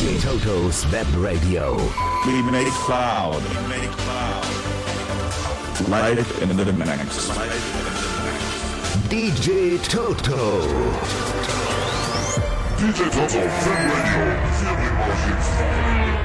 DJ 0.00 0.18
Toto's 0.22 0.90
Web 0.90 1.06
Radio. 1.16 1.76
We 2.24 2.40
make 2.50 2.66
it 2.66 2.72
cloud. 2.72 3.42
We 3.42 3.68
make 3.68 3.82
it 3.82 3.90
cloud. 3.98 4.44
Live 5.90 6.42
in 6.42 6.56
the 6.56 6.72
mix. 6.72 7.28
DJ 9.10 9.78
Toto. 9.84 10.62
DJ 12.78 13.10
Toto, 13.10 13.40
Web 13.40 13.90
Radio, 13.92 14.30
Feeling 14.56 14.94
Martians. 14.94 16.19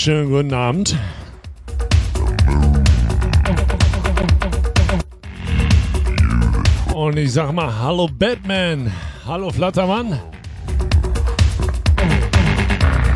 Schönen 0.00 0.30
guten 0.30 0.54
Abend. 0.54 0.96
Und 6.94 7.18
ich 7.18 7.32
sag 7.32 7.52
mal, 7.52 7.78
hallo 7.78 8.08
Batman, 8.10 8.90
hallo 9.26 9.50
Flattermann. 9.50 10.18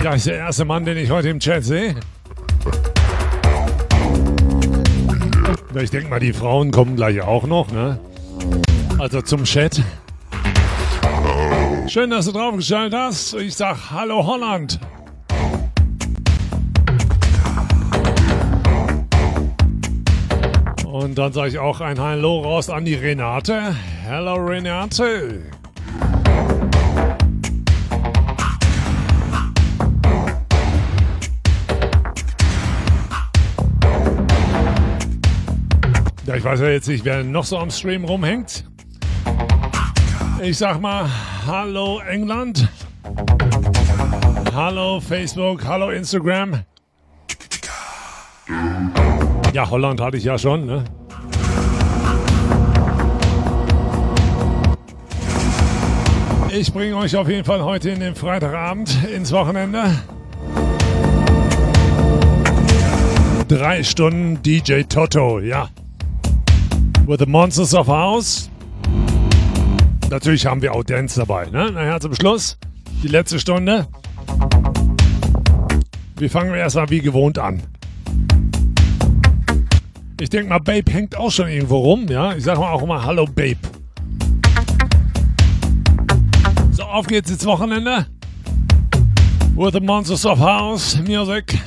Ja, 0.03 0.13
ist 0.13 0.27
der 0.27 0.37
erste 0.37 0.67
Mann, 0.67 0.85
den 0.85 0.99
ich 0.99 1.11
heute 1.11 1.31
im 1.31 1.41
Chat 1.41 1.65
sehe. 1.65 1.95
Ich 5.75 5.91
denke 5.91 6.11
mal, 6.11 6.21
die 6.21 6.35
Frauen 6.35 6.71
kommen 6.71 6.97
gleich 6.97 7.23
auch 7.23 7.47
noch, 7.47 7.73
ne? 7.73 7.99
Also 8.99 9.23
zum 9.23 9.45
Chat. 9.45 9.83
Schön, 11.87 12.11
dass 12.11 12.27
du 12.27 12.33
draufgeschaltet 12.33 12.99
hast. 12.99 13.33
Ich 13.35 13.57
sag 13.57 13.91
Hallo 13.91 14.27
Holland. 14.27 14.79
Und 20.95 21.19
dann 21.19 21.33
sage 21.33 21.49
ich 21.49 21.59
auch 21.59 21.81
ein 21.81 21.99
Hallo 21.99 22.43
raus 22.43 22.71
an 22.71 22.85
die 22.85 22.95
Renate. 22.95 23.75
Hallo 24.07 24.35
Renate. 24.35 25.43
Ja, 36.27 36.37
ich 36.37 36.45
weiß 36.45 36.61
ja 36.61 36.69
jetzt 36.69 36.87
nicht, 36.87 37.05
wer 37.05 37.25
noch 37.25 37.45
so 37.45 37.59
am 37.59 37.73
Stream 37.73 38.05
rumhängt. 38.05 38.65
Ich 40.45 40.59
sag 40.59 40.81
mal 40.81 41.11
Hallo 41.45 42.03
England. 42.09 42.69
Hallo 44.55 45.01
Facebook. 45.01 45.65
Hallo 45.65 45.91
Instagram. 45.91 46.63
Ja, 49.55 49.71
Holland 49.71 50.01
hatte 50.01 50.17
ich 50.17 50.25
ja 50.25 50.37
schon, 50.37 50.67
ne? 50.67 50.83
Ich 56.51 56.73
bringe 56.73 56.97
euch 56.97 57.17
auf 57.17 57.29
jeden 57.29 57.45
Fall 57.45 57.63
heute 57.63 57.91
in 57.91 58.01
den 58.01 58.17
Freitagabend 58.17 58.99
ins 59.15 59.31
Wochenende. 59.31 59.85
Drei 63.47 63.85
Stunden 63.85 64.43
DJ 64.43 64.83
Toto, 64.89 65.39
ja. 65.39 65.69
With 67.07 67.21
the 67.21 67.27
Monsters 67.27 67.75
of 67.75 67.87
House. 67.87 68.51
Natürlich 70.11 70.47
haben 70.47 70.63
wir 70.63 70.75
auch 70.75 70.83
Dance 70.83 71.21
dabei, 71.21 71.47
ne? 71.47 71.71
Nachher 71.71 72.01
zum 72.01 72.17
Schluss, 72.17 72.59
die 73.05 73.09
letzte 73.09 73.39
Stunde. 73.39 73.87
Wir 76.17 76.29
fangen 76.29 76.53
erstmal 76.55 76.91
wie 76.91 77.01
gewohnt 77.01 77.39
an. 77.39 77.63
Ich 80.25 80.31
denke 80.31 80.49
mal, 80.49 80.59
Babe 80.59 80.91
hängt 80.91 81.15
auch 81.19 81.31
schon 81.31 81.49
irgendwo 81.49 81.77
rum, 81.77 82.07
ja. 82.09 82.35
Ich 82.35 82.45
sage 82.45 82.59
mal 82.59 82.73
auch 82.73 82.81
immer 82.81 83.05
Hallo 83.05 83.27
Babe. 83.27 83.59
So, 86.71 86.85
auf 86.85 87.07
geht's 87.07 87.31
ins 87.31 87.45
Wochenende. 87.45 88.07
With 89.55 89.75
the 89.75 89.81
Monsters 89.81 90.25
of 90.25 90.41
House 90.41 90.99
Music. 91.07 91.59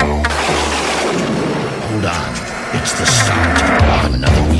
Hold 0.00 0.26
on. 2.04 2.10
It's 2.74 2.98
the 2.98 3.06
start 3.06 4.08
of 4.08 4.14
another 4.14 4.42
weekend. 4.50 4.55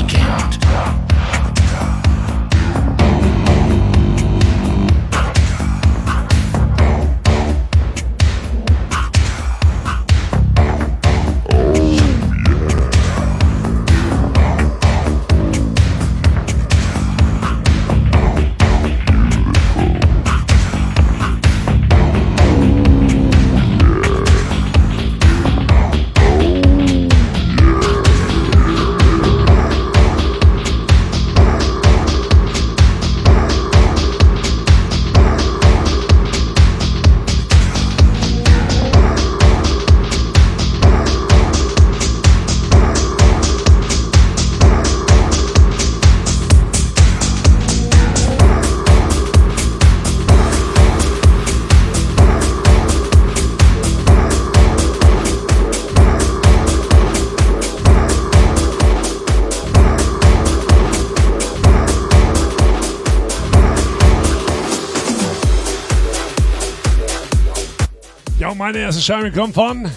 Meine 68.67 68.79
erste 68.79 69.01
Scheibe 69.01 69.31
kommt 69.31 69.53
von 69.53 69.89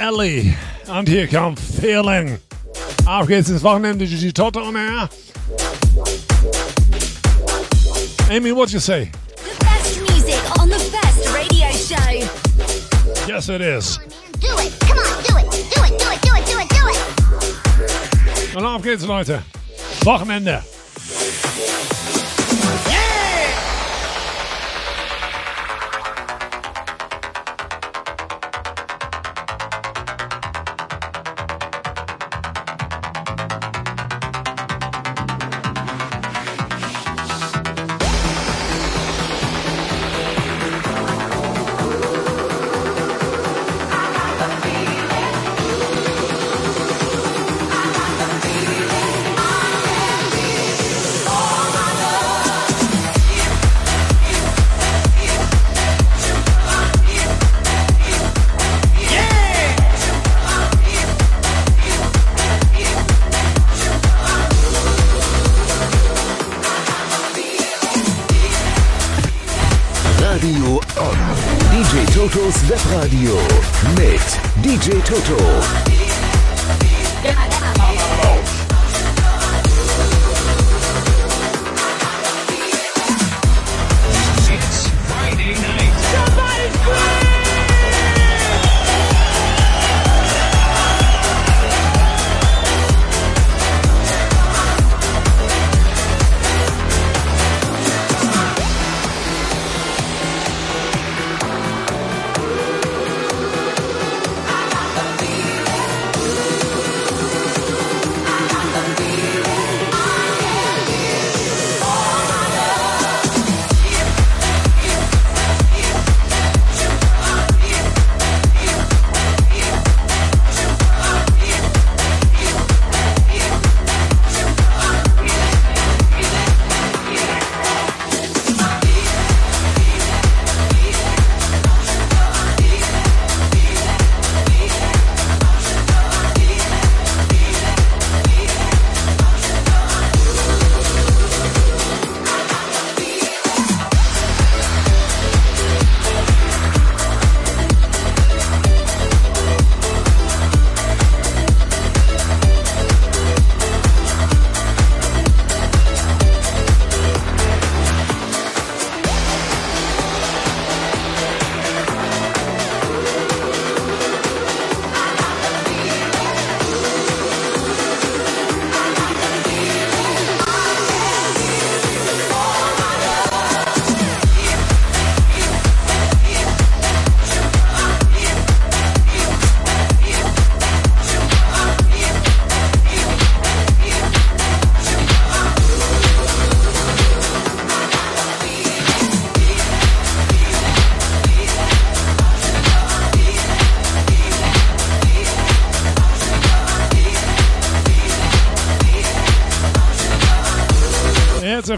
Ellie. 0.00 0.54
Und 0.86 1.08
hier 1.08 1.26
kommt 1.26 1.58
Feeling. 1.58 2.38
Auf 3.04 3.26
geht's 3.26 3.48
ins 3.48 3.64
Wochenende, 3.64 4.06
DJ 4.06 4.30
Toto 4.30 4.60
on 4.60 4.76
air. 4.76 5.08
Amy, 8.30 8.54
what 8.54 8.70
you 8.70 8.78
say? 8.78 9.10
The 9.34 9.64
best 9.64 10.00
music 10.02 10.60
on 10.60 10.68
the 10.68 10.78
best 10.92 11.34
radio 11.34 11.68
show. 11.72 12.28
Yes, 13.26 13.48
it 13.48 13.60
is. 13.60 13.98
Do 14.38 14.56
it. 14.60 14.72
Come 14.86 15.00
on, 15.00 15.20
do 15.24 15.36
it. 15.36 15.50
Do 15.74 15.82
it, 15.82 15.98
do 15.98 16.12
it, 16.12 16.22
do 16.22 16.32
it, 16.36 16.46
do 16.46 16.60
it, 16.60 16.68
do 16.70 16.88
it. 16.90 18.56
Und 18.56 18.64
auf 18.64 18.82
geht's, 18.82 19.04
Leute. 19.04 19.42
Wochenende. 20.04 20.62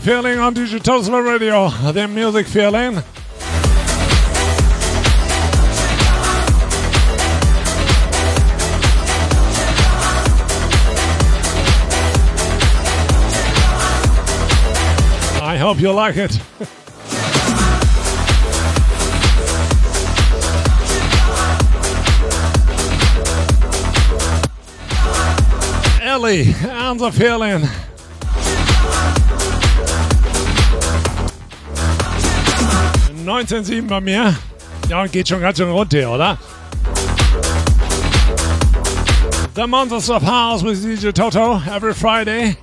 Feeling 0.04 0.38
on 0.38 0.52
Digital 0.52 1.00
Radio, 1.22 1.70
the 1.90 2.06
music 2.06 2.46
feeling. 2.46 2.98
I 15.42 15.56
hope 15.56 15.80
you 15.80 15.90
like 15.90 16.18
it. 16.18 16.38
Ellie 26.02 26.54
and 26.62 27.00
the 27.00 27.10
feeling. 27.10 27.66
...19,7 33.34 33.88
bei 33.88 34.00
mir. 34.00 34.36
Ja, 34.88 35.06
geht 35.08 35.26
schon 35.26 35.40
ganz 35.40 35.58
schön 35.58 35.68
runter, 35.68 36.08
oder? 36.08 36.38
The 39.56 39.66
Monsters 39.66 40.08
of 40.08 40.22
House 40.22 40.62
with 40.62 40.84
DJ 40.84 41.10
Toto 41.12 41.60
every 41.68 41.92
Friday. 41.92 42.56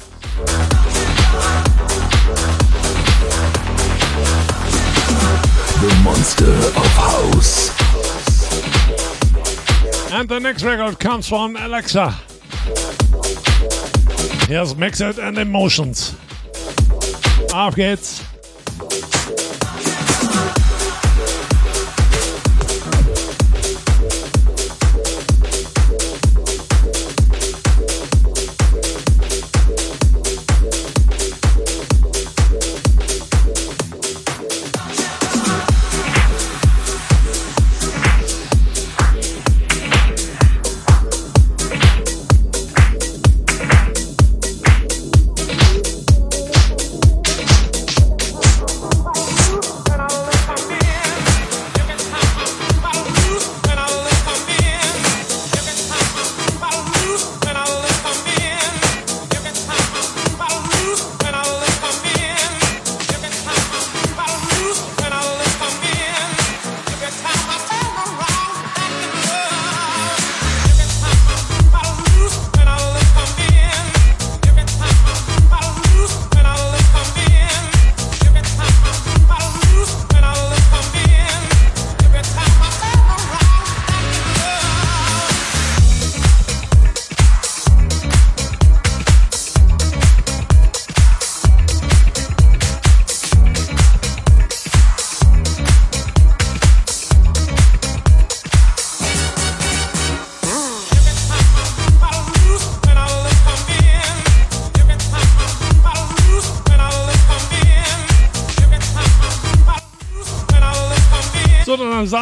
The 5.82 5.94
Monster 6.06 6.54
of 6.54 6.88
House. 6.96 7.72
And 10.14 10.30
the 10.30 10.40
next 10.40 10.64
record 10.64 11.02
comes 11.02 11.28
from 11.28 11.58
Alexa. 11.58 12.16
Here's 14.48 14.74
Mix 14.78 15.02
It 15.02 15.20
and 15.20 15.38
Emotions. 15.38 16.16
Auf 17.54 17.76
geht's. 17.76 18.31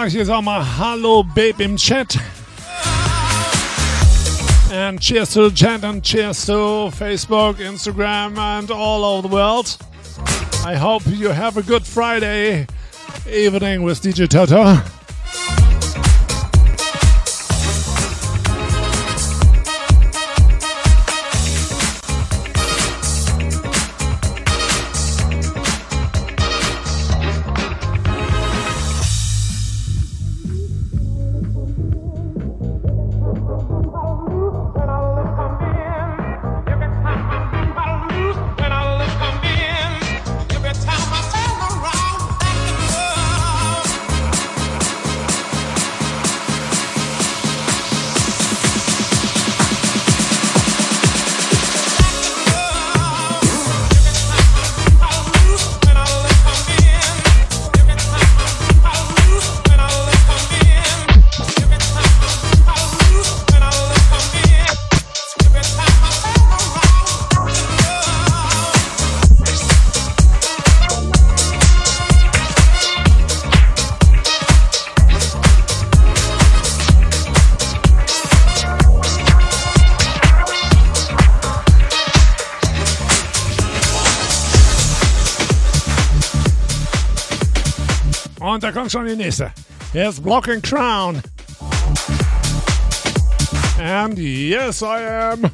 Ich 0.07 0.13
jetzt 0.13 0.29
auch 0.29 0.41
mal 0.41 0.65
Hallo 0.77 1.23
Babe 1.23 1.61
im 1.63 1.75
Chat. 1.75 2.17
And 4.71 4.99
cheers 4.99 5.33
to 5.33 5.49
the 5.49 5.55
chat 5.55 5.83
and 5.83 6.01
cheers 6.01 6.45
to 6.45 6.89
Facebook, 6.91 7.57
Instagram, 7.59 8.37
and 8.37 8.71
all 8.71 9.03
over 9.03 9.27
the 9.27 9.33
world. 9.33 9.77
I 10.65 10.75
hope 10.75 11.03
you 11.05 11.29
have 11.29 11.57
a 11.57 11.61
good 11.61 11.85
Friday 11.85 12.65
evening 13.29 13.83
with 13.83 14.01
DJ 14.01 14.27
Toto. 14.27 14.88
Hier 89.91 90.09
ist 90.09 90.23
Blocking 90.23 90.61
Crown. 90.61 91.21
And 93.79 94.17
yes, 94.19 94.83
I 94.83 95.03
am. 95.03 95.49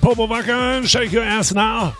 Popo 0.00 0.26
wackeln. 0.26 0.86
Shake 0.86 1.10
your 1.10 1.24
ass 1.24 1.54
now. 1.54 1.94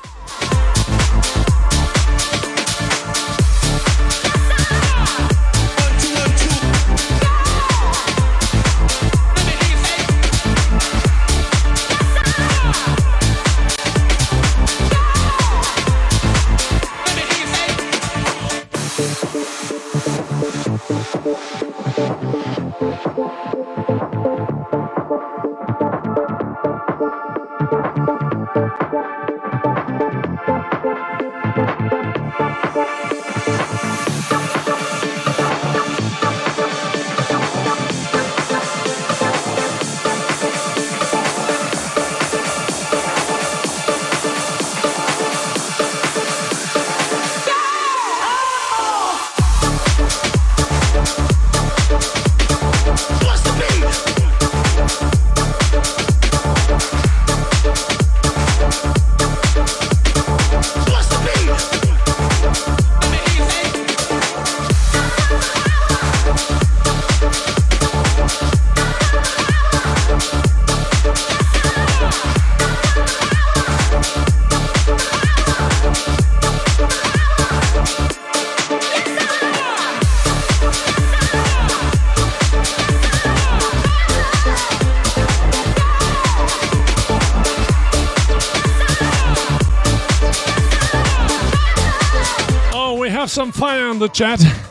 Some 93.41 93.53
fire 93.53 93.89
in 93.89 93.99
the 93.99 94.07
chat. 94.07 94.39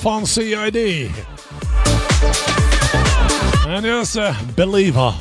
Fancy 0.00 0.54
ID. 0.54 1.10
And 3.66 3.84
here's 3.84 4.16
a 4.16 4.28
uh, 4.28 4.36
believer. 4.56 5.14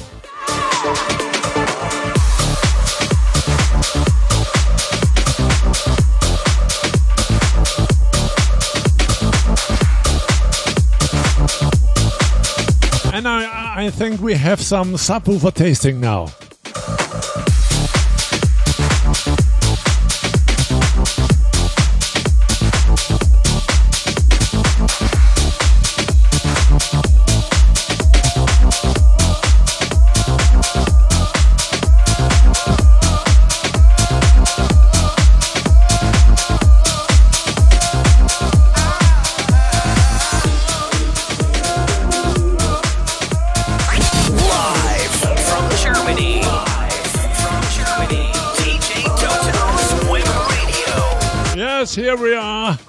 And 13.13 13.27
I, 13.27 13.73
I 13.75 13.89
think 13.89 14.21
we 14.21 14.35
have 14.35 14.61
some 14.61 14.93
subwoofer 14.93 15.53
tasting 15.53 15.99
now. 15.99 16.27
Here 51.99 52.15
we 52.15 52.33
are. 52.33 52.79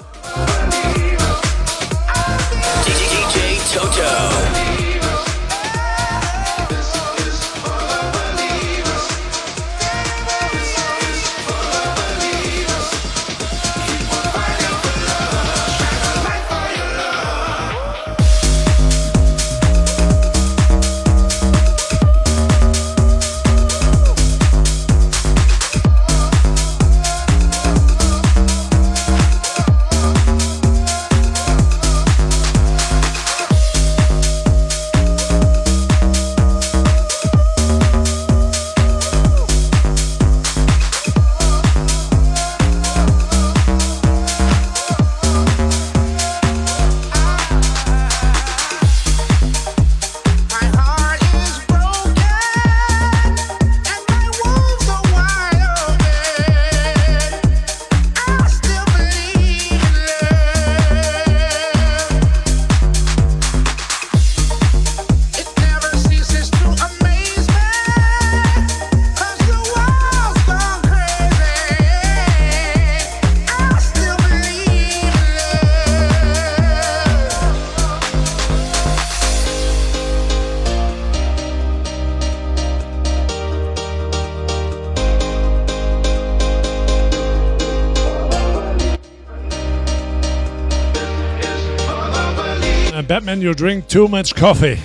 You 93.41 93.55
drink 93.55 93.89
too 93.89 94.07
much 94.07 94.35
coffee. 94.35 94.79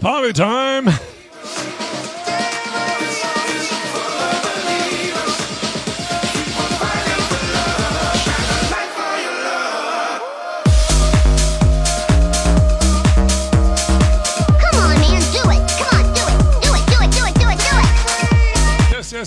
Party 0.00 0.32
time. 0.32 0.57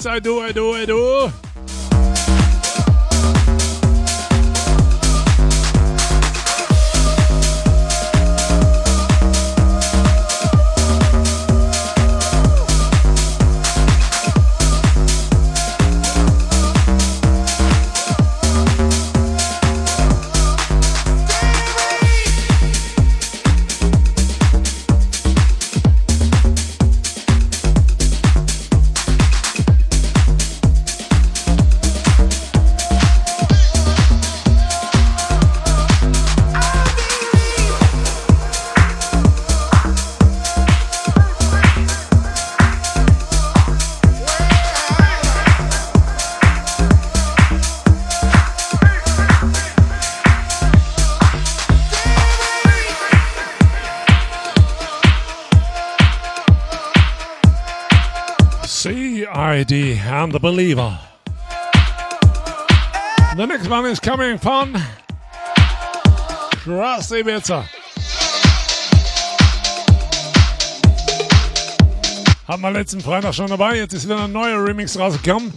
Yes, 0.01 0.07
I 0.07 0.17
do, 0.17 0.39
I 0.39 0.51
do, 0.51 0.73
I 0.73 0.85
do. 0.85 1.50
The 60.31 60.39
Believer. 60.39 60.97
The 63.35 63.45
next 63.45 63.67
one 63.67 63.85
is 63.85 63.99
coming 63.99 64.37
from 64.37 64.73
Krusty 66.63 67.23
Pizza. 67.23 67.65
Hatten 72.47 72.61
wir 72.61 72.71
letzten 72.71 73.01
Freitag 73.01 73.33
schon 73.33 73.47
dabei, 73.47 73.77
jetzt 73.77 73.93
ist 73.93 74.05
wieder 74.05 74.23
ein 74.23 74.31
neuer 74.31 74.63
Remix 74.63 74.97
rausgekommen. 74.97 75.53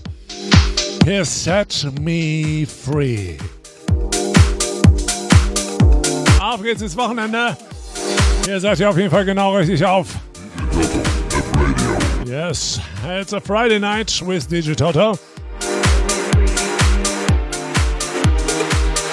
Here 1.04 1.24
Set 1.24 1.86
Me 2.00 2.66
Free. 2.66 3.36
Auf 6.40 6.62
geht's 6.62 6.82
ins 6.82 6.96
Wochenende. 6.96 7.56
Hier 8.44 8.60
seid 8.60 8.80
ihr 8.80 8.90
auf 8.90 8.96
jeden 8.96 9.10
Fall 9.10 9.24
genau 9.24 9.56
richtig 9.56 9.84
auf. 9.84 10.08
Yes, 12.26 12.80
it's 13.02 13.34
a 13.34 13.40
Friday 13.40 13.78
night 13.78 14.22
with 14.22 14.48
DJ 14.48 14.74
Toto. 14.74 15.18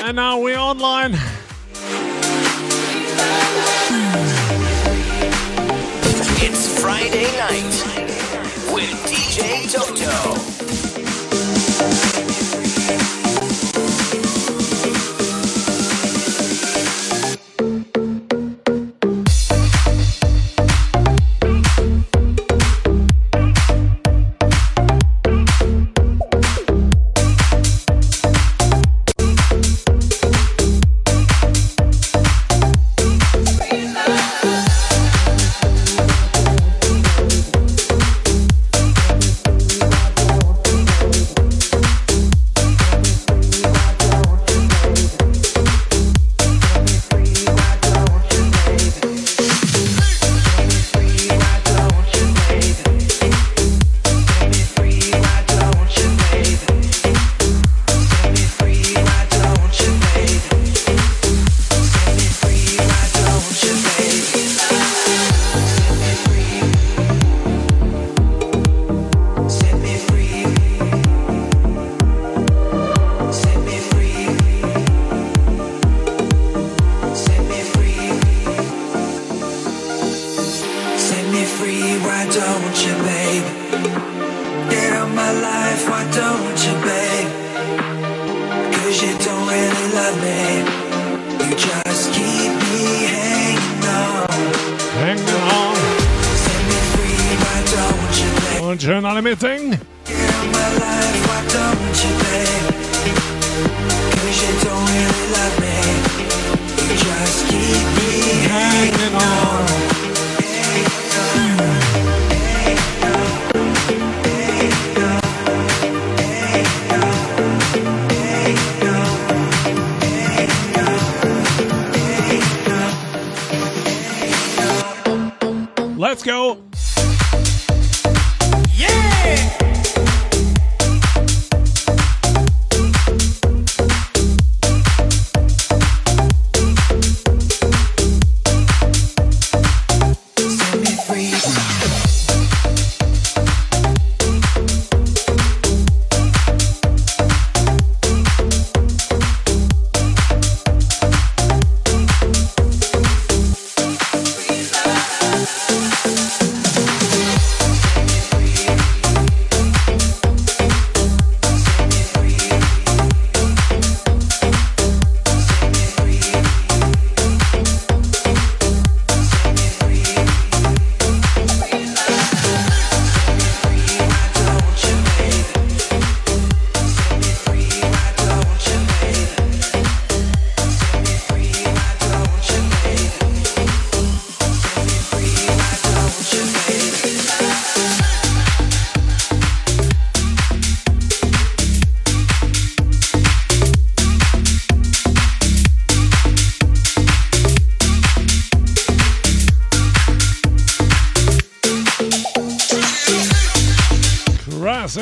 And 0.06 0.16
now 0.16 0.40
we're 0.40 0.58
online. 0.58 1.14
It's 6.44 6.80
Friday 6.80 7.26
night 7.38 7.91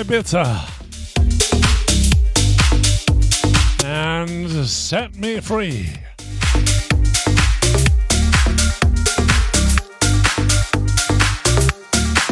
Bitter. 0.09 0.59
And 3.85 4.65
set 4.65 5.15
me 5.15 5.39
free. 5.39 5.87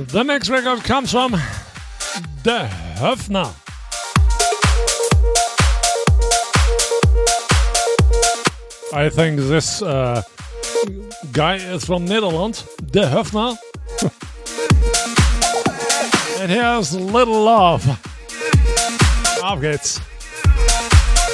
The 0.07 0.23
next 0.25 0.49
record 0.49 0.83
comes 0.85 1.11
from 1.11 1.33
The 2.41 2.67
Höfner. 2.95 3.53
I 8.91 9.09
think 9.09 9.39
this 9.39 9.83
uh, 9.83 10.23
guy 11.31 11.57
is 11.57 11.85
from 11.85 12.05
Netherlands, 12.05 12.65
De 12.89 13.01
Höfner. 13.01 13.55
And 16.47 16.55
here's 16.55 16.95
Little 16.95 17.43
Love. 17.43 17.85
Auf 19.43 19.59
geht's. 19.59 19.99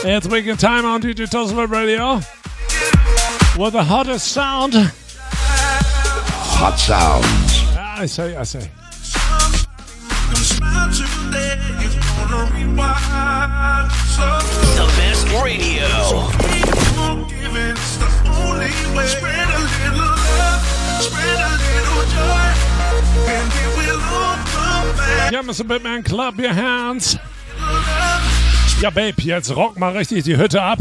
It's 0.04 0.28
weekend 0.28 0.60
time 0.60 0.86
on 0.86 1.04
DJ 1.04 1.30
Toslip 1.30 1.70
Radio. 1.70 2.16
With 3.56 3.74
the 3.74 3.84
hottest 3.84 4.30
sound. 4.30 4.74
Hot 4.74 6.80
sounds. 6.80 7.28
Ah, 7.78 8.00
I 8.00 8.08
say, 8.08 8.36
I 8.36 8.42
say. 8.42 8.72
The 14.74 14.88
best 14.98 15.28
radio. 15.44 15.90
Spread 19.06 19.48
a 19.48 19.60
little 19.60 20.00
love, 20.00 20.64
spread 21.04 21.38
a 21.38 21.52
little 21.62 22.04
joy, 22.10 22.50
come 25.34 25.48
back. 25.48 25.58
Ja, 25.58 25.64
Mr. 25.64 25.64
Bitman, 25.64 26.04
clap 26.04 26.40
your 26.40 26.54
hands. 26.54 27.18
Ja, 28.82 28.90
Babe, 28.90 29.14
jetzt 29.18 29.56
rock 29.56 29.80
mal 29.80 29.98
richtig 29.98 30.24
die 30.26 30.38
Hütte 30.38 30.62
ab. 30.62 30.80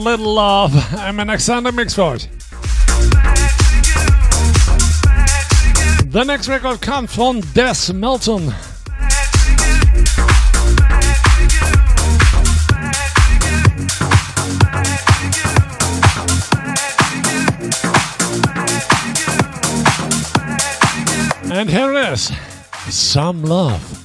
Little 0.00 0.34
love. 0.34 0.72
I'm 0.94 1.20
an 1.20 1.28
Alexander 1.28 1.70
Mixford. 1.70 2.26
The 6.10 6.24
next 6.24 6.48
record 6.48 6.80
comes 6.80 7.14
from 7.14 7.40
Des 7.40 7.92
Melton. 7.92 8.52
And 21.52 21.68
here 21.68 21.92
is 22.12 22.32
some 22.88 23.42
love. 23.44 23.99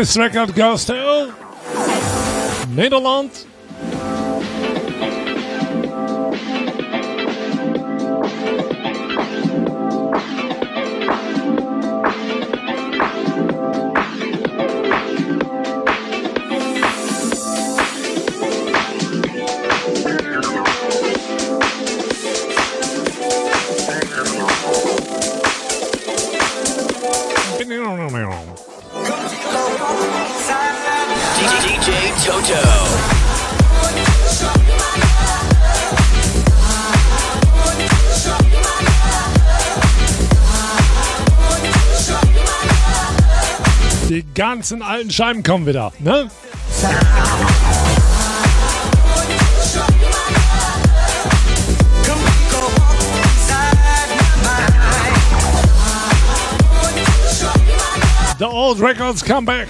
This 0.00 0.14
record 0.18 0.54
goes 0.54 0.84
to 0.84 1.32
Nederland. 2.68 3.45
Ganzen 44.48 44.80
alten 44.80 45.10
Scheiben 45.10 45.42
kommen 45.42 45.66
wieder. 45.66 45.92
Ne? 45.98 46.30
The 58.38 58.46
old 58.46 58.78
records 58.78 59.24
come 59.24 59.46
back. 59.46 59.66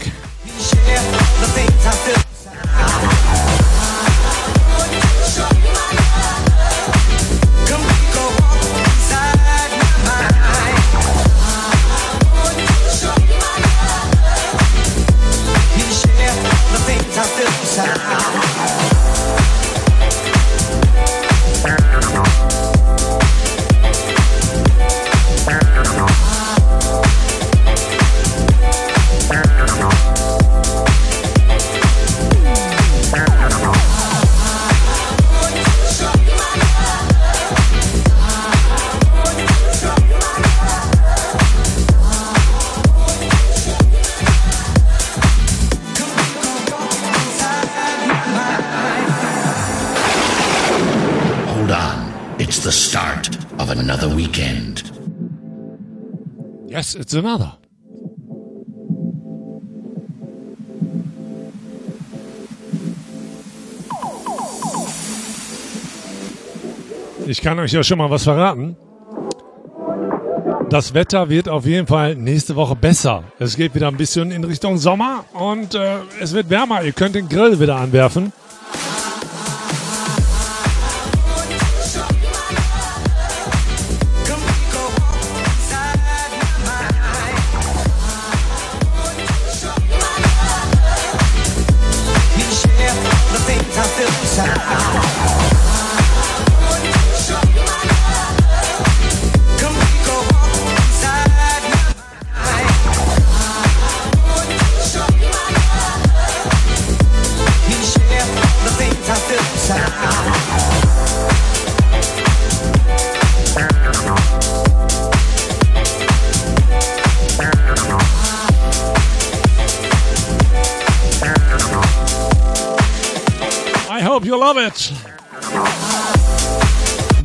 The 52.66 52.72
start 52.72 53.28
of 53.60 53.70
another 53.70 54.08
weekend. 54.08 54.82
Yes, 56.66 56.96
it's 56.96 57.14
another. 57.14 57.52
Ich 67.28 67.40
kann 67.40 67.60
euch 67.60 67.70
ja 67.70 67.84
schon 67.84 67.98
mal 67.98 68.10
was 68.10 68.24
verraten. 68.24 68.76
Das 70.68 70.92
Wetter 70.92 71.28
wird 71.28 71.48
auf 71.48 71.66
jeden 71.66 71.86
Fall 71.86 72.16
nächste 72.16 72.56
Woche 72.56 72.74
besser. 72.74 73.22
Es 73.38 73.56
geht 73.56 73.76
wieder 73.76 73.86
ein 73.86 73.96
bisschen 73.96 74.32
in 74.32 74.42
Richtung 74.42 74.78
Sommer 74.78 75.24
und 75.34 75.76
äh, 75.76 75.98
es 76.20 76.32
wird 76.34 76.50
wärmer. 76.50 76.82
Ihr 76.82 76.92
könnt 76.92 77.14
den 77.14 77.28
Grill 77.28 77.60
wieder 77.60 77.76
anwerfen. 77.76 78.32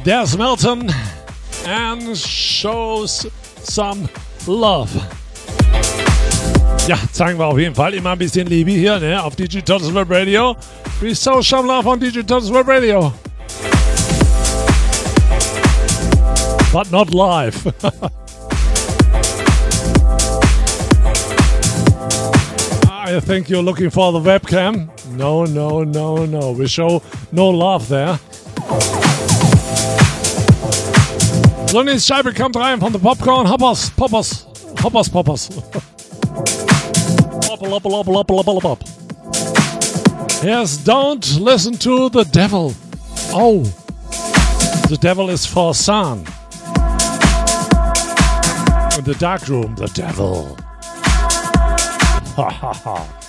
There's 0.03 0.35
Melton 0.35 0.89
and 1.67 2.17
shows 2.17 3.27
some 3.61 4.09
love. 4.47 4.89
Ja, 6.87 6.97
zeigen 7.11 7.37
wir 7.37 7.45
auf 7.45 7.59
jeden 7.59 7.75
Fall 7.75 7.93
immer 7.93 8.13
ein 8.13 8.17
bisschen 8.17 8.47
Liebe 8.47 8.71
hier 8.71 8.99
ne, 8.99 9.21
auf 9.21 9.35
DJ 9.35 9.59
Totos 9.59 9.93
Web 9.93 10.09
Radio. 10.09 10.55
We 11.01 11.13
show 11.13 11.39
some 11.43 11.67
love 11.67 11.87
on 11.87 11.99
DJ 11.99 12.25
Totos 12.25 12.51
Web 12.51 12.67
Radio. 12.67 13.13
But 16.73 16.91
not 16.91 17.13
live. 17.13 17.55
I 22.89 23.19
think 23.19 23.49
you're 23.49 23.61
looking 23.61 23.91
for 23.91 24.11
the 24.11 24.19
webcam. 24.19 24.89
No, 25.15 25.45
no, 25.45 25.83
no, 25.83 26.25
no. 26.25 26.53
We 26.53 26.65
show 26.67 27.03
no 27.31 27.49
love 27.49 27.87
there. 27.87 28.19
Nächste 31.73 32.13
Scheibe 32.13 32.33
kommt 32.33 32.57
rein 32.57 32.79
von 32.79 32.91
The 32.91 32.99
Popcorn 32.99 33.49
Hoppers. 33.49 33.91
Poppers. 33.91 34.45
Hoppers, 34.83 35.09
Poppers. 35.09 35.49
Hoppel. 37.49 38.77
Yes, 40.43 40.83
don't 40.83 41.39
listen 41.39 41.77
to 41.79 42.09
the 42.09 42.25
devil. 42.25 42.73
Oh, 43.33 43.63
the 44.89 44.97
devil 44.97 45.29
is 45.29 45.45
for 45.45 45.73
son. 45.73 46.25
In 48.97 49.05
the 49.05 49.15
dark 49.17 49.47
room, 49.47 49.75
the 49.75 49.87
devil. 49.93 50.57
Ha 52.35 52.49
ha 52.49 52.73
ha. 52.73 53.20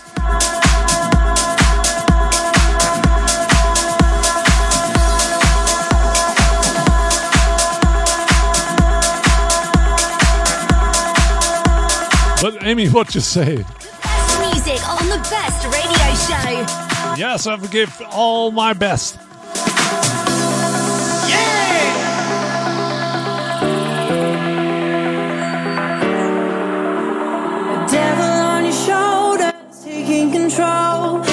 But 12.43 12.65
Amy, 12.65 12.89
what 12.89 13.15
you 13.15 13.21
say? 13.21 13.59
Best 13.59 14.41
music 14.41 14.89
on 14.89 15.09
the 15.09 15.19
best 15.31 15.65
radio 15.65 16.09
show. 16.27 17.15
Yes, 17.17 17.47
I 17.47 17.57
give 17.69 18.03
all 18.11 18.51
my 18.51 18.73
best. 18.73 19.17
Devil 27.89 28.25
on 28.25 28.65
your 28.65 28.73
shoulder, 28.73 29.53
taking 29.85 30.33
control. 30.33 31.32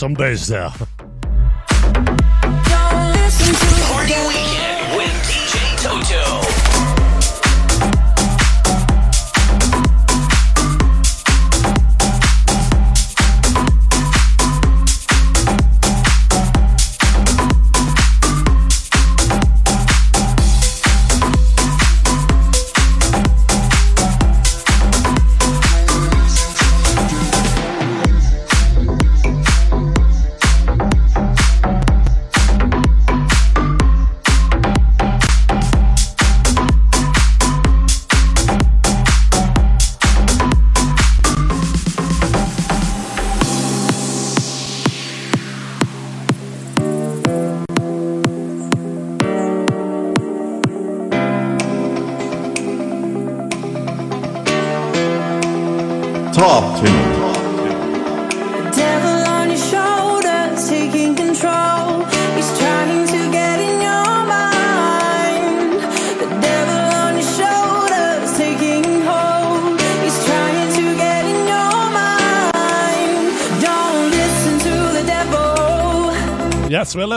Some 0.00 0.14
days 0.14 0.48
there. 0.48 0.72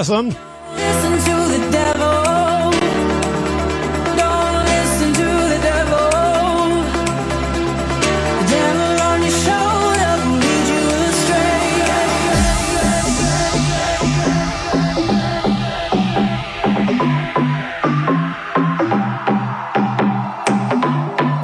Listen. 0.10 0.36
Listen 0.76 1.14
to 1.28 1.36
the 1.54 1.60
devil. 1.72 2.72
Don't 4.20 4.66
listen 4.66 5.10
to 5.14 5.30
the 5.52 5.60
devil. 5.64 6.10
The 8.40 8.46
devil 8.52 9.30
shoulder 9.46 10.14
will 10.26 10.40
lead 10.44 10.68
you 10.74 10.86
astray. 11.08 11.64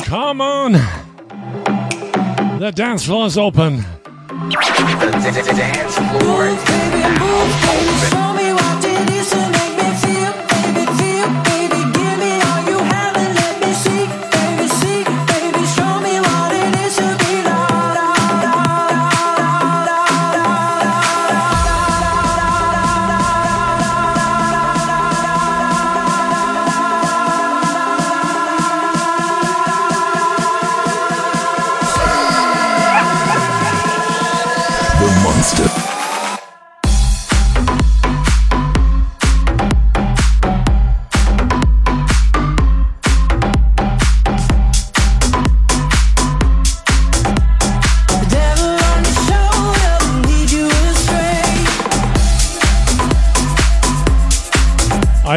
Come 0.03 0.39
on. 0.41 0.72
The 2.60 2.72
dance 2.76 3.05
floor 3.05 3.26
is 3.28 3.38
open. 3.38 3.86
Move, 4.32 4.53
baby, 5.24 5.43
move, 6.26 6.89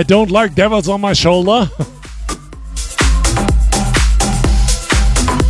I 0.02 0.04
don't 0.04 0.32
like 0.32 0.56
devils 0.56 0.88
on 0.88 1.00
my 1.00 1.12
shoulder. 1.12 1.70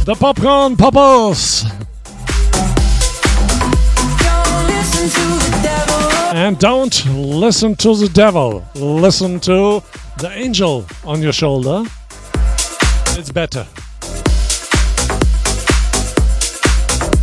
the 0.05 0.14
popcorn 0.20 0.76
poppers. 0.76 1.64
And 6.34 6.59
don't 6.59 7.07
listen 7.07 7.76
to 7.76 7.96
the 7.96 8.11
devil. 8.12 8.62
Listen 8.74 9.40
to 9.40 9.82
the 10.18 10.30
angel 10.30 10.84
on 11.07 11.22
your 11.22 11.32
shoulder. 11.32 11.84
It's 13.16 13.32
better. 13.32 13.66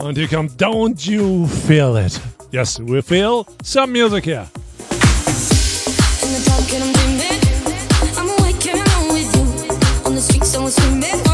And 0.00 0.14
you 0.18 0.28
come, 0.28 0.48
don't 0.48 1.06
you 1.06 1.46
feel 1.46 1.96
it? 1.96 2.20
Yes, 2.50 2.78
we 2.78 3.00
feel 3.00 3.48
some 3.62 3.90
music 3.90 4.26
here. 4.26 4.46
And 6.20 6.48
I'm 6.50 6.92
dreaming. 6.92 7.40
I'm 8.18 8.28
awake 8.38 8.66
and 8.66 9.12
with 9.14 9.34
you. 9.34 10.04
On 10.04 10.14
the 10.14 10.20
someone's 10.44 10.76
screaming. 10.76 11.25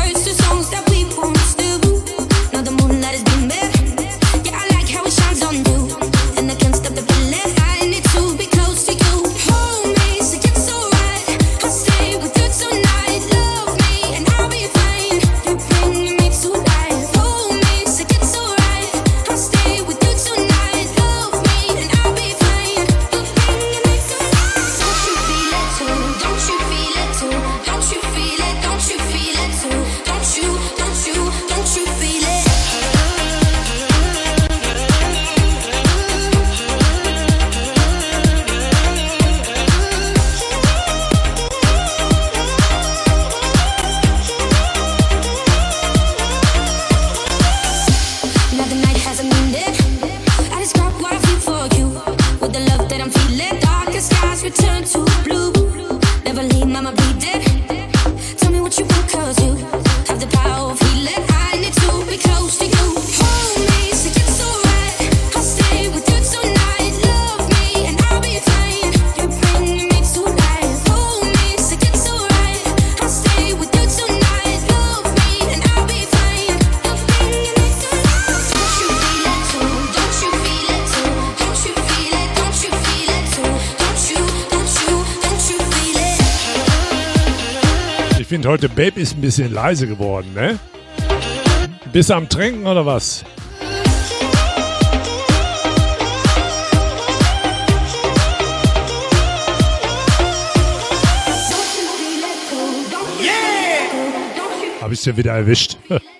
heute 88.62 88.74
Babe 88.74 89.00
ist 89.00 89.16
ein 89.16 89.20
bisschen 89.20 89.52
leise 89.52 89.88
geworden, 89.88 90.34
ne? 90.34 90.56
Bist 91.92 92.10
du 92.10 92.14
am 92.14 92.28
Trinken 92.28 92.64
oder 92.64 92.86
was? 92.86 93.24
Yeah! 103.20 104.80
Hab 104.80 104.92
ich's 104.92 105.04
ja 105.06 105.16
wieder 105.16 105.32
erwischt. 105.32 105.76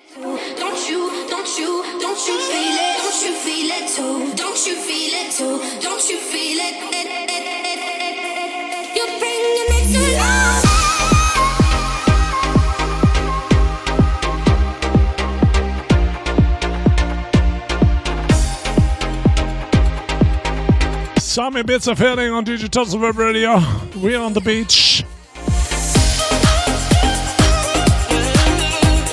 bits 21.65 21.87
of 21.87 21.97
healing 21.97 22.31
on 22.31 22.43
DJ 22.45 22.67
Totos 22.69 22.99
Web 22.99 23.17
Radio. 23.17 23.59
We're 23.97 24.19
on 24.19 24.33
the 24.33 24.41
beach. 24.41 25.03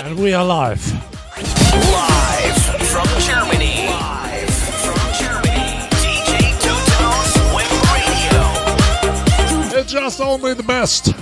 And 0.05 0.19
we 0.19 0.35
are 0.35 0.45
live. 0.45 0.85
Live 1.93 2.57
from 2.89 3.07
Germany. 3.21 3.87
Live 3.87 4.51
from 4.83 4.99
Germany. 5.19 5.89
DJ 6.01 6.53
Web 7.55 7.73
Radio. 7.95 9.81
It's 9.81 9.93
just 9.93 10.21
only 10.21 10.55
the 10.55 10.65
best. 10.65 11.15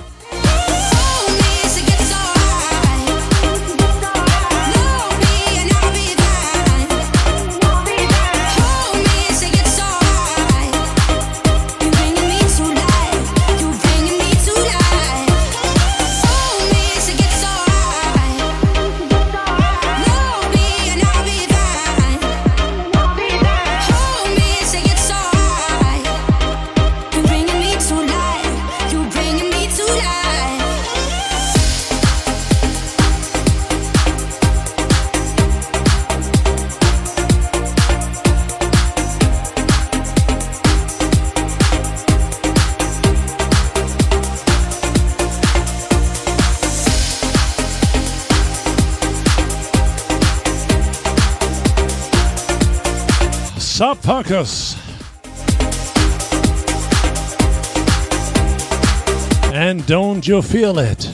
And 59.55 59.87
Don't 59.87 60.29
You 60.29 60.43
Feel 60.43 60.79
It. 60.79 61.07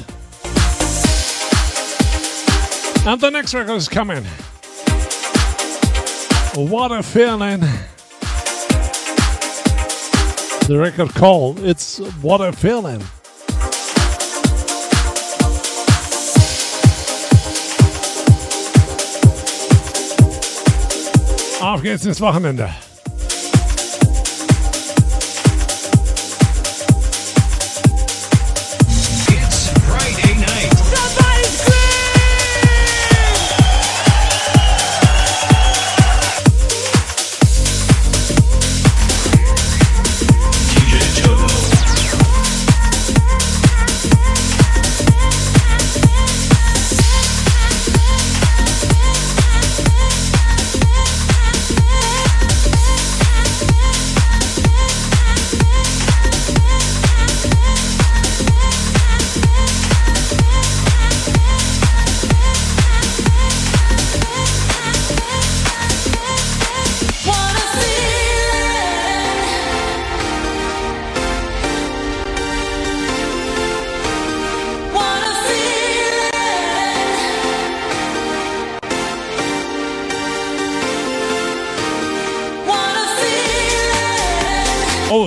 And 3.07 3.21
the 3.21 3.31
next 3.31 3.55
record 3.55 3.77
is 3.77 3.89
coming. 3.89 4.25
What 6.57 6.91
a 6.91 7.05
feeling. 7.05 7.61
The 10.67 10.77
record 10.77 11.15
called. 11.15 11.61
it's 11.61 11.99
What 12.21 12.41
a 12.41 12.51
Feeling. 12.53 13.01
Auf 21.63 21.81
geht's 21.83 22.07
ins 22.07 22.21
Wochenende. 22.21 22.84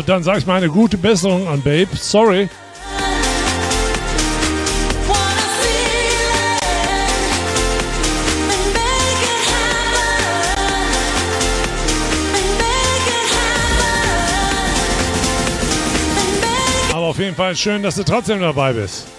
So, 0.08 0.14
dann 0.14 0.24
sage 0.24 0.40
ich 0.40 0.46
mal 0.46 0.56
eine 0.56 0.70
gute 0.70 0.98
Besserung 0.98 1.50
an 1.50 1.62
Babe. 1.62 1.90
Sorry. 1.94 2.48
Aber 16.94 17.08
auf 17.08 17.20
jeden 17.20 17.36
Fall 17.36 17.54
schön, 17.58 17.84
dass 17.84 17.96
du 17.96 18.04
trotzdem 18.04 18.40
dabei 18.40 18.72
bist. 18.72 19.17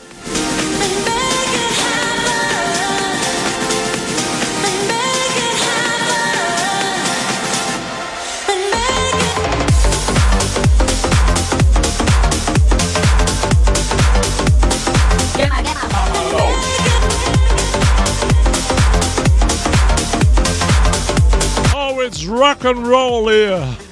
Rock 22.58 22.76
and 22.76 22.86
roll 22.86 23.28
here. 23.28 23.87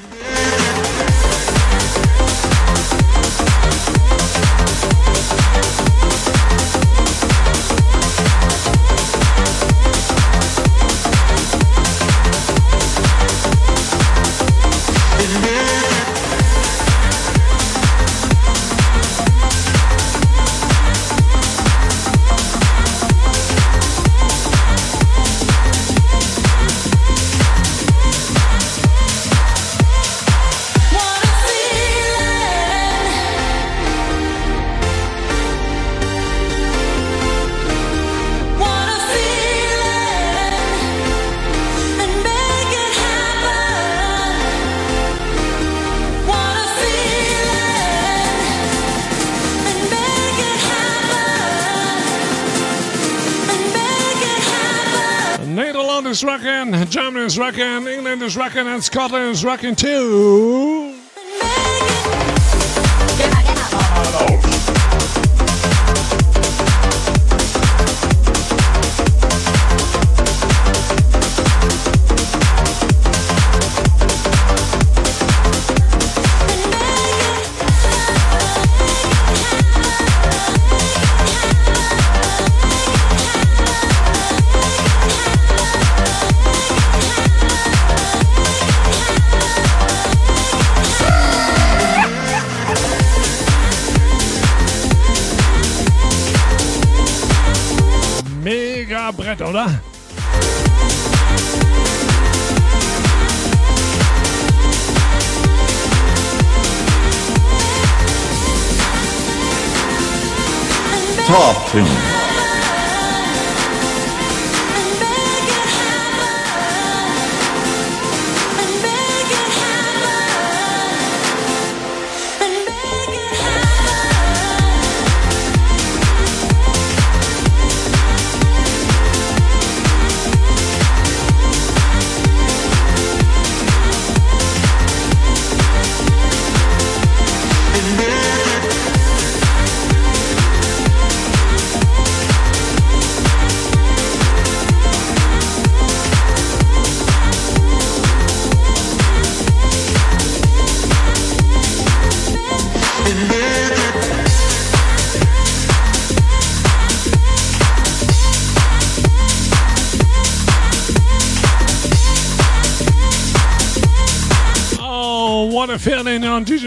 Is 58.26 58.36
rocking, 58.36 58.66
and 58.66 58.82
Scotland 58.82 59.30
is 59.30 59.44
rocking 59.44 59.76
too. 59.76 60.65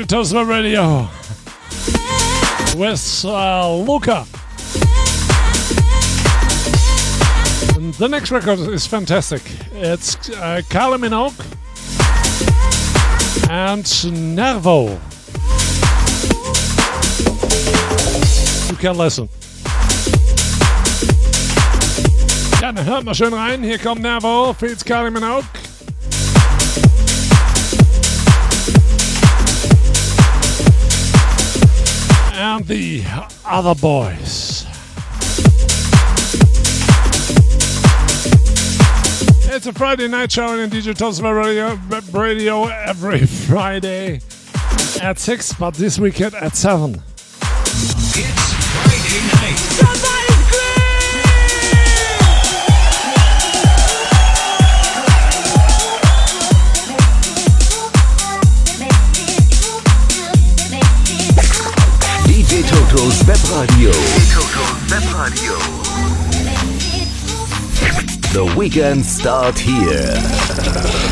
Slam 0.09 0.49
Radio 0.49 1.07
with 2.75 3.23
uh, 3.25 3.75
Luca. 3.75 4.25
And 7.75 7.93
the 7.93 8.07
next 8.09 8.31
record 8.31 8.57
is 8.59 8.87
fantastic. 8.87 9.43
It's 9.71 10.15
uh, 10.31 10.61
Kylie 10.67 10.99
Minogue 10.99 11.39
and 13.51 14.35
Nervo. 14.35 14.99
You 18.69 18.77
can 18.77 18.97
listen. 18.97 19.29
Dann 22.59 22.83
hört 22.83 23.05
mal 23.05 23.13
schön 23.13 23.33
rein. 23.33 23.61
Hier 23.63 23.77
kommt 23.77 24.01
Nervo, 24.01 24.53
feats 24.53 24.83
Kylie 24.83 25.11
Minogue. 25.11 25.58
The 32.69 33.03
other 33.45 33.73
boys. 33.73 34.63
It's 39.51 39.65
a 39.65 39.73
Friday 39.73 40.07
night 40.07 40.31
show 40.31 40.53
in 40.59 40.69
Digital 40.69 41.11
Summer 41.11 41.33
Radio, 41.33 41.79
radio 42.11 42.65
every 42.67 43.25
Friday 43.25 44.21
at 45.01 45.17
6, 45.17 45.53
but 45.53 45.73
this 45.73 45.97
weekend 45.97 46.35
at 46.35 46.55
7. 46.55 47.01
DJ 62.99 63.05
Totos 63.05 63.23
Webradio. 63.23 63.91
The 68.33 68.53
weekend 68.57 69.05
start 69.05 69.57
here. 69.57 71.08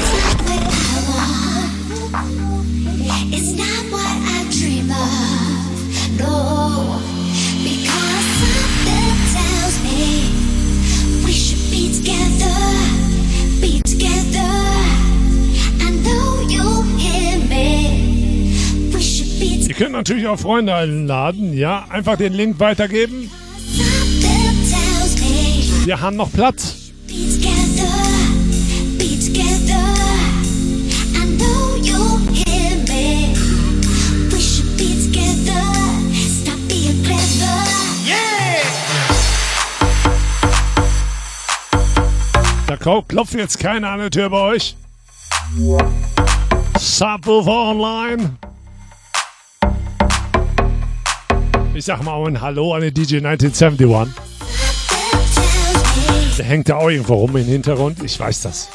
Könnt 19.78 19.92
natürlich 19.92 20.28
auch 20.28 20.40
Freunde 20.40 20.74
einladen. 20.74 21.54
Ja, 21.54 21.86
einfach 21.90 22.18
den 22.18 22.34
Link 22.34 22.60
weitergeben. 22.60 23.30
Wir 25.86 26.02
haben 26.02 26.18
noch 26.18 26.32
Platz. 26.34 26.76
Da 42.68 42.76
klopft 42.76 43.34
jetzt 43.36 43.60
keiner 43.60 43.90
an 43.90 44.00
der 44.00 44.10
Tür 44.10 44.30
bei 44.30 44.42
euch. 44.42 44.76
Subwoofer 46.78 47.52
online. 47.52 48.38
Ich 51.78 51.86
sag 51.86 52.02
mal 52.02 52.14
auch 52.14 52.26
ein 52.26 52.42
Hallo 52.42 52.74
an 52.74 52.82
den 52.82 52.92
DJ 52.92 53.18
1971. 53.18 54.16
Der 56.40 56.46
hängt 56.46 56.70
da 56.70 56.78
auch 56.78 56.90
irgendwo 56.90 57.14
rum 57.14 57.38
im 57.38 57.46
Hintergrund. 57.46 58.02
Ich 58.02 58.20
weiß 58.20 58.42
das. 58.42 58.70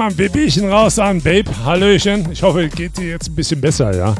Mal 0.00 0.08
ein 0.08 0.16
Babychen 0.16 0.66
raus 0.66 0.98
an 0.98 1.20
Babe. 1.20 1.50
Hallöchen. 1.62 2.32
Ich 2.32 2.42
hoffe, 2.42 2.70
geht 2.70 2.96
dir 2.96 3.10
jetzt 3.10 3.28
ein 3.28 3.34
bisschen 3.34 3.60
besser, 3.60 3.94
ja? 3.94 4.14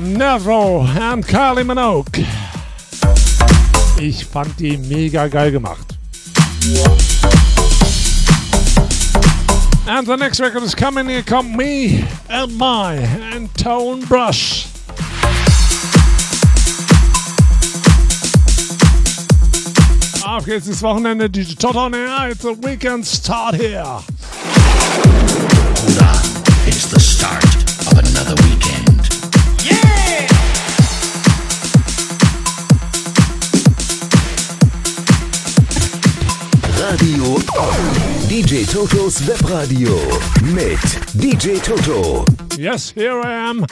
Nevo 0.00 0.88
and 0.98 1.26
Kylie 1.26 1.62
Minogue. 1.62 2.24
Ich 4.00 4.24
fand 4.24 4.58
die 4.58 4.78
mega 4.78 5.28
geil 5.28 5.52
gemacht. 5.52 5.86
And 9.86 10.06
the 10.06 10.16
next 10.16 10.40
record 10.40 10.62
is 10.62 10.74
coming 10.74 11.06
here, 11.06 11.22
come 11.22 11.54
me 11.54 12.02
and 12.30 12.56
my 12.56 12.96
and 13.34 13.54
Tone 13.58 14.06
Brush. 14.06 14.59
Auf 20.40 20.46
geht's 20.46 20.68
ins 20.68 20.80
Wochenende, 20.80 21.28
DJ 21.28 21.54
Toto 21.54 21.80
on 21.80 21.92
air. 21.92 22.30
It's 22.30 22.46
a 22.46 22.54
weekend 22.62 23.04
start 23.04 23.56
here. 23.56 23.84
It's 26.66 26.88
the 26.88 26.98
start 26.98 27.44
of 27.44 27.98
another 27.98 28.34
weekend. 28.44 29.06
Radio 36.78 37.38
DJ 38.26 38.64
Totos 38.64 39.20
Webradio 39.26 39.98
mit 40.54 40.80
DJ 41.12 41.60
Toto. 41.60 42.24
Yes, 42.56 42.94
here 42.94 43.20
I 43.22 43.50
am. 43.50 43.66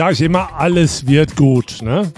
Sage 0.00 0.14
ich 0.14 0.22
immer, 0.22 0.58
alles 0.58 1.06
wird 1.06 1.36
gut, 1.36 1.80
ne? 1.82 2.10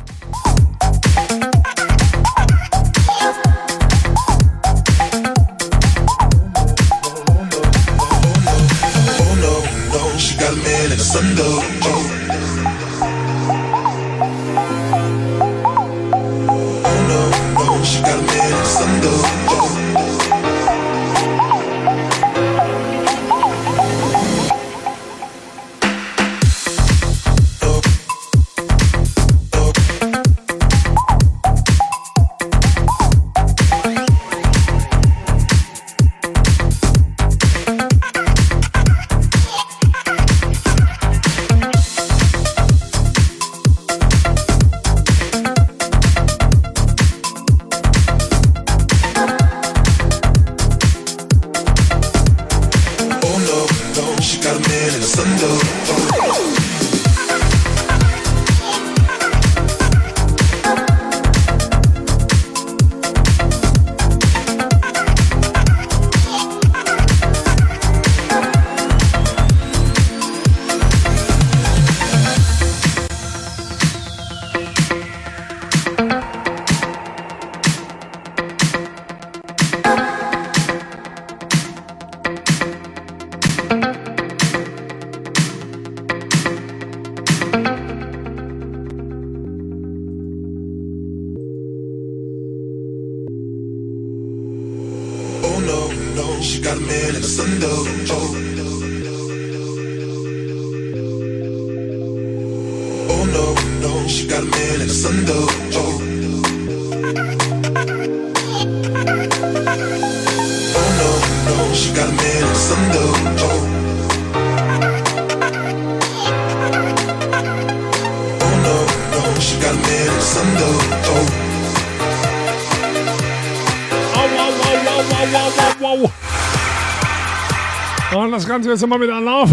Au. 128.63 128.69
Und 128.69 128.69
das 128.69 128.69
Ganze 128.69 128.71
jetzt 128.71 128.83
immer 128.83 128.99
mit 128.99 129.11
Anlauf. 129.11 129.51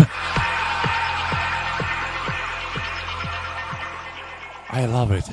I 4.72 4.86
love 4.86 5.16
it. 5.16 5.26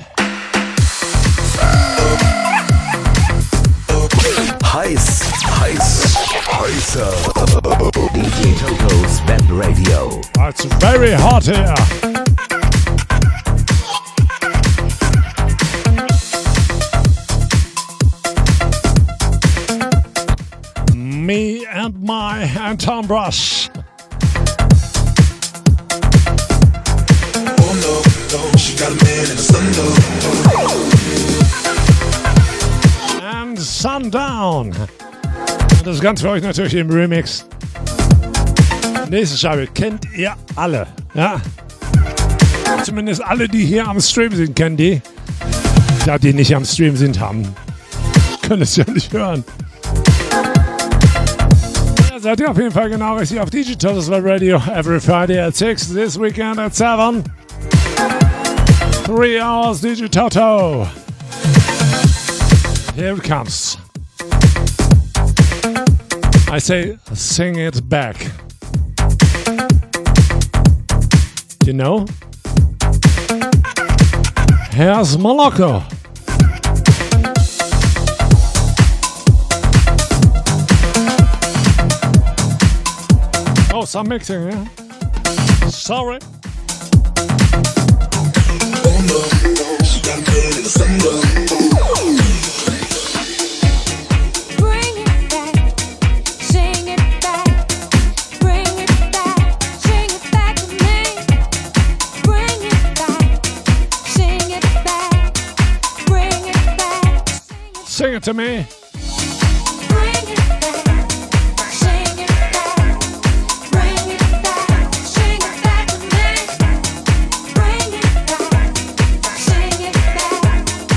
Heiß, 4.72 5.20
heiß, 5.60 6.16
heißer. 6.48 7.12
Uh, 7.64 8.08
DJ 8.14 8.54
Toto's 8.54 9.22
Web 9.26 9.42
Radio. 9.50 10.20
It's 10.48 10.64
very 10.80 11.12
hot 11.12 11.44
here. 11.44 11.74
Me 20.94 21.66
and 21.66 22.02
my 22.02 22.44
and 22.58 22.78
Toothbrush. 22.80 23.55
Ganze 36.06 36.22
für 36.22 36.30
euch 36.30 36.42
natürlich 36.44 36.74
im 36.74 36.88
Remix. 36.88 37.44
Nächste 39.10 39.36
Scheibe 39.36 39.66
kennt 39.66 40.06
ihr 40.16 40.36
alle. 40.54 40.86
Ja? 41.14 41.40
Zumindest 42.84 43.24
alle, 43.24 43.48
die 43.48 43.64
hier 43.64 43.88
am 43.88 44.00
Stream 44.00 44.32
sind, 44.32 44.54
kennen 44.54 44.76
die. 44.76 45.02
Da 46.04 46.16
die 46.16 46.32
nicht 46.32 46.54
am 46.54 46.64
Stream 46.64 46.96
sind, 46.96 47.18
haben. 47.18 47.42
Können 48.42 48.62
es 48.62 48.76
ja 48.76 48.84
nicht 48.88 49.12
hören. 49.12 49.42
Ja, 52.12 52.20
seid 52.20 52.38
ihr 52.38 52.52
auf 52.52 52.56
jeden 52.56 52.70
Fall 52.70 52.88
genau 52.88 53.16
richtig 53.16 53.40
auf 53.40 53.50
Digital 53.50 53.96
Web 53.96 54.24
Radio 54.24 54.62
every 54.72 55.00
Friday 55.00 55.40
at 55.40 55.56
6, 55.56 55.92
this 55.92 56.16
weekend 56.16 56.60
at 56.60 56.72
7. 56.72 57.24
Three 59.06 59.40
hours 59.40 59.80
Digitoto. 59.80 60.86
Here 62.94 63.16
it 63.16 63.24
comes. 63.24 63.65
I 66.56 66.58
say, 66.58 66.98
sing 67.12 67.56
it 67.56 67.86
back. 67.86 68.16
You 71.66 71.74
know? 71.74 72.06
Here's 74.70 75.18
Moloko. 75.18 75.84
Oh, 83.74 83.84
some 83.84 84.08
mixing, 84.08 84.50
yeah? 84.50 84.64
Sorry. 85.68 86.18
Oh 90.98 91.45
it 108.28 108.36
back. 108.36 108.66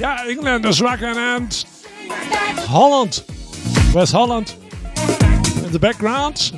Yeah, 0.02 0.28
England 0.28 0.66
is 0.66 0.82
rocking 0.82 1.06
and 1.06 1.66
Holland. 2.68 3.24
Where's 3.92 4.12
Holland? 4.12 4.56
In 5.64 5.72
the 5.72 5.80
background. 5.80 6.52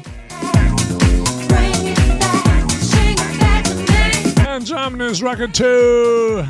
And 4.47 4.65
Germany 4.65 5.05
is 5.05 5.21
rocking 5.21 5.51
too. 5.51 6.45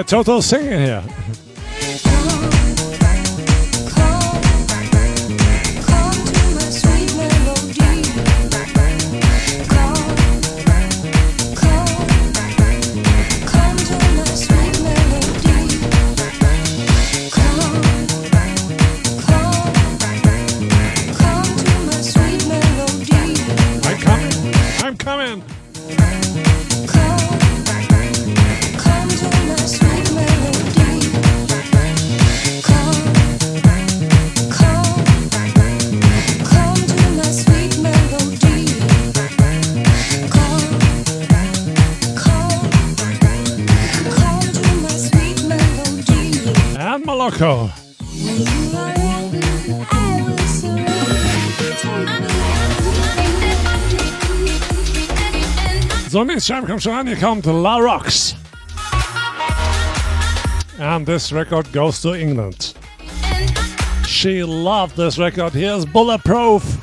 got 0.00 0.08
Toto 0.08 0.40
singing 0.40 0.78
here. 0.80 1.04
It's 56.40 56.48
time 56.48 56.66
comes 56.66 56.86
on, 56.86 57.06
you 57.06 57.16
come 57.16 57.42
to 57.42 57.52
La 57.52 57.76
Roux. 57.76 58.34
And 60.78 61.04
this 61.04 61.32
record 61.32 61.70
goes 61.70 62.00
to 62.00 62.14
England. 62.14 62.72
She 64.06 64.42
loved 64.42 64.96
this 64.96 65.18
record. 65.18 65.52
Here's 65.52 65.84
Bulletproof. 65.84 66.79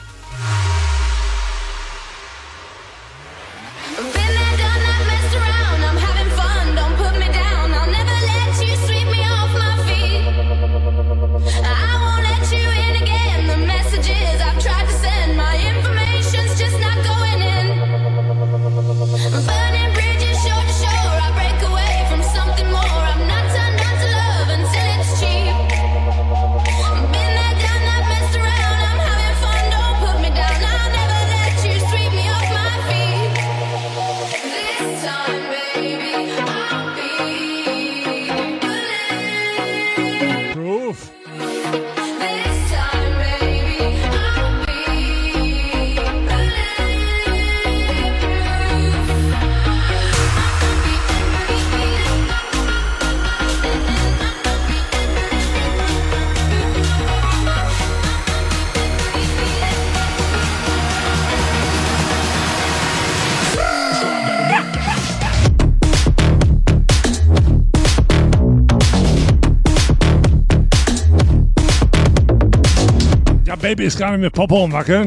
Vi 73.88 73.92
ska 73.92 74.18
med 74.18 74.34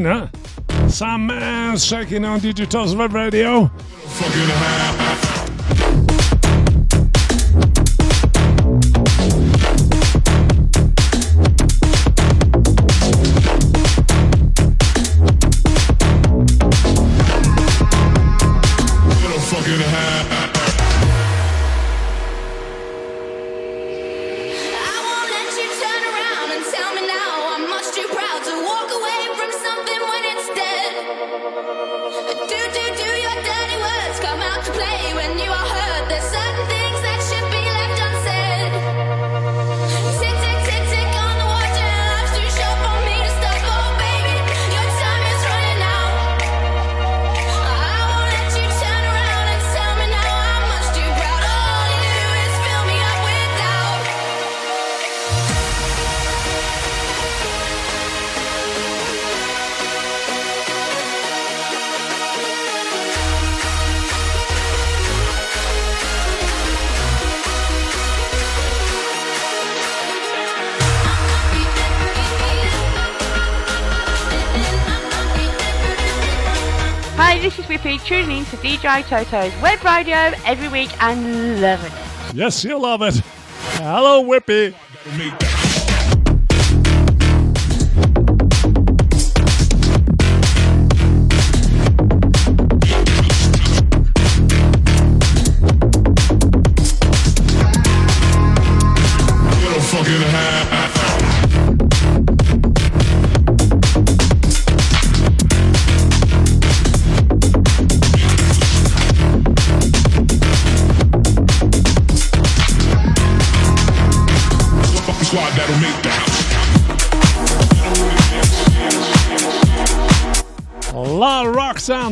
huh? 0.07 0.23
Some 0.89 1.27
man 1.27 1.79
Shaking 1.79 2.25
on 2.25 2.39
DJ 2.39 2.65
Toto's 2.65 2.95
Web 2.95 3.15
Radio. 3.15 3.69
DJ 78.81 79.05
Toto's 79.05 79.53
web 79.61 79.85
radio 79.85 80.33
every 80.47 80.69
week 80.69 80.91
and 81.03 81.61
loving 81.61 81.93
it. 81.93 82.35
Yes, 82.35 82.65
you'll 82.65 82.81
love 82.81 83.03
it. 83.03 83.15
Hello, 83.77 84.25
Whippy. 84.25 84.75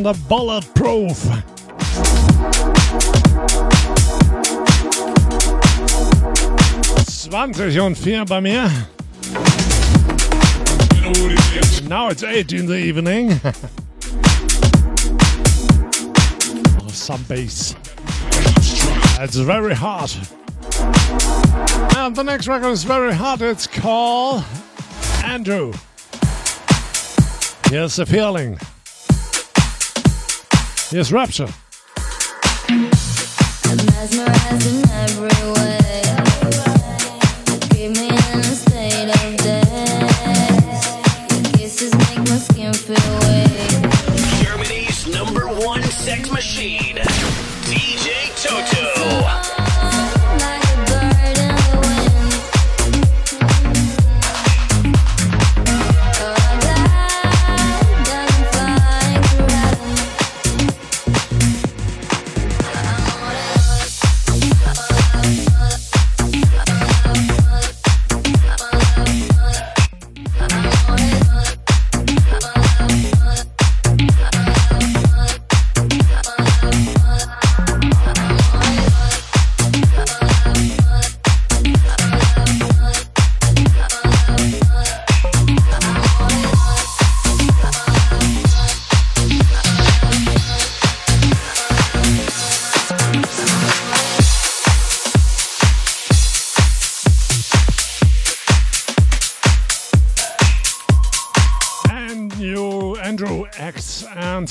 Alexander 0.08 0.28
Bulletproof. 0.28 1.18
Zwanzig 7.06 7.78
und 7.78 8.28
bei 8.28 8.40
mir. 8.40 8.70
Now 11.86 12.08
it's 12.08 12.22
eight 12.22 12.52
in 12.52 12.66
the 12.66 12.76
evening. 12.76 13.38
oh, 16.80 16.88
some 16.92 17.22
bass. 17.24 17.74
It's 19.20 19.36
very 19.36 19.74
hard. 19.74 20.10
And 21.96 22.16
the 22.16 22.22
next 22.24 22.48
record 22.48 22.70
is 22.70 22.84
very 22.84 23.12
hard. 23.12 23.42
It's 23.42 23.66
called 23.66 24.44
Andrew. 25.22 25.74
Here's 27.70 27.96
the 27.96 28.06
feeling. 28.06 28.58
Here's 30.90 31.12
Rapture. 31.12 31.48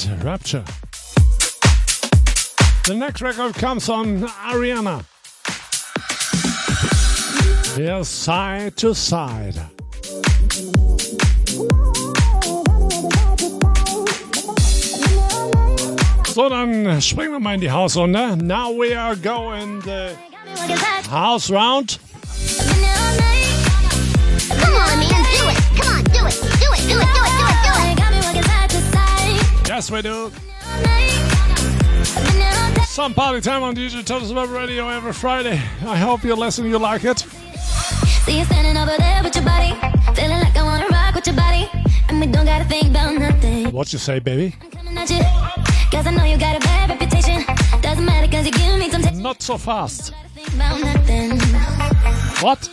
And 0.06 0.24
Rapture. 0.24 0.64
The 2.86 2.94
next 2.96 3.22
record 3.22 3.56
comes 3.56 3.90
on 3.90 4.22
Ariana. 4.22 5.04
Here's 7.76 8.08
side 8.08 8.76
to 8.78 8.94
side. 8.94 9.56
So, 16.26 16.50
dann 16.50 17.02
springen 17.02 17.32
wir 17.32 17.40
mal 17.40 17.56
in 17.56 17.62
die 17.62 17.72
Hausrunde. 17.72 18.36
Now 18.38 18.72
we 18.72 18.96
are 18.96 19.16
going 19.16 19.82
the 19.82 20.16
house 21.10 21.50
round. 21.50 22.00
Come 24.50 24.76
on, 24.76 25.00
man, 25.00 25.24
do 25.34 25.50
it. 25.50 25.58
Come 25.76 25.98
on, 25.98 26.04
do 26.04 26.26
it. 26.28 26.40
Do 26.60 26.74
it, 26.74 26.88
do 26.88 27.00
it, 27.00 27.08
do 27.14 27.24
it, 27.24 27.40
do 27.40 27.48
it. 27.48 27.57
Yes, 29.78 29.92
we 29.92 30.02
do. 30.02 30.32
Some 32.86 33.14
party 33.14 33.42
time 33.42 33.62
on 33.62 33.76
DJ 33.76 34.04
Toto's 34.04 34.34
Web 34.34 34.50
Radio 34.50 34.90
every 34.90 35.14
Friday. 35.14 35.62
I 35.86 35.96
hope 35.98 36.24
you 36.24 36.36
listen, 36.36 36.66
you 36.66 36.80
like 36.80 37.04
it. 37.04 37.20
See 37.20 38.40
you 38.40 38.46
standing 38.46 38.76
over 38.76 38.98
there 38.98 39.22
with 39.22 39.36
your 39.36 39.46
body. 39.46 39.74
Feeling 40.16 40.40
like 40.40 40.58
I 40.58 40.64
wanna 40.64 40.88
rock 40.88 41.14
with 41.14 41.28
your 41.28 41.36
body. 41.36 41.70
And 42.10 42.20
we 42.20 42.26
don't 42.26 42.46
gotta 42.46 42.66
think 42.66 42.88
about 42.88 43.14
nothing. 43.20 43.72
What 43.72 43.94
you 43.94 44.00
say, 44.00 44.18
baby? 44.18 44.56
You. 45.10 45.22
Cause 45.92 46.08
I 46.08 46.12
know 46.12 46.24
you 46.24 46.40
got 46.40 46.56
a 46.56 46.60
bad 46.60 46.90
reputation. 46.90 47.46
Doesn't 47.80 48.04
matter 48.04 48.28
cause 48.32 48.48
you 48.48 48.54
give 48.54 48.80
me 48.80 48.90
temptation. 48.90 49.22
Not 49.22 49.44
so 49.44 49.60
fast. 49.60 50.12
Think 50.34 50.56
about 50.56 50.80
nothing. 50.80 51.40
What? 52.42 52.68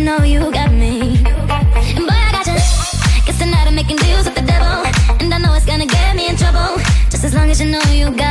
Know 0.00 0.22
you 0.22 0.50
got 0.50 0.72
me. 0.72 1.18
And 1.96 2.06
boy, 2.08 2.20
I 2.28 2.32
got 2.32 2.46
you. 2.46 2.54
Guess 3.26 3.38
tonight 3.38 3.66
I'm 3.66 3.74
making 3.74 3.96
deals 3.98 4.24
with 4.24 4.34
the 4.34 4.42
devil. 4.42 4.84
And 5.20 5.32
I 5.32 5.38
know 5.38 5.52
it's 5.54 5.66
gonna 5.66 5.86
get 5.86 6.16
me 6.16 6.28
in 6.28 6.36
trouble. 6.36 6.80
Just 7.10 7.24
as 7.24 7.34
long 7.34 7.50
as 7.50 7.60
you 7.60 7.68
know 7.68 7.82
you 7.92 8.10
got 8.10 8.29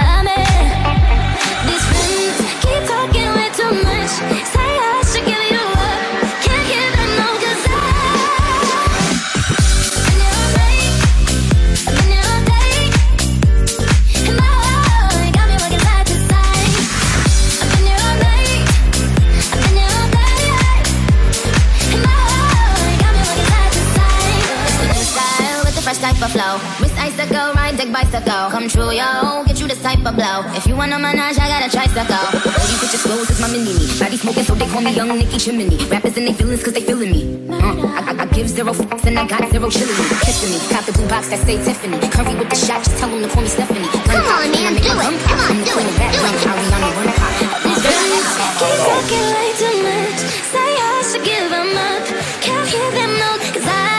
bicycle. 27.91 28.49
Come 28.49 28.67
true, 28.69 28.91
yo. 28.91 29.43
Get 29.45 29.59
you 29.59 29.67
this 29.67 29.81
type 29.81 29.99
of 30.05 30.15
blow. 30.15 30.45
If 30.55 30.65
you 30.67 30.75
want 30.75 30.93
a 30.93 30.99
menage, 30.99 31.37
I 31.37 31.47
got 31.47 31.65
a 31.65 31.69
tricycle. 31.69 32.15
All 32.15 32.65
these 32.69 32.79
bitches 32.81 33.03
clothes 33.03 33.29
is 33.29 33.39
my 33.41 33.47
mini 33.51 33.73
me. 33.73 33.85
Body 33.99 34.17
smoking, 34.17 34.43
so 34.43 34.55
they 34.55 34.67
call 34.67 34.81
me 34.81 34.91
Young 34.93 35.09
Nicky 35.09 35.37
Chimney. 35.37 35.77
Rappers 35.89 36.17
and 36.17 36.27
they 36.27 36.33
feelings, 36.33 36.63
cause 36.63 36.73
they 36.73 36.81
feeling 36.81 37.11
me. 37.11 37.21
Uh, 37.49 37.57
I, 37.57 38.13
I, 38.13 38.23
I 38.23 38.25
give 38.27 38.47
zero 38.49 38.73
fucks 38.73 39.05
and 39.05 39.17
I 39.19 39.27
got 39.27 39.49
zero 39.51 39.69
chilling 39.69 39.97
me. 39.97 40.05
Kissing 40.25 40.51
me. 40.53 40.59
Cop 40.69 40.85
the 40.85 40.93
blue 40.93 41.07
box 41.09 41.29
that 41.29 41.39
say 41.45 41.57
Tiffany. 41.63 41.97
Curry 42.09 42.35
with 42.35 42.49
the 42.49 42.55
shot, 42.55 42.83
just 42.83 42.97
tell 42.97 43.09
them 43.09 43.21
to 43.21 43.29
call 43.29 43.41
me 43.41 43.49
Stephanie. 43.49 43.89
Gun 43.89 44.03
Come 44.05 44.25
on, 44.25 44.51
man, 44.51 44.73
do 44.77 44.89
it. 44.89 45.21
Come 45.25 45.39
on, 45.41 45.55
do 45.65 45.73
it. 45.73 45.89
Do 45.89 46.21
it. 46.29 46.45
Run 46.45 47.09
pop. 47.17 47.33
These 47.65 47.81
friends 47.81 48.27
keep 48.59 48.77
talking 48.85 49.25
way 49.33 49.49
too 49.57 49.75
much. 49.83 50.19
Say 50.53 50.69
I 50.77 51.03
should 51.09 51.23
give 51.25 51.47
them 51.49 51.71
up. 51.73 52.03
Can't 52.41 52.67
hear 52.69 52.89
them 52.91 53.11
no, 53.17 53.29
cause 53.53 53.67
I. 53.67 53.98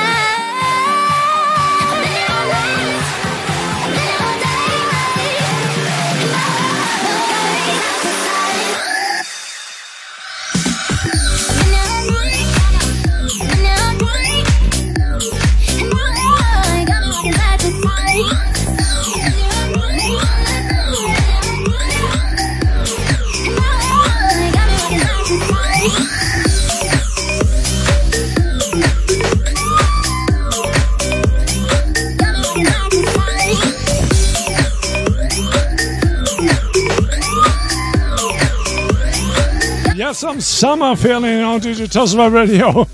some 40.21 40.39
summer 40.39 40.95
feeling 40.95 41.41
on 41.41 41.59
Digital 41.61 42.29
Radio. 42.29 42.87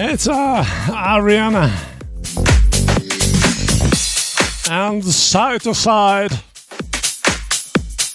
It's 0.00 0.26
uh, 0.26 0.64
Ariana 0.64 1.70
and 4.70 5.04
side 5.04 5.60
to 5.60 5.74
side. 5.74 6.32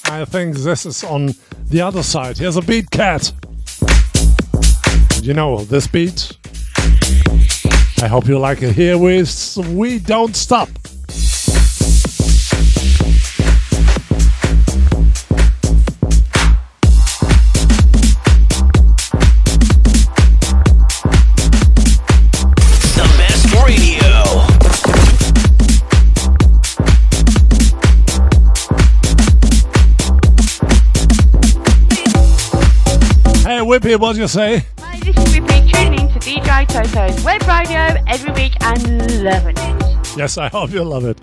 I 0.06 0.26
think 0.26 0.56
this 0.56 0.88
is 0.88 1.04
on 1.04 1.36
the 1.68 1.82
other 1.82 2.02
side. 2.02 2.40
Here's 2.40 2.58
a 2.58 2.64
beat 2.64 2.90
cat. 2.90 3.32
You 5.22 5.36
know 5.36 5.64
this 5.64 5.86
beat? 5.86 6.39
I 8.02 8.08
hope 8.08 8.28
you 8.28 8.40
like 8.40 8.62
it. 8.62 8.74
Here 8.76 8.98
with 8.98 9.58
We 9.58 10.00
Don't 10.00 10.36
Stop. 10.36 10.70
Whippy, 33.70 34.00
what 34.00 34.16
do 34.16 34.22
you 34.22 34.28
say? 34.28 34.66
DJ 36.30 36.68
Toto's 36.68 37.24
web 37.26 37.42
radio 37.48 38.00
every 38.06 38.32
week 38.34 38.54
and 38.62 39.24
loving 39.24 39.56
it. 39.58 40.16
Yes, 40.16 40.38
I 40.38 40.48
hope 40.48 40.70
you'll 40.70 40.86
love 40.86 41.04
it. 41.04 41.18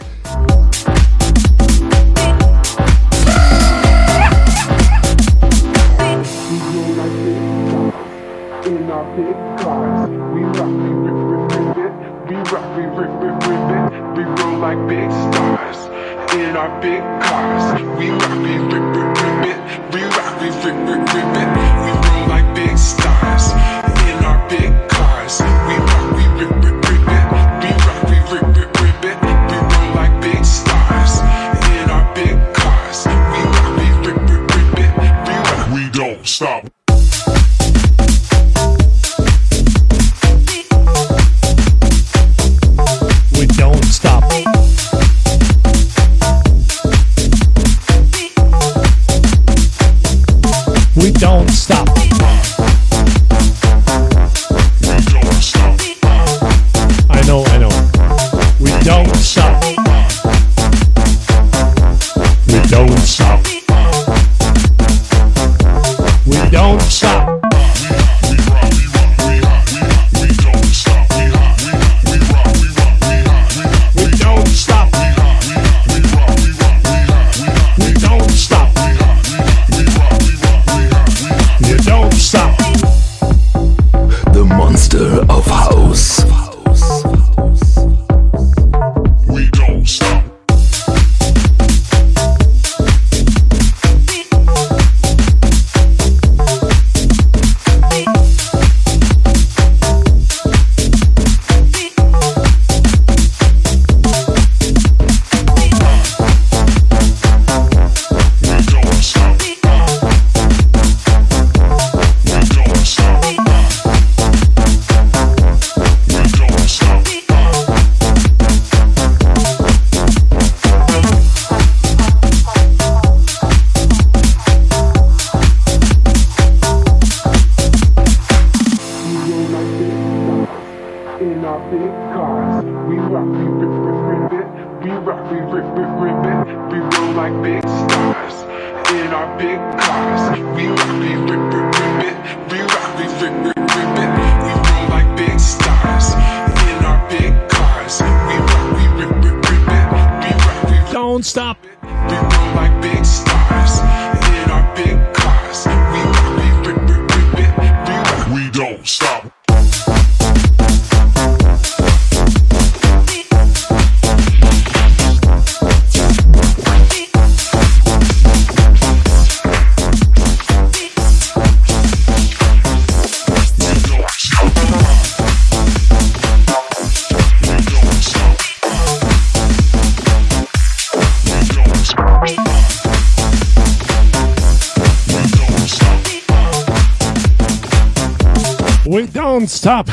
stop. 189.67 189.87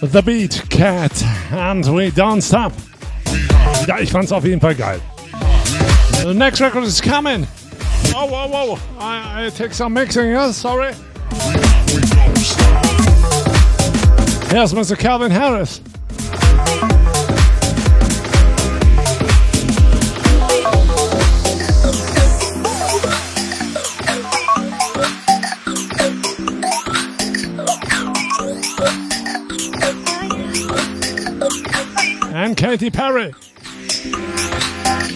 The 0.00 0.20
Beat 0.20 0.64
Cat 0.68 1.22
and 1.52 1.84
We 1.94 2.10
Don't 2.10 2.42
Stop. 2.42 2.72
Ja, 3.86 4.00
ich 4.00 4.10
fand's 4.10 4.32
auf 4.32 4.44
jeden 4.44 4.60
Fall 4.60 4.74
geil. 4.74 5.00
The 6.24 6.34
next 6.34 6.60
record 6.60 6.82
is 6.82 7.00
coming. 7.00 7.46
Oh, 8.16 8.26
whoa, 8.26 8.48
whoa. 8.48 8.78
I, 8.98 9.46
I 9.46 9.50
take 9.50 9.72
some 9.74 9.94
mixing, 9.94 10.30
yeah? 10.30 10.50
Sorry. 10.50 10.92
Here's 14.50 14.74
Mr. 14.74 14.98
Calvin 14.98 15.30
Harris. 15.30 15.80
Katy 32.70 32.90
Perry. 32.90 33.34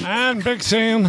And 0.04 0.42
Big 0.42 0.60
Sam. 0.60 1.04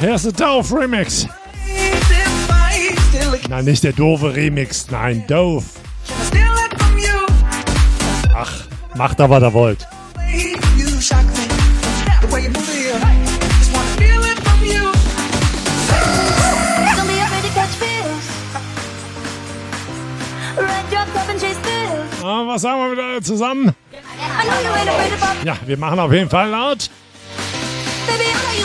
Here's 0.00 0.22
the 0.22 0.32
Dove 0.32 0.72
Remix. 0.72 1.28
Nein, 3.50 3.64
nicht 3.66 3.84
der 3.84 3.92
doofe 3.92 4.34
Remix, 4.34 4.90
nein, 4.90 5.24
Dove. 5.26 5.66
Ach, 8.34 8.64
macht 8.94 9.20
aber, 9.20 9.42
was 9.42 9.42
ihr 9.42 9.52
wollt. 9.52 9.85
Alle 23.16 23.22
zusammen? 23.22 23.74
I 23.92 24.44
know 24.44 24.60
you 24.60 24.72
ain't 24.74 24.88
afraid 24.88 25.12
of 25.12 25.44
Ja, 25.44 25.56
wir 25.66 25.78
machen 25.78 25.98
auf 25.98 26.12
jeden 26.12 26.28
Fall 26.28 26.50
laut. 26.50 26.90
Baby, 28.06 28.24
I 28.24 28.56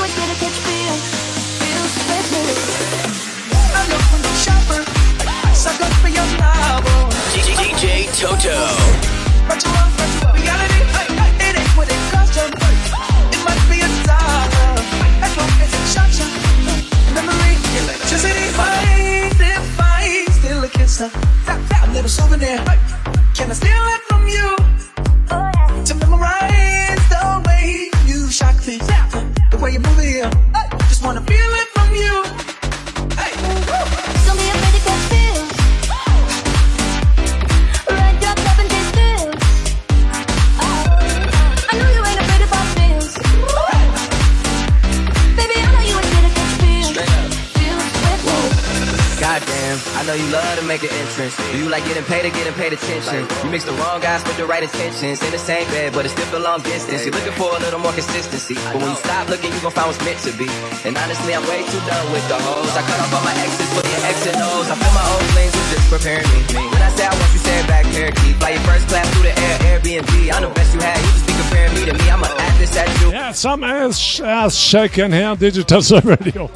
you 52.21 52.29
like 52.29 52.37
getting 52.37 52.53
paid 52.53 52.69
paid 52.69 52.73
attention? 52.77 53.25
You 53.43 53.49
mix 53.49 53.65
the 53.65 53.73
wrong 53.81 53.99
guys 54.01 54.21
with 54.23 54.37
the 54.37 54.45
right 54.45 54.61
intentions. 54.61 55.23
In 55.23 55.31
the 55.31 55.41
same 55.41 55.65
bed, 55.73 55.93
but 55.93 56.05
it's 56.05 56.13
still 56.13 56.29
a 56.37 56.43
long 56.43 56.61
distance. 56.61 57.01
You're 57.05 57.13
looking 57.13 57.33
for 57.33 57.49
a 57.49 57.59
little 57.59 57.79
more 57.79 57.93
consistency. 57.93 58.53
But 58.53 58.77
when 58.77 58.89
you 58.93 58.99
stop 59.01 59.29
looking, 59.29 59.49
you 59.51 59.59
gon' 59.61 59.71
find 59.71 59.87
what's 59.89 60.03
meant 60.05 60.21
to 60.29 60.31
be. 60.37 60.45
And 60.85 60.93
honestly, 60.97 61.33
I'm 61.33 61.41
way 61.49 61.65
too 61.65 61.81
done 61.89 62.05
with 62.13 62.25
the 62.29 62.37
hoes. 62.37 62.69
I 62.77 62.81
cut 62.85 62.99
off 63.01 63.13
all 63.13 63.25
my 63.25 63.33
exes 63.41 63.69
for 63.73 63.81
your 63.81 64.01
X 64.05 64.17
and 64.29 64.37
O's. 64.37 64.69
I 64.69 64.75
feel 64.77 64.93
my 64.93 65.05
old 65.09 65.25
flings 65.33 65.53
was 65.57 65.69
just 65.73 65.87
preparing 65.89 66.29
me. 66.29 66.41
When 66.69 66.81
I 66.81 66.91
say 66.93 67.05
I 67.09 67.13
want 67.17 67.31
you, 67.33 67.41
say 67.41 67.55
it 67.57 67.67
back, 67.67 67.85
parakeet. 67.89 68.35
Fly 68.37 68.49
your 68.53 68.65
first 68.69 68.85
class 68.87 69.07
through 69.17 69.25
the 69.25 69.33
air, 69.33 69.55
Airbnb. 69.73 70.13
I'm 70.29 70.41
the 70.45 70.53
best 70.53 70.69
you 70.77 70.81
had. 70.81 70.97
You 71.01 71.09
just 71.17 71.25
be 71.25 71.33
comparing 71.33 71.73
me 71.73 71.81
to 71.89 71.93
me. 71.97 72.05
I'ma 72.05 72.29
add 72.29 72.55
this 72.61 72.75
at 72.77 72.89
you. 73.01 73.09
Yeah, 73.09 73.31
some 73.33 73.63
ass, 73.63 73.97
ass 74.21 74.53
shaking 74.53 75.11
here 75.11 75.33
on 75.33 75.37
Digital 75.41 75.81
Soul 75.89 76.05
Radio. 76.05 76.51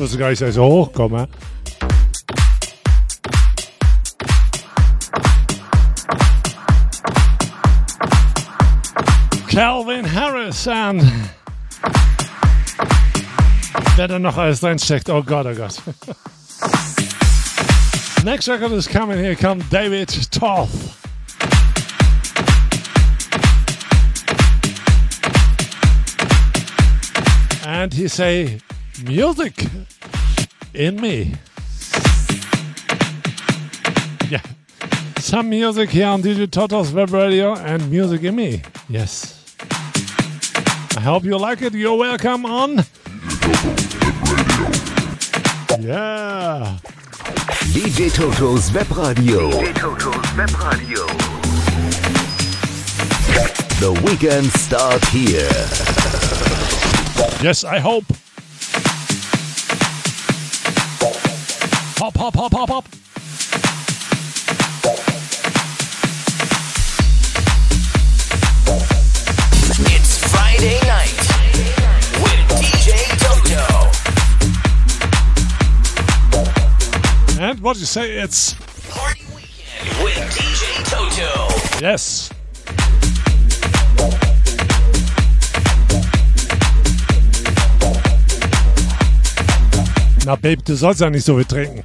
Wusste 0.00 0.16
gar 0.16 0.30
nicht, 0.30 0.40
dass 0.40 0.48
ich 0.48 0.54
so 0.54 0.64
hochkomme. 0.64 1.28
Oh, 1.28 1.30
Calvin 9.46 10.06
Harris 10.06 10.66
and 10.66 11.02
wer 13.96 14.08
da 14.08 14.18
noch 14.18 14.38
alles 14.38 14.62
reinsteckt. 14.62 15.10
Oh 15.10 15.22
Gott, 15.22 15.44
oh 15.44 15.54
Gott. 15.54 15.82
Next 18.24 18.48
record 18.48 18.72
is 18.72 18.88
coming. 18.88 19.18
Here 19.18 19.36
come 19.36 19.62
David 19.70 20.08
Toth. 20.30 20.96
And 27.66 27.92
he 27.92 28.08
say, 28.08 28.60
music 29.04 29.66
in 30.80 30.98
me. 30.98 31.34
Yeah. 34.30 34.40
Some 35.18 35.50
music 35.50 35.90
here 35.90 36.06
on 36.06 36.22
DJ 36.22 36.50
Toto's 36.50 36.90
web 36.90 37.10
radio 37.10 37.54
and 37.54 37.90
music 37.90 38.22
in 38.22 38.34
me. 38.34 38.62
Yes. 38.88 39.36
I 40.96 41.00
hope 41.00 41.24
you 41.24 41.36
like 41.36 41.60
it. 41.60 41.74
You're 41.74 41.98
welcome 41.98 42.46
on. 42.46 42.76
Yeah. 45.80 46.78
DJ 47.74 48.10
Toto's 48.12 48.72
Web 48.72 48.90
Radio. 48.96 49.50
DJ 49.50 49.74
Toto's 49.74 50.36
Web 50.36 50.50
Radio. 50.64 51.06
The 53.80 53.92
weekend 54.04 54.46
start 54.52 55.04
here. 55.08 55.48
Yes, 57.42 57.64
I 57.64 57.78
hope. 57.78 58.04
Hop, 62.16 62.34
hop, 62.34 62.34
hop, 62.34 62.52
hop, 62.52 62.68
hop. 62.70 62.84
It's 69.92 70.18
Friday 70.30 70.78
night 70.86 71.20
with 72.20 72.40
DJ 72.58 72.90
Toto. 73.22 73.62
And 77.40 77.60
what 77.60 77.74
do 77.74 77.80
you 77.80 77.86
say? 77.86 78.10
It's 78.18 78.54
Party 78.90 79.22
weekend 79.34 80.02
with 80.02 80.18
DJ 80.34 80.82
Toto. 80.90 81.80
yes. 81.80 82.30
Na, 90.26 90.36
Babe, 90.36 90.62
du 90.64 90.76
sollst 90.76 91.00
ja 91.00 91.10
nicht 91.10 91.24
so 91.24 91.36
viel 91.36 91.44
trinken. 91.44 91.82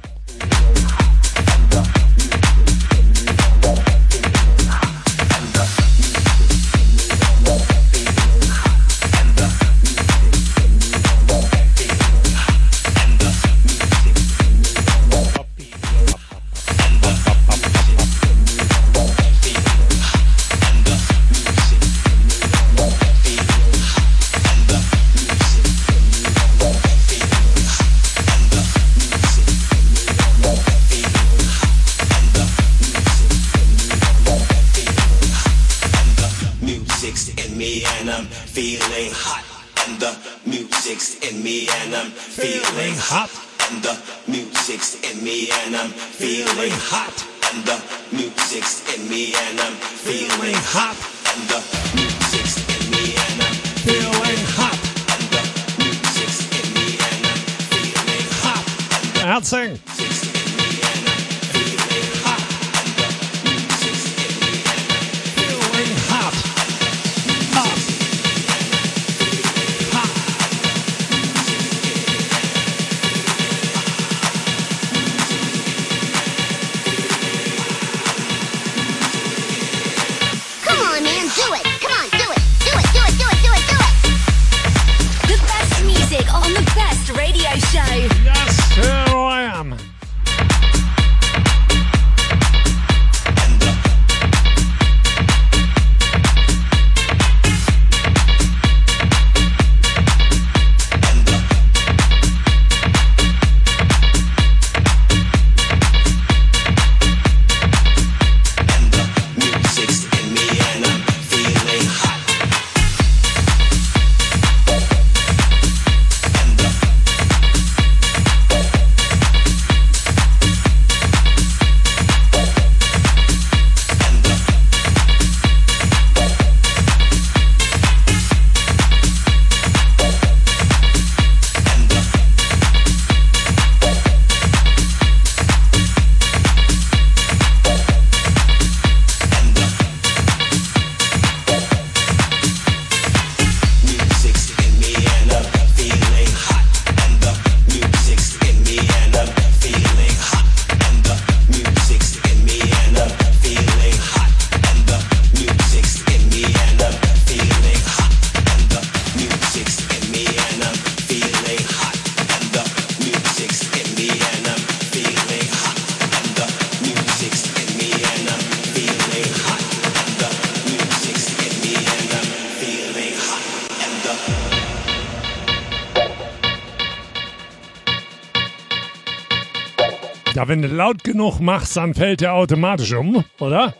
Genug 181.16 181.40
machst, 181.40 181.78
dann 181.78 181.94
fällt 181.94 182.20
der 182.20 182.34
automatisch 182.34 182.92
um, 182.92 183.24
oder? 183.40 183.74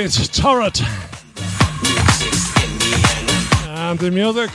The 0.00 0.30
Turret. 0.32 0.80
And 3.68 3.98
the 3.98 4.10
music. 4.10 4.50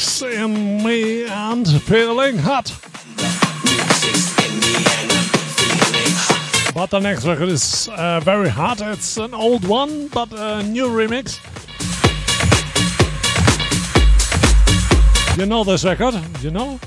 Seeing 0.00 0.82
me 0.82 1.26
and 1.26 1.68
feeling 1.82 2.38
hot. 2.38 2.72
But 6.74 6.88
the 6.88 6.98
next 6.98 7.26
record 7.26 7.50
is 7.50 7.90
uh, 7.90 8.20
very 8.20 8.48
hot. 8.48 8.80
It's 8.80 9.18
an 9.18 9.34
old 9.34 9.68
one, 9.68 10.08
but 10.08 10.32
a 10.32 10.62
new 10.62 10.88
remix. 10.88 11.38
You 15.36 15.44
know 15.44 15.62
this 15.62 15.84
record? 15.84 16.14
You 16.40 16.52
know? 16.52 16.80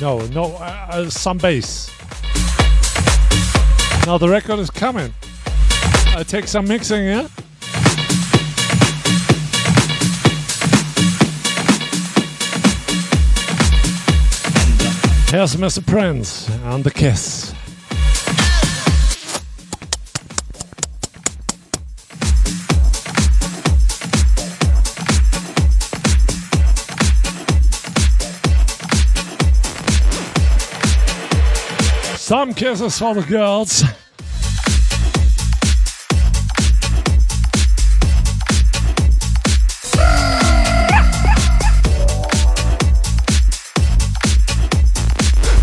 No, 0.00 0.26
no, 0.26 0.56
uh, 0.56 0.86
uh, 0.90 1.08
some 1.08 1.38
bass. 1.38 1.83
Now 4.06 4.18
the 4.18 4.28
record 4.28 4.58
is 4.58 4.68
coming. 4.68 5.14
I 6.14 6.24
take 6.26 6.46
some 6.46 6.68
mixing, 6.68 7.06
yeah? 7.06 7.26
Here's 15.30 15.56
Mr. 15.56 15.84
Prince 15.86 16.50
and 16.50 16.84
the 16.84 16.90
Kiss. 16.94 17.53
Some 32.24 32.54
kisses 32.54 32.98
for 32.98 33.14
the 33.14 33.20
girls. 33.20 33.82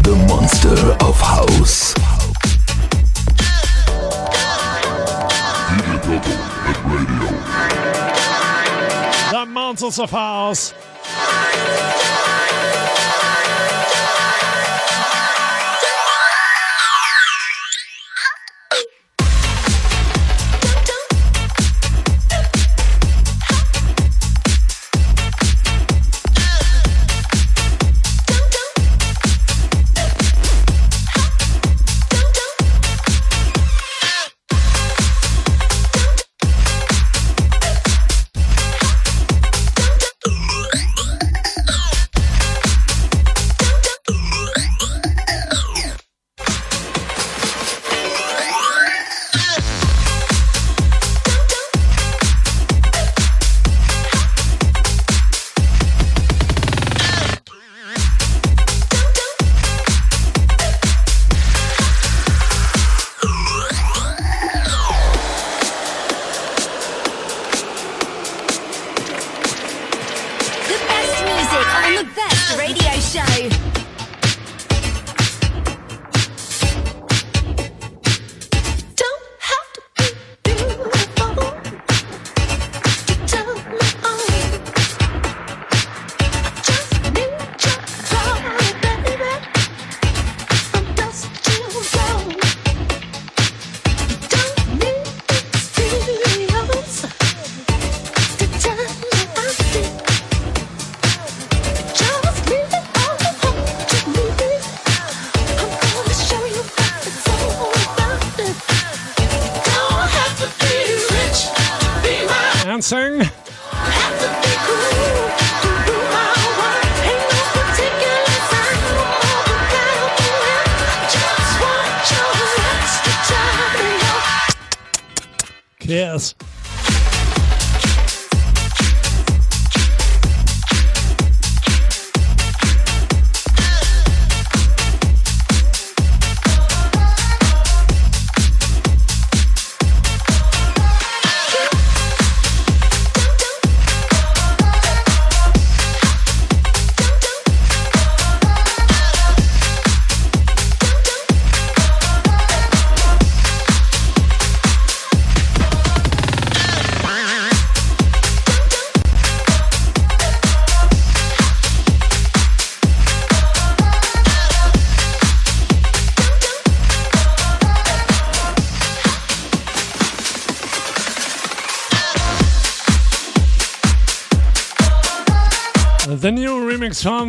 The 0.04 0.16
monster 0.28 0.98
of 1.04 1.20
house. 1.20 1.96
The 9.32 9.46
Monsters 9.48 9.98
of 9.98 10.12
House. 10.12 10.81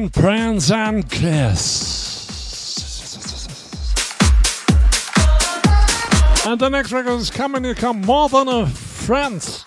From 0.08 0.22
Prince 0.22 0.70
and 0.70 1.08
Kiss. 1.08 1.68
And 6.44 6.58
the 6.58 6.68
next 6.68 6.92
record 6.92 7.20
is 7.20 7.30
coming, 7.30 7.64
you 7.64 7.74
come 7.74 8.00
more 8.00 8.28
than 8.28 8.48
a 8.48 8.66
friend. 8.66 9.64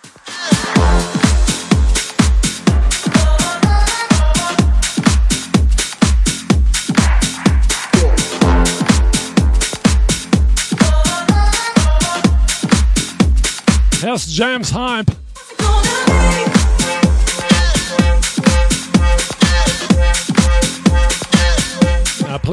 Here's 14.01 14.25
James 14.27 14.69
Hype. 14.69 15.14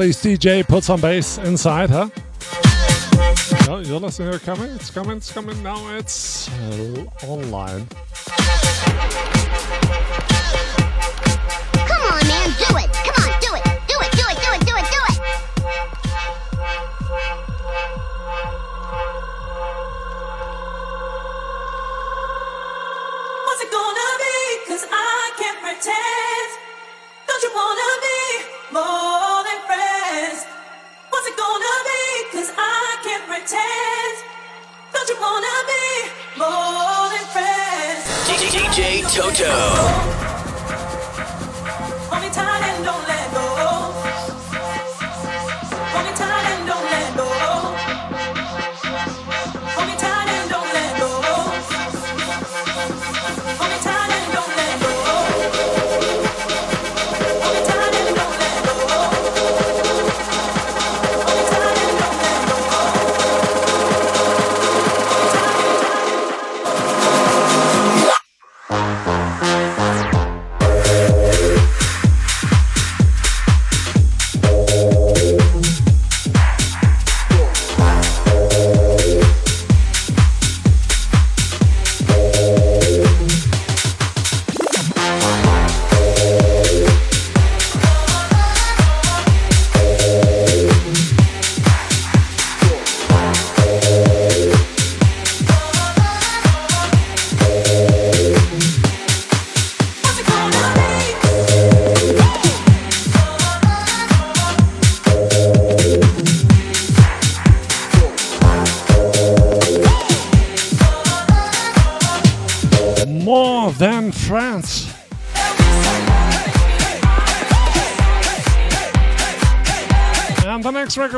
Please, 0.03 0.21
DJ, 0.21 0.67
put 0.67 0.83
some 0.83 0.99
bass 0.99 1.37
inside, 1.37 1.89
huh? 1.89 2.09
You're 3.69 4.01
listening. 4.01 4.33
It's 4.33 4.43
coming. 4.43 4.69
It's 4.71 4.89
coming. 4.89 5.15
It's 5.15 5.31
coming. 5.31 5.63
Now 5.63 5.95
it's 5.95 6.49
uh, 6.49 7.05
online. 7.25 7.87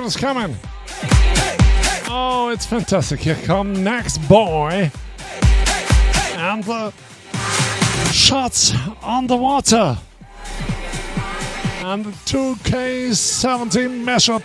Next 0.06 0.22
record 0.22 0.38
is 0.40 0.56
coming. 0.56 0.56
Oh, 2.08 2.50
it's 2.50 2.66
fantastic. 2.66 3.20
Here 3.20 3.36
come 3.46 3.84
Next 3.84 4.18
Boy. 4.30 4.92
And 6.38 6.64
the 6.64 6.92
shots 8.12 8.74
on 9.02 9.28
the 9.28 9.36
water. 9.36 9.98
And 11.82 12.06
the 12.06 12.12
2K17 12.12 14.04
mashup. 14.04 14.44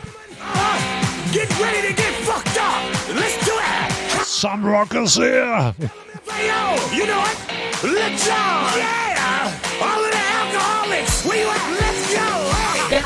Get 1.33 1.61
ready 1.61 1.89
to 1.89 1.95
get 1.95 2.15
fucked 2.25 2.59
up. 2.59 2.85
Let's 3.15 3.45
do 3.45 3.53
it. 3.55 4.25
Some 4.25 4.65
rockers 4.65 5.17
here. 5.17 5.75
Yo, 5.79 6.77
you 6.93 7.07
know 7.07 7.19
what? 7.19 7.37
Let's 7.83 8.27
go. 8.27 8.33
Yeah. 8.33 9.53
All 9.83 10.05
of 10.05 10.11
the 10.11 10.17
alcoholics. 10.17 11.25
Where 11.25 11.39
you? 11.39 11.47
Let's 11.47 12.15
go. 12.15 12.51
Hey. 12.89 13.03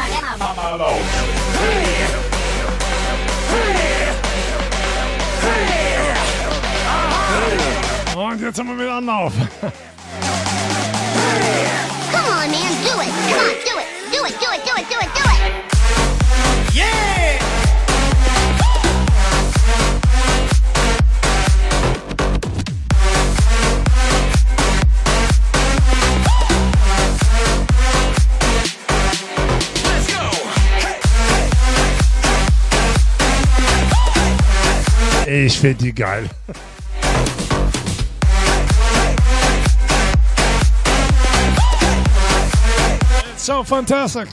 Hey. 1.59 1.84
Und 8.17 8.41
jetzt 8.41 8.57
sind 8.57 8.67
wir 8.69 8.79
wieder 8.79 8.95
Anlauf. 8.95 9.33
Come 12.11 12.27
on, 12.27 12.51
man, 12.51 12.75
do 12.85 13.01
it. 13.01 13.09
Come 13.29 13.41
on, 13.41 13.55
do 13.65 13.79
it. 13.79 13.87
Do 14.13 14.25
it, 14.25 14.35
do 14.41 14.47
it, 14.53 14.63
do 14.65 14.73
it, 14.77 14.87
do 14.89 14.99
it, 15.01 15.11
do 15.15 15.23
it. 15.31 15.41
Yeah. 16.75 17.41
Ich 35.27 35.59
finde 35.59 35.85
die 35.85 35.95
geil. 35.95 36.29
So 43.45 43.63
fantastic. 43.63 44.27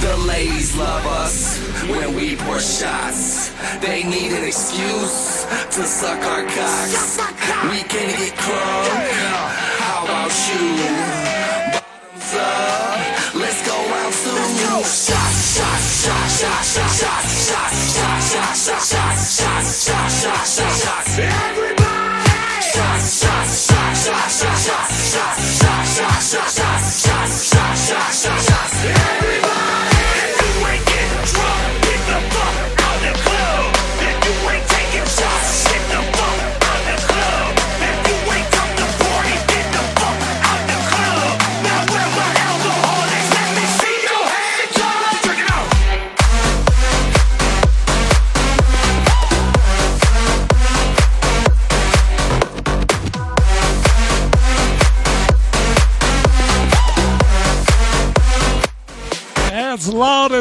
The 0.00 0.16
ladies 0.28 0.76
love 0.76 1.06
us 1.06 1.56
when 1.88 2.14
we 2.14 2.36
pour 2.36 2.60
shots. 2.60 3.48
They 3.80 4.02
need 4.04 4.32
an 4.32 4.44
excuse 4.44 5.46
to 5.72 5.82
suck 5.82 6.20
our 6.28 6.44
cocks. 6.44 7.16
We 7.72 7.80
can 7.88 8.08
get 8.12 8.36
crunk. 8.36 9.08
How 9.80 10.04
about 10.04 10.32
you? 10.44 10.76
Bottoms 11.72 12.34
up. 12.36 13.34
Let's 13.34 13.66
go 13.66 13.76
round 13.80 14.12
two. 14.12 14.36
Shots, 14.84 15.56
shots, 15.56 16.04
shots, 16.04 16.36
shots, 16.36 16.68
shots, 16.68 17.00
shots, 17.00 17.32
shots, 17.48 17.96
shots, 17.96 18.32
shots, 18.32 18.60
shots, 18.60 18.92
shots, 18.92 19.40
shots, 19.40 19.86
shots, 19.86 20.20
shots, 20.20 20.56
shots, 20.56 20.84
shots. 20.84 21.18
Everybody! 21.18 22.12
Shots, 22.60 23.20
shots, 23.20 23.68
shots, 23.68 24.04
shots, 24.04 24.34
shots, 24.40 24.64
shots, 24.64 25.12
shots, 25.12 25.40
shots, 25.60 26.30
shots, 26.30 26.56
shots, 26.56 26.71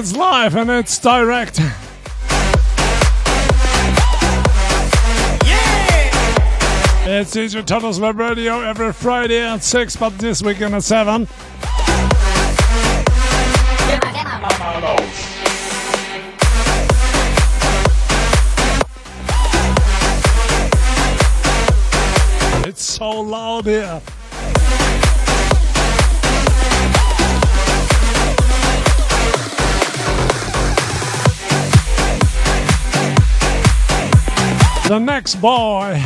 It's 0.03 0.15
live, 0.15 0.55
and 0.55 0.67
it's 0.71 0.97
direct. 0.97 1.59
It's 7.05 7.35
DJ 7.35 7.63
Totos 7.63 7.99
Web 7.99 8.17
Radio 8.17 8.61
every 8.61 8.93
Friday 8.93 9.41
at 9.41 9.61
6, 9.61 9.95
but 9.97 10.17
this 10.17 10.41
weekend 10.41 10.73
at 10.73 10.81
7. 10.81 11.27
It's 22.65 22.81
so 22.81 23.21
loud 23.21 23.65
here. 23.65 24.01
The 34.91 34.99
next 34.99 35.35
boy. 35.35 36.03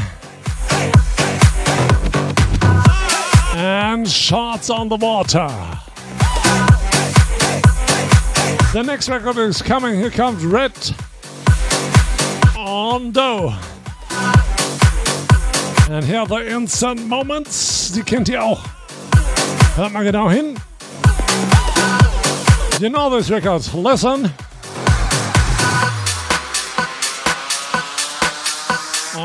And 3.55 4.07
shots 4.07 4.69
on 4.69 4.89
the 4.89 4.95
water. 4.95 5.47
The 8.73 8.83
next 8.83 9.09
record 9.09 9.37
is 9.37 9.63
coming. 9.63 9.95
Here 9.95 10.11
comes 10.11 10.45
Red 10.45 10.71
on 12.55 13.11
Dough. 13.11 13.55
And 15.89 16.05
here 16.05 16.19
are 16.19 16.27
the 16.27 16.47
Instant 16.47 17.07
Moments. 17.07 17.89
Die 17.89 18.03
kennt 18.03 18.29
ihr 18.29 18.43
auch. 18.43 18.63
Hört 19.77 19.93
mal 19.93 20.03
genau 20.03 20.29
hin. 20.29 20.59
You 22.79 22.91
know 22.91 23.09
this 23.09 23.31
record. 23.31 23.67
Listen. 23.73 24.31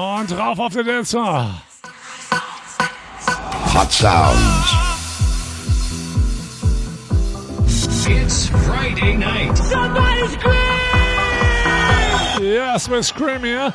Und 0.01 0.31
drauf 0.31 0.59
auf 0.59 0.73
den 0.73 0.87
Dancer. 0.87 1.63
Hot 3.75 3.93
sounds. 3.93 4.75
It's 8.09 8.49
Friday 8.65 9.19
night. 9.19 9.59
Somebody 9.59 10.27
scream! 10.29 10.55
Yes, 12.41 12.89
we 12.89 13.03
scream 13.03 13.45
here. 13.45 13.75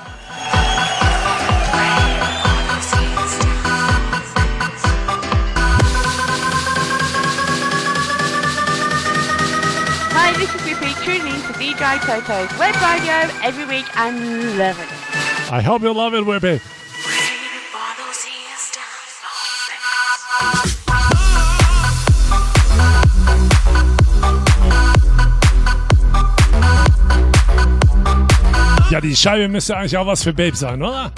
Hi, 10.10 10.34
this 10.34 10.49
is 10.56 10.61
Whippy 10.61 10.91
tuning 11.06 11.35
in 11.35 11.41
to 11.41 11.53
DJ 11.53 11.99
Toto's 11.99 12.57
web 12.57 12.76
radio 12.81 13.30
every 13.43 13.65
week 13.65 13.85
and 13.95 14.18
11. 14.56 14.94
I 15.51 15.61
hope 15.61 15.84
you 15.84 15.93
love 15.93 16.15
it, 16.15 16.26
Whippy. 16.26 16.59
Ja, 28.89 29.01
die 29.01 29.15
Scheibe 29.15 29.47
müsste 29.47 29.77
eigentlich 29.77 29.97
auch 29.97 30.07
was 30.07 30.23
für 30.23 30.34
Babe 30.34 30.55
sein, 30.55 30.81
oder? 30.81 31.11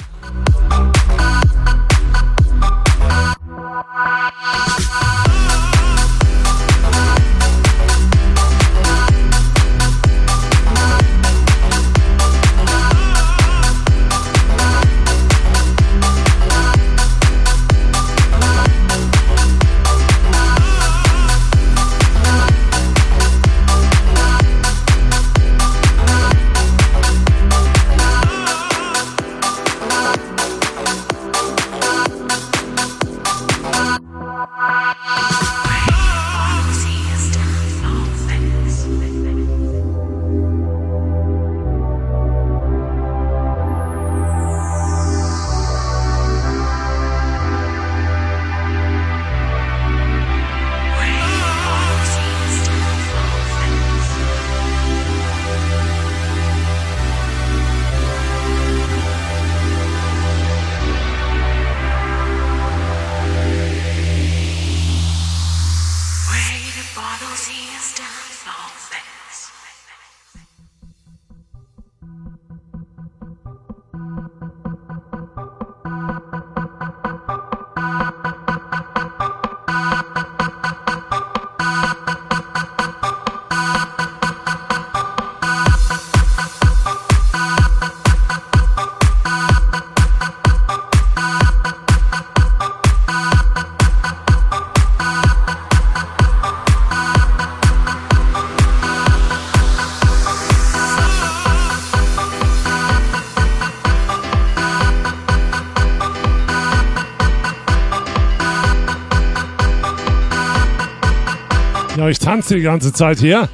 Tanze 112.27 112.55
die 112.55 112.61
ganze 112.61 112.91
Zeit 112.91 113.19
hier. 113.19 113.47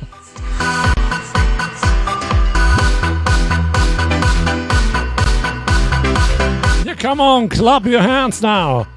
Come 7.00 7.22
on, 7.22 7.50
clap 7.50 7.86
your 7.86 8.02
hands 8.02 8.42
now. 8.42 8.88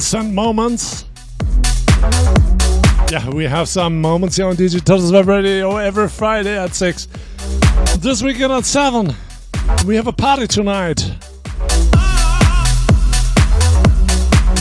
And 0.00 0.34
moments. 0.34 1.04
Yeah, 3.10 3.28
we 3.28 3.44
have 3.44 3.68
some 3.68 4.00
moments 4.00 4.36
here 4.36 4.46
on 4.46 4.56
DJ 4.56 4.82
Toto's 4.82 5.12
Web 5.12 5.28
Radio 5.28 5.76
every 5.76 6.08
Friday 6.08 6.58
at 6.58 6.74
6. 6.74 7.06
This 7.98 8.22
weekend 8.22 8.50
at 8.50 8.64
7. 8.64 9.14
We 9.86 9.96
have 9.96 10.06
a 10.06 10.12
party 10.12 10.46
tonight. 10.46 11.04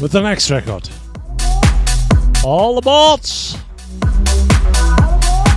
With 0.02 0.12
the 0.12 0.20
next 0.22 0.52
record. 0.52 0.90
All 2.44 2.78
aboard! 2.78 3.26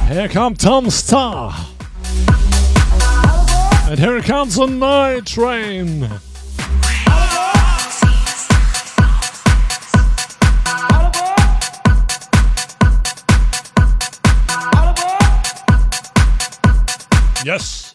Here 0.09 0.29
come 0.29 0.55
Tom 0.55 0.91
Star. 0.91 1.53
And 3.91 3.99
here 3.99 4.23
comes 4.23 4.57
a 4.59 4.67
night 4.69 5.27
train. 5.27 6.09
Yes. 17.45 17.95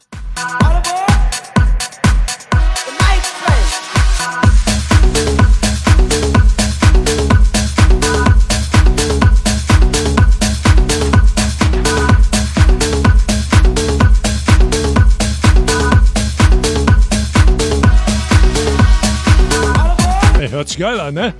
Hört 20.50 20.70
sich 20.70 20.78
geil 20.78 21.00
an, 21.00 21.14
ne? 21.14 21.34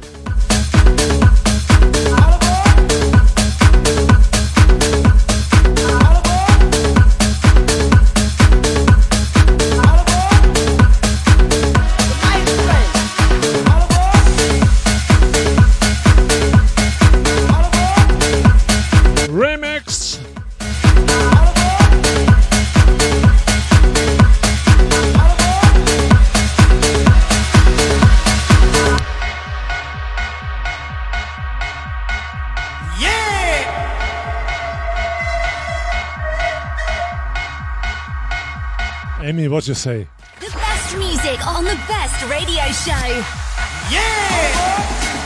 Amy, 39.68 39.74
what 39.74 39.74
you 39.74 39.74
say? 39.74 40.08
The 40.40 40.52
best 40.52 40.98
music 40.98 41.46
on 41.46 41.66
the 41.66 41.76
best 41.88 42.24
radio 42.30 42.64
show. 42.72 43.24
Remix. 43.90 45.17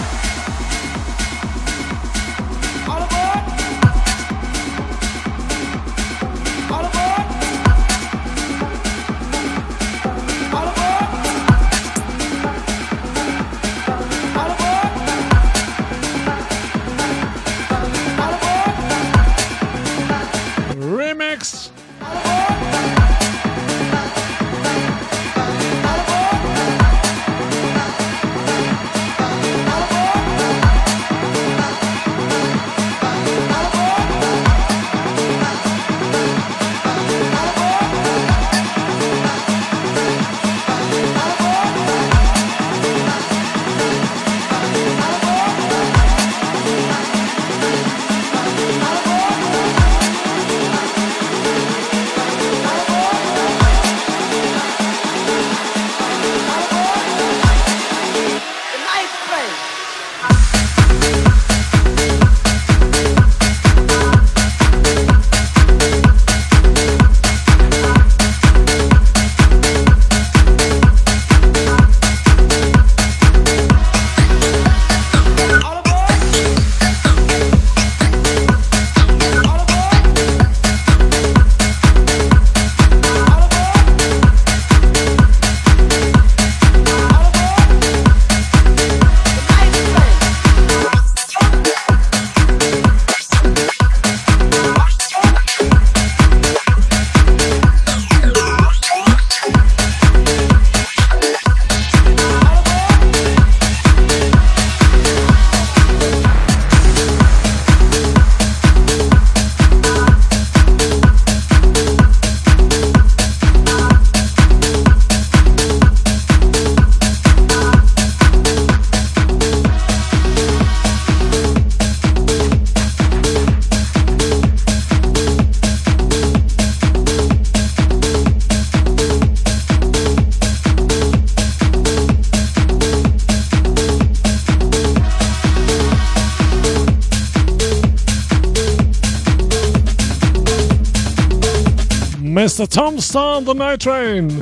Star 143.11 143.35
on 143.35 143.43
the 143.43 143.53
Night 143.53 143.81
Train. 143.81 144.29
and 144.31 144.39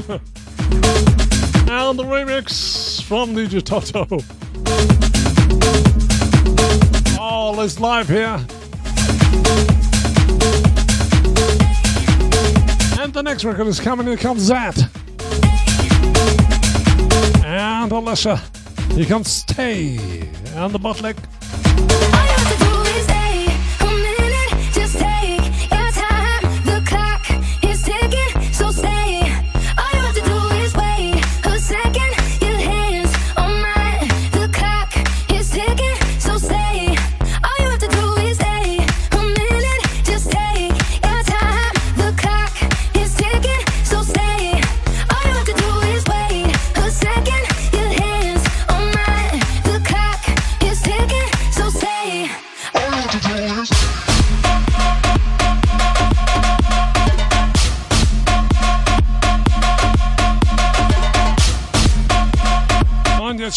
the 1.97 2.03
remix 2.03 3.01
from 3.01 3.33
DJ 3.33 3.63
Toto. 3.63 4.05
All 7.19 7.59
is 7.61 7.79
live 7.79 8.07
here. 8.07 8.35
And 13.01 13.11
the 13.11 13.23
next 13.23 13.43
record 13.43 13.65
is 13.65 13.79
coming. 13.79 14.05
Here 14.05 14.17
comes 14.17 14.47
that. 14.49 14.77
And 17.43 17.91
Alicia. 17.91 18.39
Here 18.91 19.05
comes 19.05 19.31
Stay. 19.31 19.97
And 20.53 20.71
the 20.71 20.77
bootleg. 20.77 21.15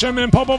Und 0.02 0.08
jetzt 0.08 0.14
schön 0.14 0.14
mit 0.14 0.24
dem 0.24 0.30
Popo. 0.30 0.54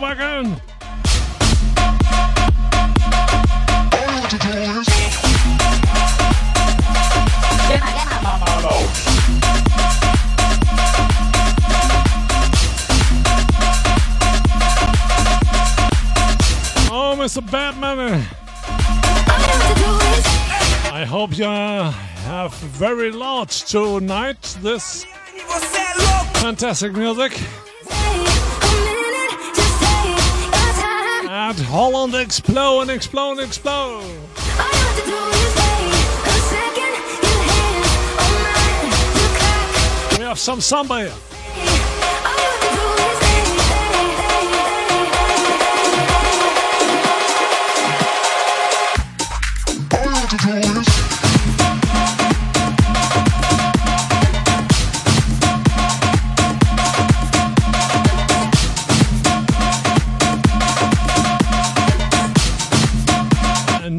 Oh, 16.92 17.16
Mr. 17.16 17.42
Batman. 17.42 18.26
I 20.92 21.06
hope 21.06 21.38
you 21.38 21.46
have 21.46 22.54
very 22.78 23.12
large 23.12 23.66
tonight. 23.66 24.38
This 24.62 25.06
fantastic 26.36 26.94
music. 26.94 27.34
And 31.56 31.68
Holland 31.68 32.16
explode 32.16 32.82
and 32.82 32.90
explode 32.90 33.34
and 33.34 33.42
explode. 33.42 34.02
We 40.18 40.24
have 40.24 40.40
some 40.40 40.62
samba 40.62 41.02
here. 41.02 41.14
And 50.46 50.93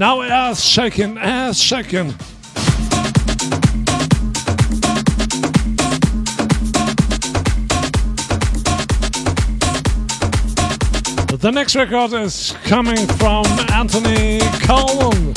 now 0.05 0.21
ass 0.21 0.63
shaking, 0.63 1.17
ass 1.17 1.59
shaking. 1.59 2.13
The 11.39 11.51
next 11.51 11.75
record 11.75 12.13
is 12.13 12.55
coming 12.65 13.07
from 13.17 13.47
Anthony 13.73 14.41
Coleman. 14.67 15.33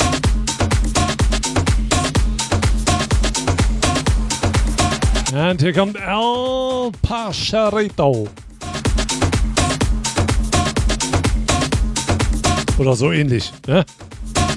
And 5.32 5.58
here 5.58 5.72
comes 5.72 5.96
El 5.96 6.92
Pajarito. 7.02 8.28
Oder 12.78 12.96
so 12.96 13.10
ähnlich. 13.12 13.50
Ne? 13.66 13.86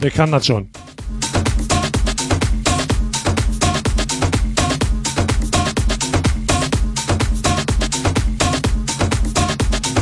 Wer 0.01 0.09
kann 0.09 0.31
das 0.31 0.47
schon? 0.47 0.67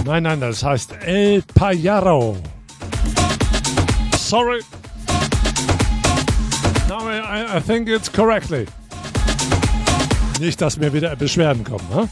Nein, 0.06 0.24
nein, 0.24 0.40
das 0.40 0.64
heißt 0.64 0.94
El 1.02 1.42
Payaro. 1.54 2.38
Sorry. 4.18 4.62
No, 6.88 7.00
I, 7.10 7.58
I 7.58 7.60
think 7.60 7.90
it's 7.90 8.10
correctly. 8.10 8.68
Nicht, 10.40 10.62
dass 10.62 10.78
mir 10.78 10.94
wieder 10.94 11.14
Beschwerden 11.18 11.66
kommen. 11.66 11.86
Ne? 11.94 12.08
Der 12.08 12.10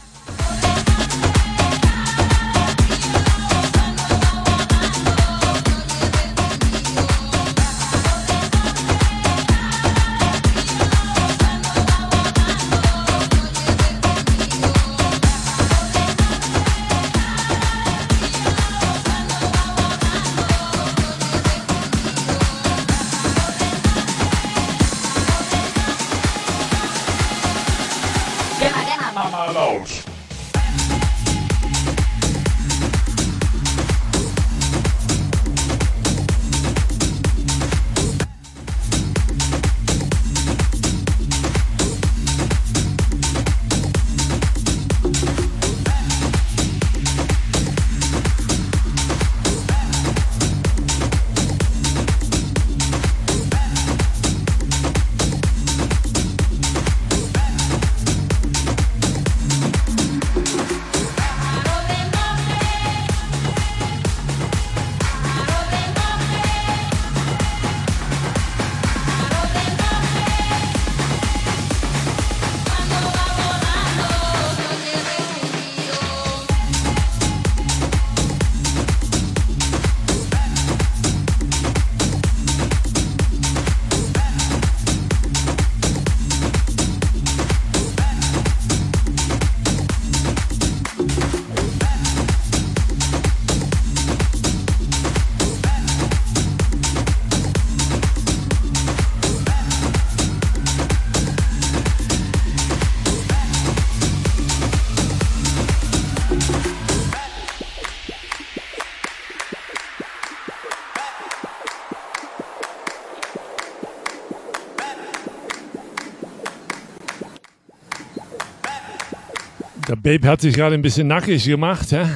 Babe 120.08 120.26
hat 120.26 120.40
sich 120.40 120.54
gerade 120.54 120.74
ein 120.74 120.80
bisschen 120.80 121.06
nackig 121.06 121.44
gemacht, 121.44 121.90
ja? 121.90 122.08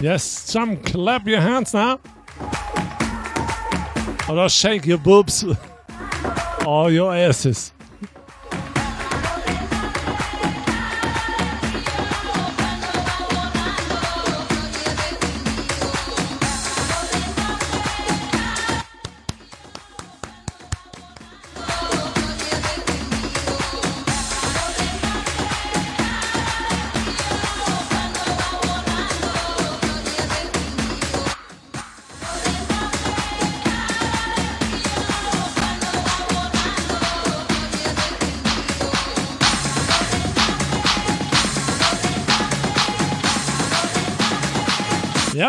Yes, 0.00 0.50
some 0.50 0.78
clap 0.78 1.26
your 1.26 1.42
hands 1.42 1.74
now. 1.74 1.98
Or 4.30 4.48
shake 4.48 4.86
your 4.86 4.96
boobs. 4.96 5.44
Or 6.64 6.90
your 6.90 7.14
asses. 7.14 7.73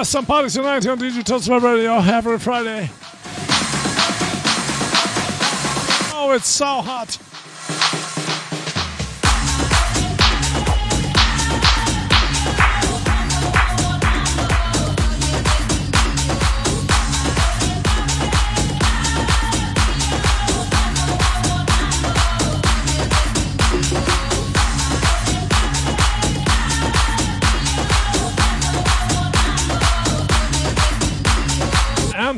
Some 0.05 0.27
parties 0.27 0.53
tonight 0.53 0.85
on 0.85 0.99
DJ 0.99 1.23
Totos 1.23 1.49
Web 1.49 1.63
Radio 1.63 1.95
every 1.95 2.37
Friday. 2.37 2.91
Oh, 6.13 6.31
it's 6.35 6.47
so 6.47 6.65
hot. 6.65 7.17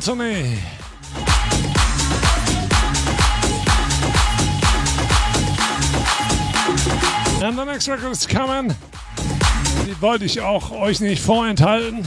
Anthony. 0.08 0.56
And 7.42 7.58
the 7.58 7.64
next 7.66 7.88
record 7.88 8.12
is 8.12 8.26
coming. 8.26 8.74
Die 9.84 10.00
wollte 10.00 10.24
ich 10.24 10.40
auch 10.40 10.70
euch 10.70 11.00
nicht 11.00 11.22
vorenthalten. 11.22 12.06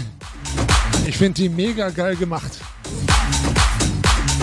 Ich 1.05 1.15
finde 1.15 1.43
die 1.43 1.49
mega 1.49 1.91
geil 1.91 2.15
gemacht. 2.15 2.59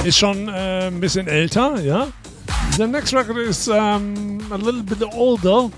Ist 0.04 0.18
schon 0.18 0.46
äh, 0.46 0.86
ein 0.86 1.00
bisschen 1.00 1.26
älter, 1.26 1.80
ja. 1.80 2.06
The 2.76 2.86
next 2.86 3.12
record 3.12 3.38
is 3.38 3.66
um, 3.66 4.38
a 4.52 4.56
little 4.56 4.84
bit 4.84 5.02
older. 5.12 5.68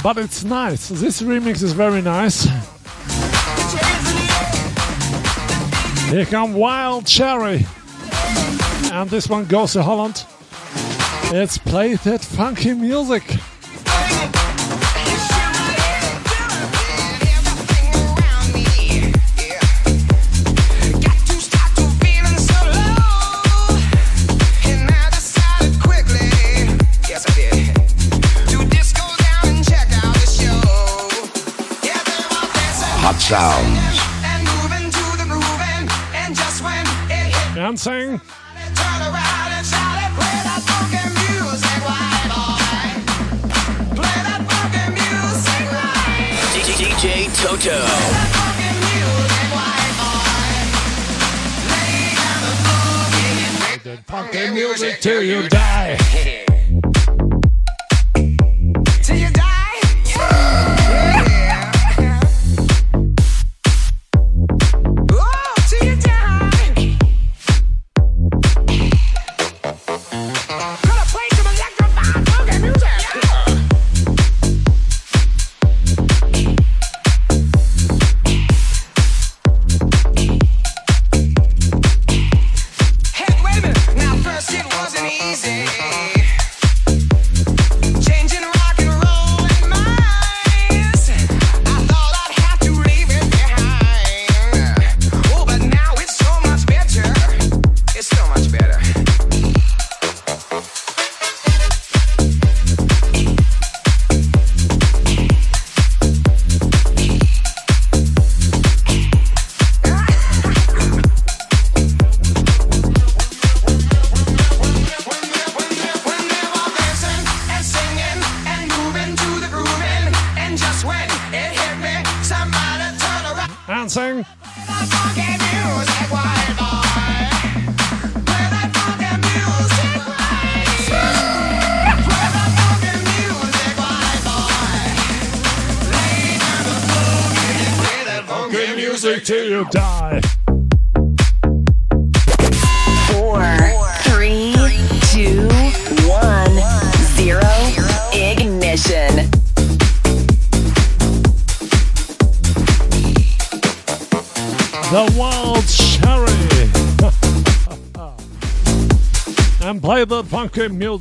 But 0.00 0.16
it's 0.18 0.44
nice. 0.44 0.90
This 0.90 1.20
remix 1.20 1.60
is 1.60 1.72
very 1.72 2.02
nice. 2.02 2.46
Here 6.12 6.26
come 6.26 6.52
Wild 6.52 7.06
Cherry. 7.06 7.64
And 8.92 9.08
this 9.08 9.30
one 9.30 9.46
goes 9.46 9.72
to 9.72 9.82
Holland. 9.82 10.26
It's 11.32 11.56
Play 11.56 11.94
That 11.94 12.20
Funky 12.20 12.74
Music. 12.74 13.24
Yes, 27.08 27.24
I 33.32 34.11
right. 37.62 38.20
DJ 46.54 47.28
Toto. 47.40 47.78
Funky 54.06 54.50
music 54.50 55.00
till 55.00 55.22
you 55.22 55.48
die. 55.48 56.38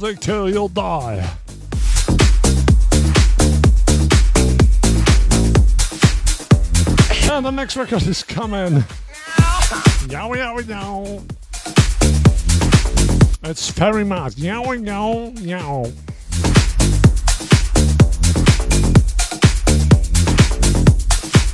music 0.01 0.19
till 0.19 0.49
you 0.49 0.67
die. 0.69 1.17
And 7.29 7.45
the 7.45 7.51
next 7.51 7.75
record 7.75 8.01
is 8.03 8.23
coming. 8.23 8.83
Yowie, 10.09 10.37
yowie, 10.37 10.67
yow. 10.67 11.23
It's 13.43 13.69
very 13.69 14.03
much. 14.03 14.35
Yowie, 14.35 14.85
yow, 14.85 15.33
yow. 15.39 15.85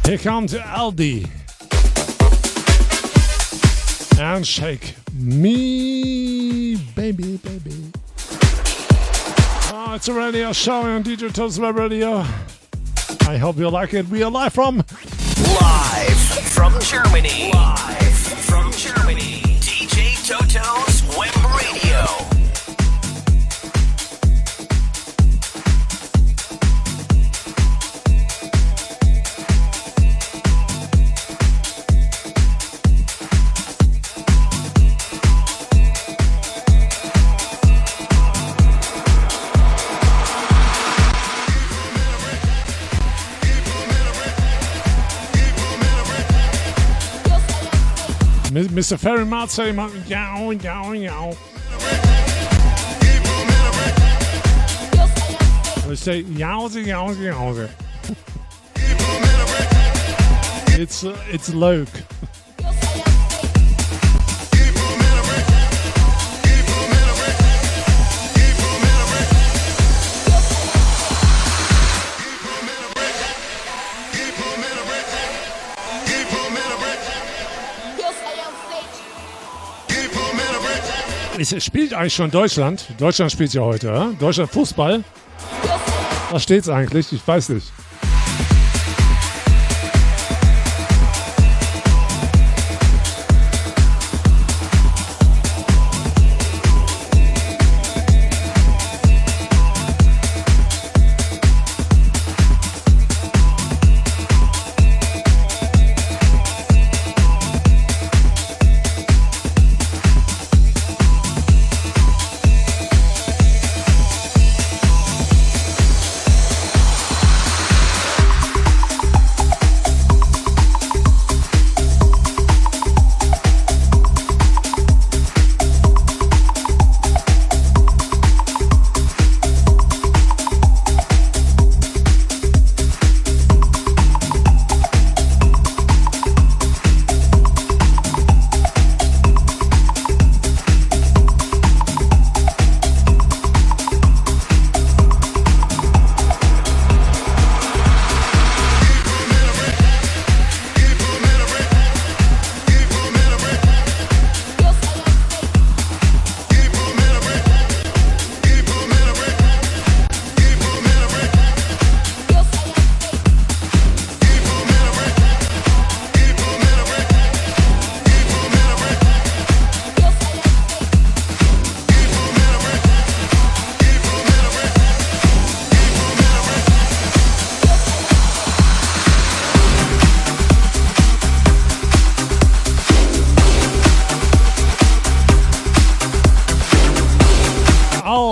Here 0.06 0.18
comes 0.18 0.54
Aldi. 0.54 1.30
And 4.20 4.48
shake 4.48 4.96
me, 5.14 6.17
radio 10.14 10.54
show 10.54 10.82
on 10.82 11.04
DJ 11.04 11.30
Totos 11.32 11.60
Web 11.60 11.76
Radio. 11.76 12.24
I 13.28 13.38
hope 13.38 13.58
you 13.58 13.70
like 13.70 13.94
it. 13.94 14.08
We 14.08 14.24
are 14.24 14.32
live 14.32 14.54
from 14.54 14.78
Live 14.78 16.20
from 16.50 16.80
Germany. 16.82 17.52
Live 17.54 18.07
Mr. 48.78 48.96
Ferry 49.00 49.26
Mart 49.26 49.50
say, 49.50 49.72
yow, 49.72 50.52
yow, 50.52 50.92
yow. 50.92 51.30
We 55.90 55.96
say, 55.96 56.22
yowzy, 56.22 56.86
yowzy, 56.86 57.34
yowzy. 57.34 57.72
It's, 60.80 61.04
uh, 61.04 61.20
it's 61.30 61.50
Luke. 61.52 61.90
Es 81.40 81.64
spielt 81.64 81.94
eigentlich 81.94 82.16
schon 82.16 82.32
Deutschland. 82.32 82.88
Deutschland 82.98 83.32
spielt 83.32 83.54
ja 83.54 83.62
heute, 83.62 83.88
ja? 83.88 84.12
Deutschland 84.20 84.52
Fußball. 84.52 85.04
Was 86.32 86.44
steht's 86.44 86.68
eigentlich? 86.68 87.14
Ich 87.14 87.26
weiß 87.26 87.50
nicht. 87.50 87.72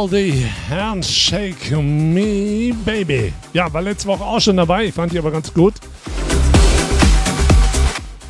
The 0.07 0.45
Handshake 0.69 1.72
Me 1.77 2.73
Baby. 2.86 3.34
Ja, 3.53 3.72
war 3.73 3.82
letzte 3.82 4.07
Woche 4.07 4.23
auch 4.23 4.41
schon 4.41 4.57
dabei. 4.57 4.86
Ich 4.86 4.94
fand 4.94 5.11
die 5.14 5.18
aber 5.19 5.32
ganz 5.32 5.53
gut. 5.53 5.73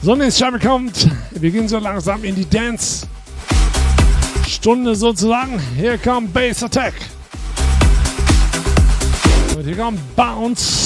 Sonnenschein 0.02 0.60
kommt. 0.60 1.10
Wir 1.32 1.50
gehen 1.52 1.68
so 1.68 1.80
langsam 1.80 2.24
in 2.24 2.36
die 2.36 2.48
Dance-Stunde 2.48 3.08
sozusagen. 4.96 5.60
Hier 5.76 5.98
kommt 5.98 6.32
Bass 6.32 6.62
Attack. 6.62 6.94
Und 9.58 9.66
hier 9.66 9.76
kommt 9.76 10.00
Bounce. 10.16 10.85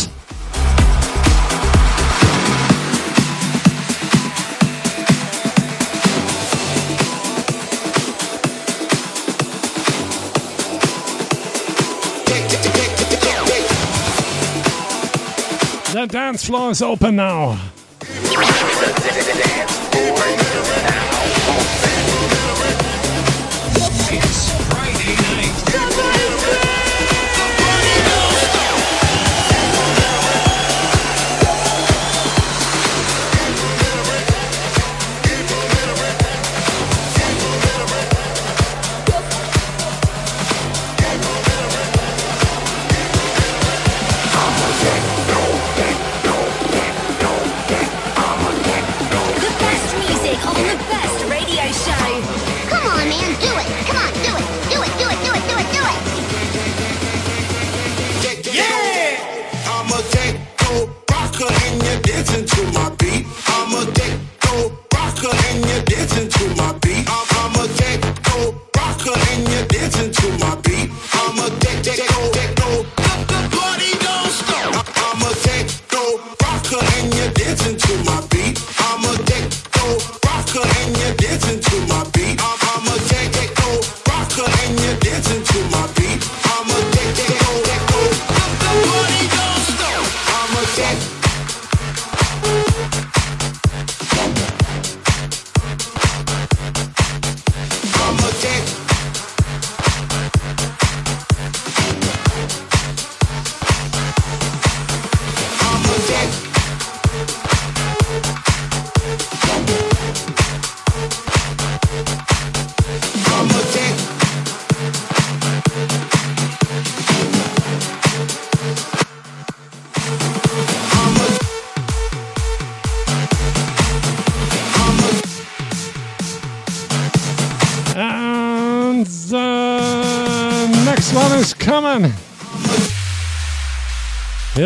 The 15.91 16.05
dance 16.05 16.45
floor 16.45 16.69
is 16.69 16.83
open 16.83 17.15
now. 17.15 17.59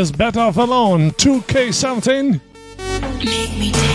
Here's 0.03 0.11
Better 0.11 0.41
Off 0.41 0.57
Alone, 0.57 1.11
2K17. 1.11 2.41
Make 3.23 3.92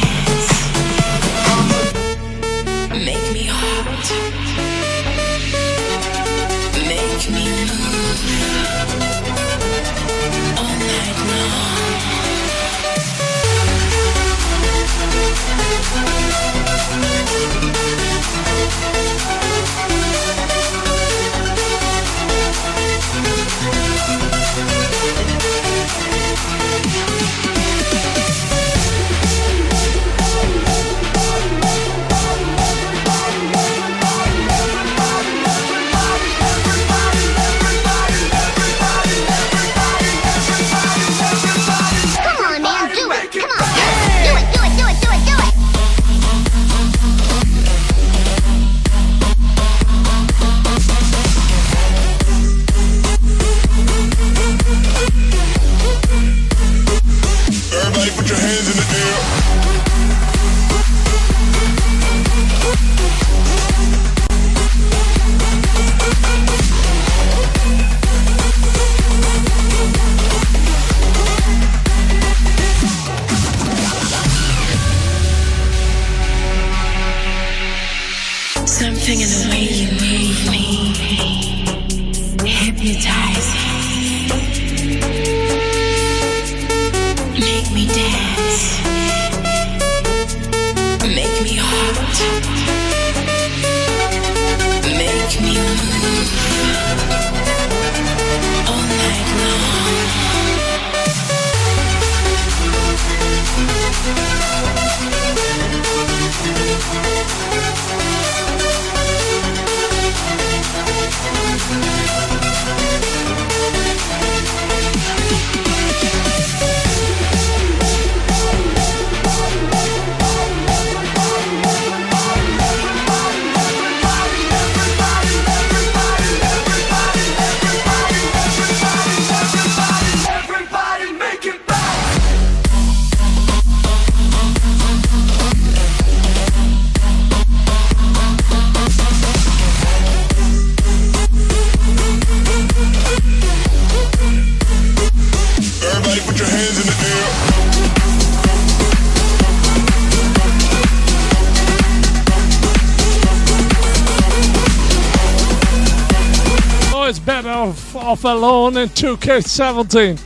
Alone 158.29 158.77
in 158.77 158.89
2K17. 158.91 160.19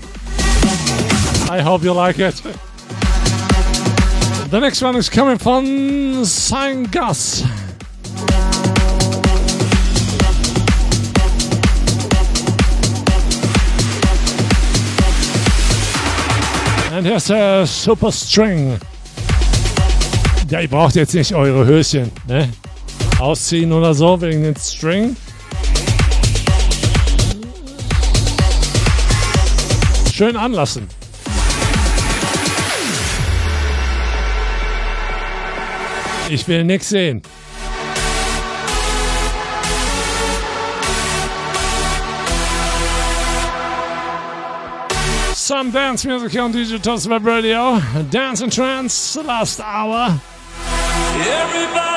I 1.49 1.61
hope 1.61 1.85
you 1.85 1.93
like 1.93 2.19
it. 2.19 2.35
The 4.51 4.59
next 4.59 4.83
one 4.83 4.97
is 4.97 5.09
coming 5.09 5.39
from 5.39 5.65
Sangas. 6.25 7.43
And 16.91 17.07
here's 17.07 17.31
a 17.31 17.65
Super 17.67 18.11
String. 18.11 18.81
Ja, 20.51 20.61
ihr 20.61 20.69
braucht 20.69 20.97
jetzt 20.97 21.15
nicht 21.15 21.33
eure 21.33 21.65
Höschen, 21.65 22.11
ne? 22.27 22.49
Ausziehen 23.21 23.73
oder 23.73 23.95
so 23.95 24.21
wegen 24.21 24.43
den 24.43 24.57
String. 24.57 25.17
Schön 30.23 30.37
anlassen. 30.37 30.89
Ich 36.31 36.47
will 36.47 36.63
nix 36.63 36.91
sehen. 36.91 37.23
Some 45.35 45.73
dance 45.73 46.05
music 46.05 46.41
on 46.41 46.53
Digital 46.53 46.97
Web 47.09 47.27
Radio. 47.27 47.83
Dance 48.13 48.45
and 48.45 48.53
trance, 48.53 49.19
last 49.27 49.59
hour. 49.61 50.21
Everybody's 51.17 51.92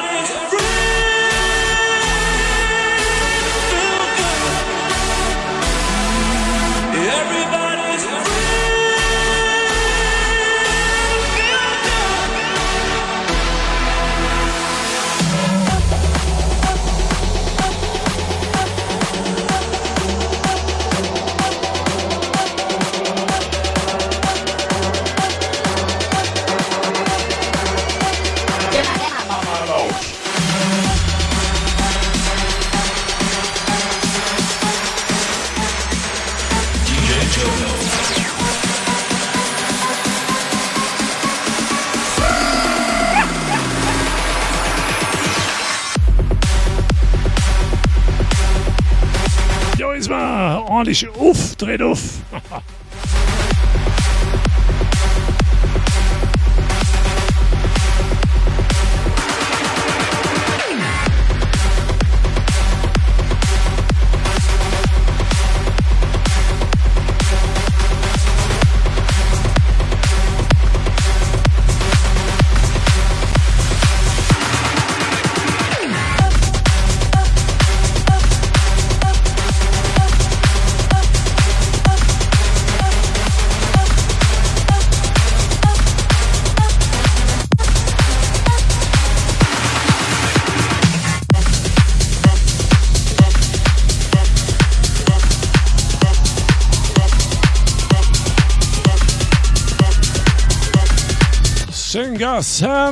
12. 51.58 52.22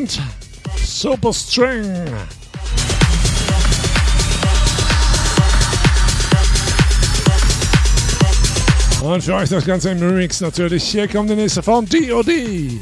band, 0.03 0.21
Super 0.77 1.34
String. 1.34 1.85
Und 9.03 9.21
für 9.21 9.35
euch 9.35 9.49
das 9.49 9.65
Ganze 9.65 9.89
im 9.91 9.99
Remix 9.99 10.39
natürlich. 10.39 10.84
Hier 10.84 11.07
kommt 11.07 11.30
der 11.30 11.35
nächste 11.35 11.61
von 11.61 11.85
DOD. 11.85 12.80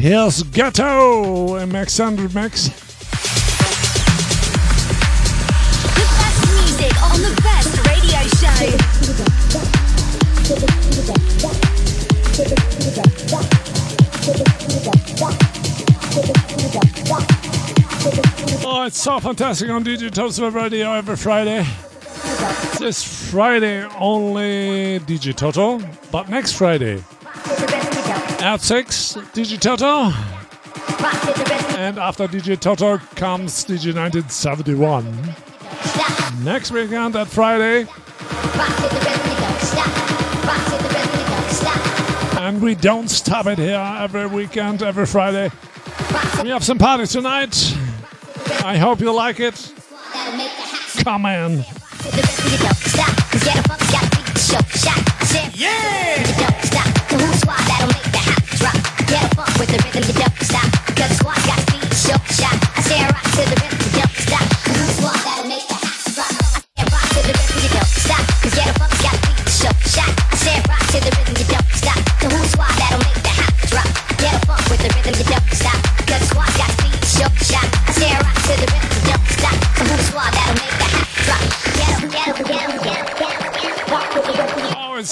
Here's 0.00 0.44
Ghetto 0.52 1.56
im 1.56 1.70
Max 1.70 2.00
100 2.00 2.34
Max. 2.34 2.70
So 18.98 19.20
fantastic 19.20 19.70
on 19.70 19.84
Totos 19.84 20.40
Web 20.40 20.56
Radio 20.56 20.92
every 20.92 21.14
Friday. 21.14 21.64
This 22.80 23.30
Friday 23.30 23.84
only 23.96 24.98
DJ 24.98 25.32
Toto, 25.36 25.78
but 26.10 26.28
next 26.28 26.54
Friday 26.54 27.04
at 28.40 28.56
6 28.60 29.14
DJ 29.32 29.60
Toto. 29.60 30.10
And 31.78 31.96
after 31.96 32.26
DJ 32.26 32.58
Toto 32.58 32.98
comes 33.14 33.64
DJ 33.64 33.94
1971. 33.94 35.04
Next 36.42 36.72
weekend 36.72 37.14
at 37.14 37.28
Friday. 37.28 37.86
And 42.40 42.60
we 42.60 42.74
don't 42.74 43.08
stop 43.08 43.46
it 43.46 43.58
here 43.58 43.78
every 44.00 44.26
weekend, 44.26 44.82
every 44.82 45.06
Friday. 45.06 45.52
We 46.42 46.48
have 46.48 46.64
some 46.64 46.78
parties 46.78 47.12
tonight. 47.12 47.78
I 48.64 48.76
hope 48.76 49.00
you 49.00 49.12
like 49.12 49.40
it. 49.40 49.72
Come 51.04 51.26
in. 51.26 51.64
Oh, 51.64 52.78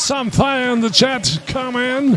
some 0.06 0.30
fire 0.30 0.70
in 0.70 0.80
the 0.80 0.88
chat. 0.88 1.36
Come 1.48 1.74
in. 1.74 2.16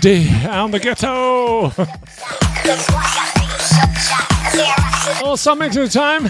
D.O.D. 0.00 0.28
and 0.48 0.72
the 0.72 0.78
ghetto. 0.78 1.72
oh, 5.22 5.36
something 5.36 5.70
to 5.72 5.80
the 5.80 5.88
time. 5.88 6.24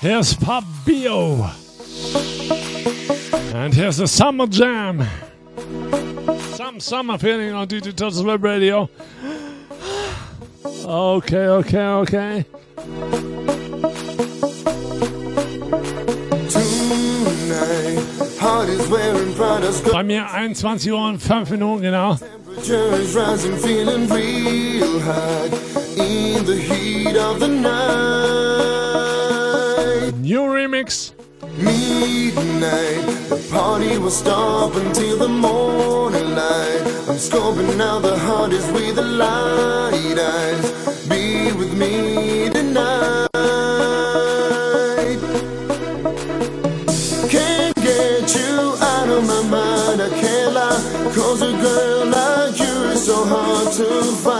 Here's 0.00 0.34
Pop 0.34 0.64
Bio. 0.84 1.50
And 3.54 3.72
here's 3.72 3.98
the 3.98 4.08
Summer 4.08 4.48
Jam. 4.48 5.06
Some 6.58 6.80
summer 6.80 7.16
feeling 7.18 7.52
on 7.52 7.68
DJ 7.68 7.94
Toto's 7.94 8.20
Web 8.20 8.42
Radio. 8.42 8.90
Okay, 10.84 11.46
okay, 11.46 11.86
okay. 11.86 12.44
Heart 18.40 18.68
is 18.70 18.88
wearing 18.88 19.34
Prada's 19.36 19.80
Bei 19.82 20.02
mir 20.02 20.28
21 20.32 20.90
Uhr 20.90 20.98
und 20.98 21.22
5 21.22 21.50
Minuten, 21.50 21.82
genau. 21.82 22.16
temperature 22.16 22.96
is 22.96 23.14
rising, 23.14 23.56
feeling 23.58 24.08
real 24.08 24.98
hot 24.98 25.52
in 25.96 26.44
the 26.44 26.56
heat 26.56 27.16
of 27.16 27.38
the 27.38 27.46
night. 27.46 27.68
New 30.20 30.42
remix. 30.42 31.12
Midnight, 31.56 33.17
the 33.28 33.36
party 33.50 33.98
will 33.98 34.10
stop 34.10 34.74
until 34.74 35.18
the 35.18 35.28
morning 35.28 36.34
light. 36.34 36.80
I'm 37.08 37.18
scoping 37.28 37.76
now 37.76 37.98
the 37.98 38.16
hardest 38.16 38.72
with 38.72 38.96
the 38.96 39.02
light 39.02 40.18
eyes. 40.18 41.06
Be 41.08 41.52
with 41.52 41.74
me 41.74 42.48
tonight. 42.48 43.28
Can't 47.28 47.76
get 47.76 48.34
you 48.34 48.74
out 48.80 49.08
of 49.10 49.26
my 49.26 49.42
mind. 49.42 50.00
I 50.00 50.08
can't 50.08 50.54
lie. 50.54 51.12
Cause 51.14 51.42
a 51.42 51.52
girl 51.52 52.06
like 52.06 52.58
you 52.58 52.76
is 52.92 53.04
so 53.04 53.26
hard 53.26 53.74
to 53.74 54.02
find. 54.24 54.37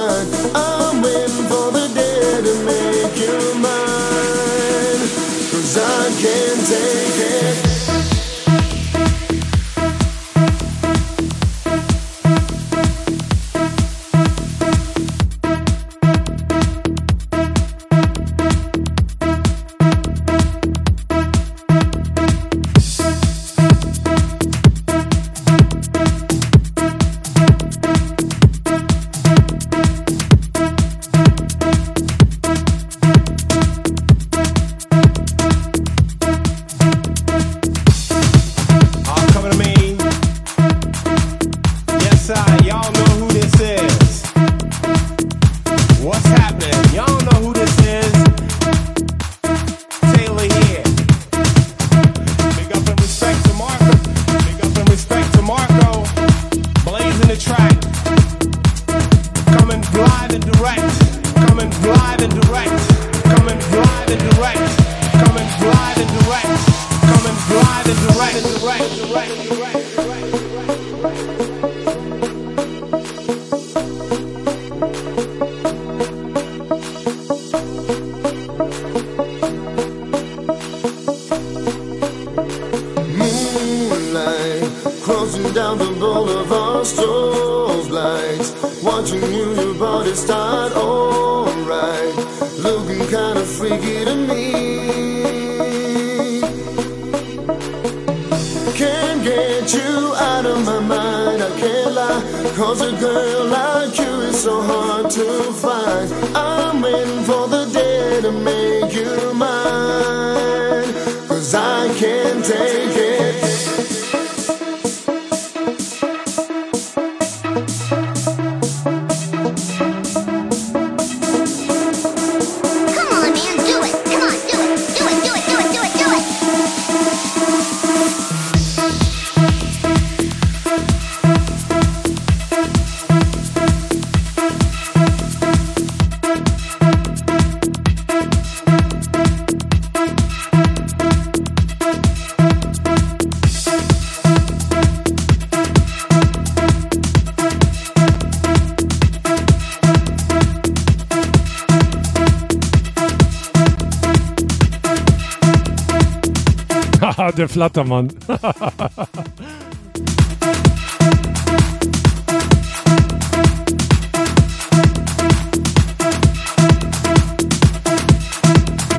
Flattermann. 157.59 158.09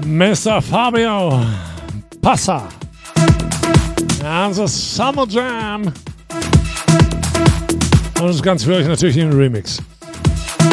Mr. 0.06 0.62
Fabio 0.62 1.42
Passa. 2.22 2.68
And 4.26 4.54
the 4.54 4.68
Summer 4.68 5.26
Jam. 5.26 5.86
Und 5.86 5.94
das 8.20 8.44
Ganze 8.44 8.66
für 8.66 8.74
euch 8.74 8.88
natürlich 8.88 9.16
im 9.16 9.32
Remix. 9.32 9.82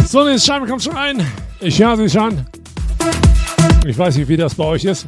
So, 0.09 0.27
Scheibe 0.37 0.67
kommt 0.67 0.83
schon 0.83 0.97
rein. 0.97 1.25
Ich 1.61 1.81
höre 1.81 1.97
sie 1.97 2.11
schon. 2.11 2.45
Ich 3.87 3.97
weiß 3.97 4.17
nicht, 4.17 4.27
wie 4.27 4.37
das 4.37 4.57
bei 4.57 4.65
euch 4.65 4.85
ist. 4.85 5.07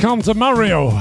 Come 0.00 0.22
to 0.22 0.32
Mario. 0.32 0.92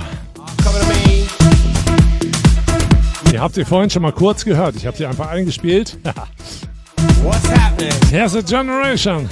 Ihr 3.32 3.40
habt 3.40 3.54
sie 3.54 3.64
vorhin 3.64 3.92
schon 3.92 4.02
mal 4.02 4.12
kurz 4.12 4.44
gehört. 4.44 4.76
Ich 4.76 4.88
habe 4.88 4.98
sie 4.98 5.06
einfach 5.06 5.30
eingespielt. 5.30 6.00
What's 7.24 7.48
happening? 7.48 7.94
Here's 8.10 8.36
a 8.36 8.42
generation. 8.42 9.30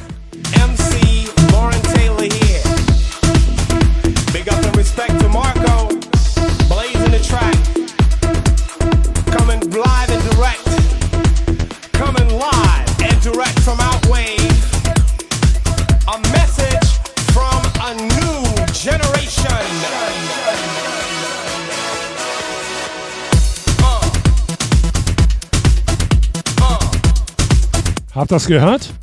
Habt 28.26 28.32
ihr 28.32 28.36
das 28.38 28.48
gehört? 28.48 28.94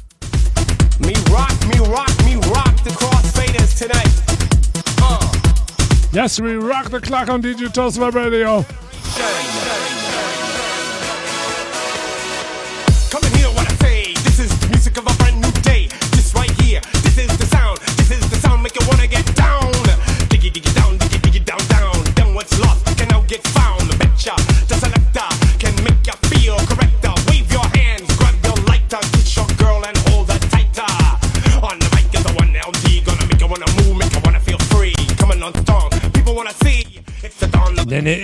Yes, 6.13 6.41
we 6.41 6.57
rock 6.57 6.91
the 6.91 6.99
clock 6.99 7.29
on 7.29 7.41
Digital 7.41 7.89
Web 8.01 8.17
Radio. 8.17 8.65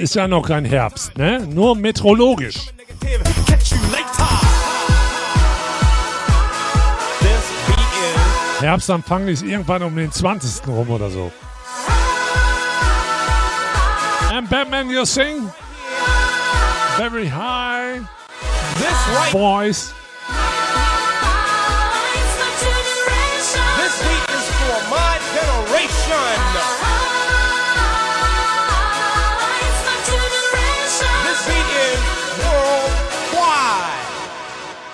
ist 0.08 0.14
ja 0.14 0.26
noch 0.26 0.48
kein 0.48 0.64
Herbst, 0.64 1.18
ne? 1.18 1.46
Nur 1.46 1.76
metrologisch. 1.76 2.72
Herbstanfang 8.58 9.28
ist 9.28 9.42
irgendwann 9.42 9.82
um 9.82 9.94
den 9.94 10.10
20. 10.10 10.66
rum 10.66 10.88
oder 10.88 11.10
so. 11.10 11.30
And 14.32 14.48
Batman, 14.48 14.88
you 14.88 15.04
sing 15.04 15.46
very 16.96 17.28
high 17.28 18.00
This 18.78 18.98
right 19.14 19.30
voice. 19.30 19.92
This 23.76 23.94
week 24.08 24.24
is 24.30 24.46
for 24.56 24.80
my 24.88 25.18
generation. 25.34 26.77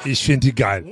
Ich 0.07 0.23
finde 0.23 0.49
die 0.49 0.55
geil. 0.55 0.85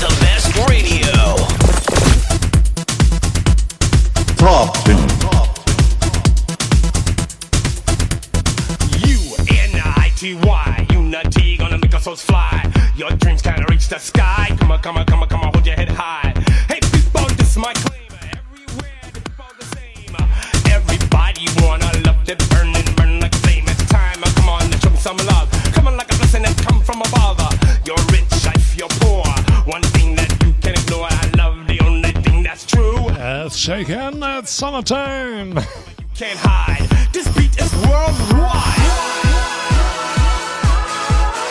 The 0.00 0.08
best 0.20 0.56
radio. 0.70 1.36
Top 4.38 4.74
10. 4.84 4.96
U-N-I-T-Y, 9.06 10.86
unity, 10.90 11.58
gonna 11.58 11.76
make 11.76 11.94
us 11.94 12.06
all 12.06 12.16
fly. 12.16 12.62
Your 12.96 13.10
dreams 13.18 13.42
can't 13.42 13.68
reach 13.68 13.88
the 13.88 13.98
sky. 13.98 14.48
Come 14.58 14.70
on, 14.70 14.80
come 14.80 14.96
on, 14.96 15.04
come 15.04 15.22
on, 15.22 15.28
come 15.28 15.42
on, 15.42 15.43
It's 33.66 33.70
shaken, 33.72 34.22
it's 34.22 34.50
summertime. 34.50 35.54
Can't 36.14 36.38
hide. 36.38 36.86
This 37.14 37.26
beat 37.34 37.56
is 37.58 37.72
worldwide. 37.72 38.76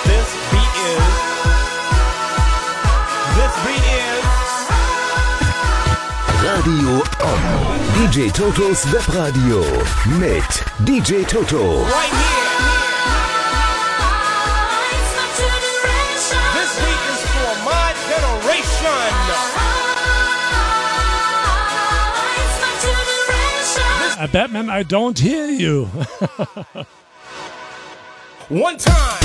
This 0.05 0.29
beat 0.53 0.75
is. 0.93 1.01
This 3.33 3.53
beat 3.65 3.85
is. 3.97 4.25
Radio 6.45 7.01
On. 7.25 7.79
DJ 7.97 8.29
Totos 8.31 8.85
Webradio 8.91 9.63
mit 10.19 10.63
DJ 10.85 11.25
Toto. 11.25 11.81
Right 11.81 12.13
here. 12.13 12.42
Batman, 24.33 24.67
I 24.67 24.81
don't 24.81 25.19
hear 25.19 25.45
you. 25.47 25.83
One 28.49 28.77
time. 28.77 29.19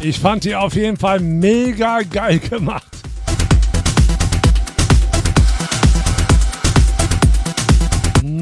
Ich 0.00 0.18
fand 0.18 0.44
die 0.44 0.56
auf 0.56 0.74
jeden 0.74 0.96
Fall 0.96 1.20
mega 1.20 2.00
geil 2.00 2.38
gemacht. 2.38 2.99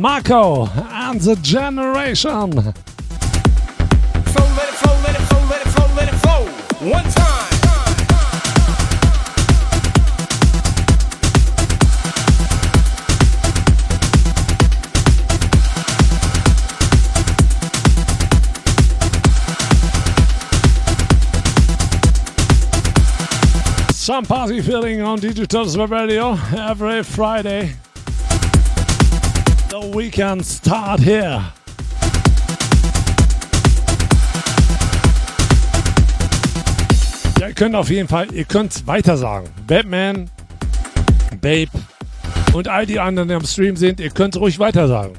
Marco 0.00 0.66
and 0.66 1.20
the 1.20 1.34
Generation. 1.36 2.72
Some 23.90 24.24
party 24.24 24.62
feeling 24.62 25.02
on 25.02 25.18
DJ 25.18 25.46
Totos 25.46 25.76
Web 25.76 25.90
Radio 25.90 26.38
every 26.56 27.02
Friday. 27.02 27.74
The 29.70 29.82
weekend 29.94 30.46
start 30.46 30.98
here. 30.98 31.42
Ja, 37.38 37.48
ihr 37.48 37.54
könnt 37.54 37.74
auf 37.74 37.90
jeden 37.90 38.08
Fall, 38.08 38.32
ihr 38.32 38.46
könnt 38.46 38.86
weiter 38.86 39.18
sagen. 39.18 39.48
Batman, 39.66 40.30
Babe 41.42 41.70
und 42.54 42.66
all 42.66 42.86
die 42.86 42.98
anderen, 42.98 43.28
die 43.28 43.34
am 43.34 43.44
Stream 43.44 43.76
sind, 43.76 44.00
ihr 44.00 44.08
könnt 44.08 44.36
ruhig 44.38 44.58
weiter 44.58 44.88
sagen. 44.88 45.12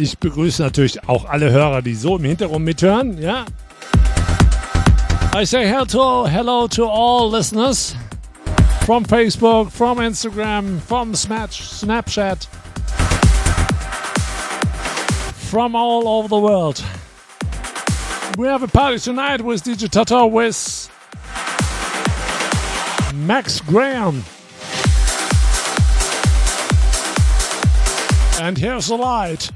Ich 0.00 0.18
begrüße 0.18 0.60
natürlich 0.60 1.08
auch 1.08 1.24
alle 1.26 1.52
Hörer, 1.52 1.82
die 1.82 1.94
so 1.94 2.16
im 2.16 2.24
Hintergrund 2.24 2.64
mithören. 2.64 3.22
Ja. 3.22 3.44
I 5.34 5.42
say 5.42 5.66
hello, 5.66 6.26
hello 6.26 6.68
to 6.68 6.84
all 6.84 7.28
listeners 7.28 7.96
from 8.84 9.04
Facebook, 9.04 9.72
from 9.72 9.98
Instagram, 9.98 10.80
from 10.80 11.12
Snapchat, 11.12 12.46
from 15.50 15.74
all 15.74 16.06
over 16.06 16.28
the 16.28 16.38
world. 16.38 16.84
We 18.38 18.46
have 18.46 18.62
a 18.62 18.68
party 18.68 19.00
tonight 19.00 19.40
with 19.40 19.64
DJ 19.64 19.90
Toto 19.90 20.24
with 20.26 20.88
Max 23.12 23.60
Graham. 23.60 24.22
And 28.40 28.56
here's 28.56 28.86
the 28.86 28.96
light. 28.96 29.50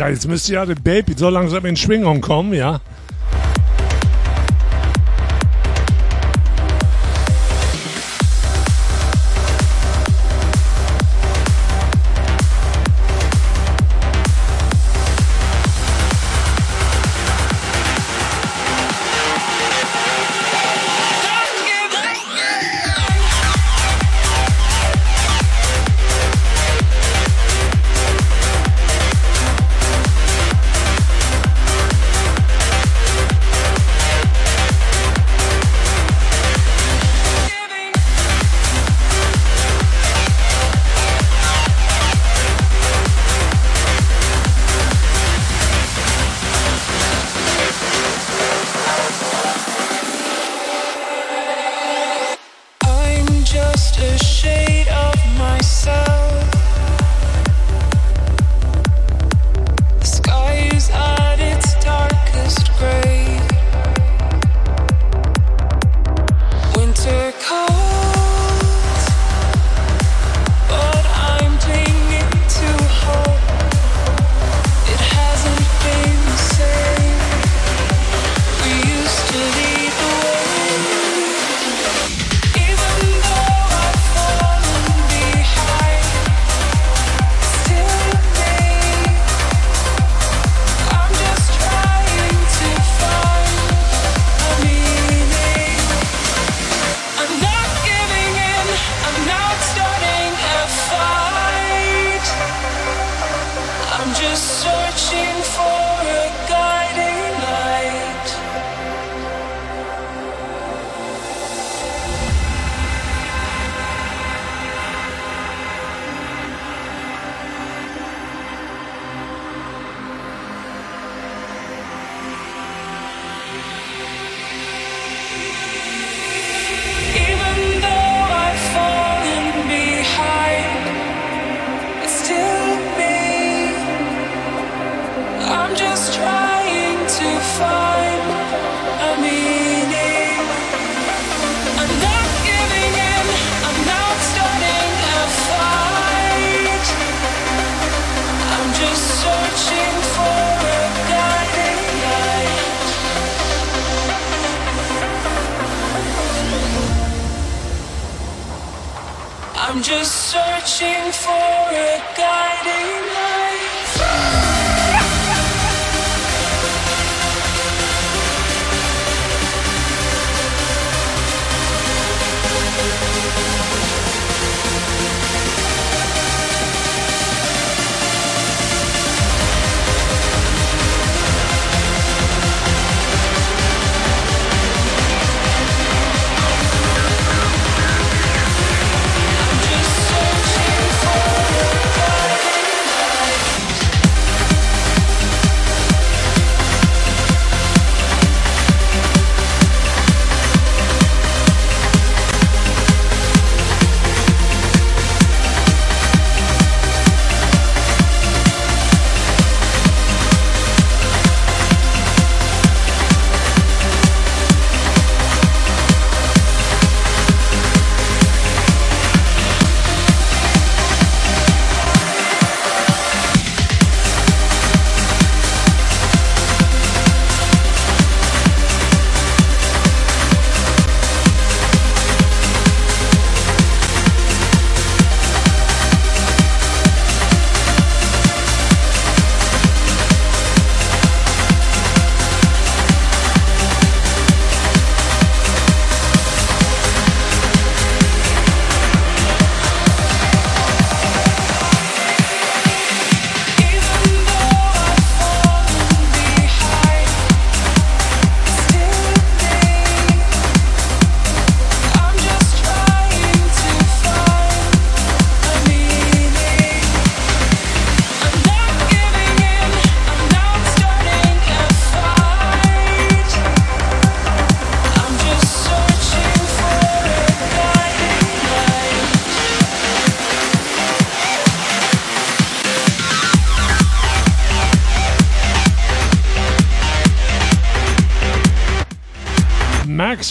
Ja, 0.00 0.08
jetzt 0.08 0.26
müsste 0.26 0.54
ja 0.54 0.64
der 0.64 0.76
Baby 0.76 1.12
so 1.14 1.28
langsam 1.28 1.66
in 1.66 1.76
Schwingung 1.76 2.22
kommen, 2.22 2.54
ja. 2.54 2.80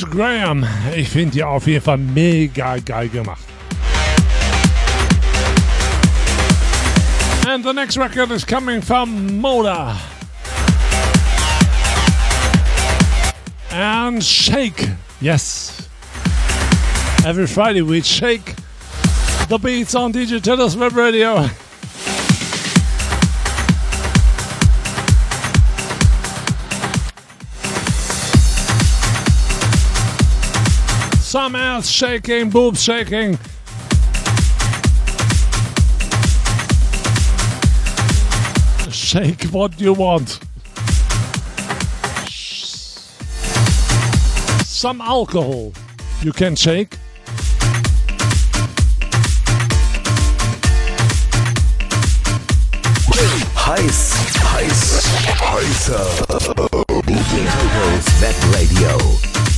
Graham. 0.05 0.65
Ich 0.95 1.09
finde 1.09 1.31
die 1.31 1.43
auf 1.43 1.67
jeden 1.67 1.83
Fall 1.83 1.97
mega 1.97 2.77
geil 2.77 3.09
gemacht. 3.09 3.41
And 7.47 7.63
the 7.63 7.73
next 7.73 7.97
record 7.97 8.31
is 8.31 8.45
coming 8.45 8.81
from 8.81 9.41
Moda. 9.41 9.97
And 13.71 14.23
Shake. 14.23 14.89
Yes. 15.19 15.87
Every 17.25 17.47
Friday 17.47 17.81
we 17.81 18.01
shake 18.01 18.55
the 19.49 19.57
beats 19.57 19.95
on 19.95 20.13
DJ 20.13 20.41
Totos 20.41 20.77
Web 20.77 20.95
Radio. 20.95 21.49
Some 31.29 31.53
ass 31.55 31.87
shaking, 31.87 32.49
boobs 32.49 32.81
shaking. 32.81 33.37
Shake 38.89 39.43
what 39.51 39.79
you 39.79 39.93
want. 39.93 40.39
Some 44.65 45.01
alcohol 45.01 45.71
you 46.23 46.31
can 46.33 46.55
shake. 46.55 46.97
Heiß, 53.53 54.13
heiß, 54.55 55.05
heißer. 55.37 56.05
Toto's 57.45 58.07
Web 58.19 58.35
Radio. 58.55 59.48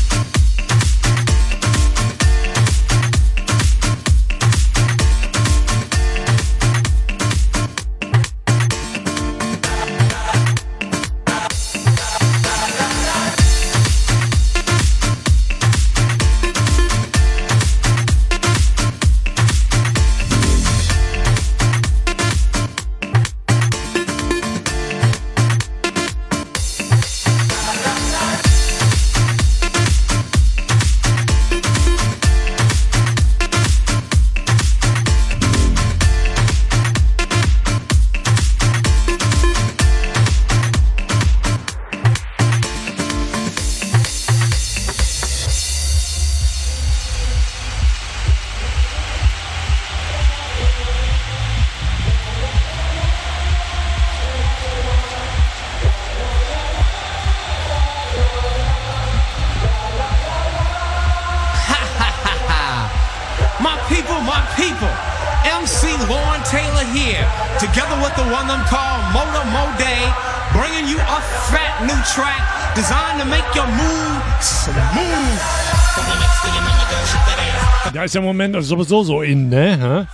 Ist 78.12 78.16
der 78.16 78.24
Moment 78.24 78.62
sowieso 78.62 79.04
so 79.04 79.22
in, 79.22 79.48
ne? 79.48 80.06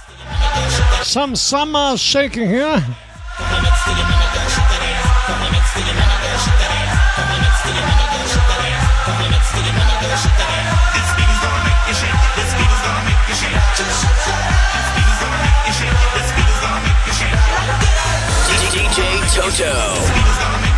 Some 1.01 1.35
summer 1.35 1.97
shaking 1.97 2.47
here. 2.47 2.79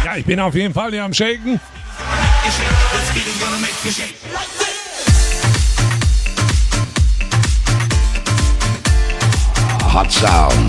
Ja, 0.06 0.16
ich 0.16 0.26
bin 0.26 0.40
auf 0.40 0.56
jeden 0.56 0.74
Fall 0.74 0.92
hier 0.92 1.04
am 1.04 1.14
Shaken. 1.14 1.59
sound. 10.20 10.69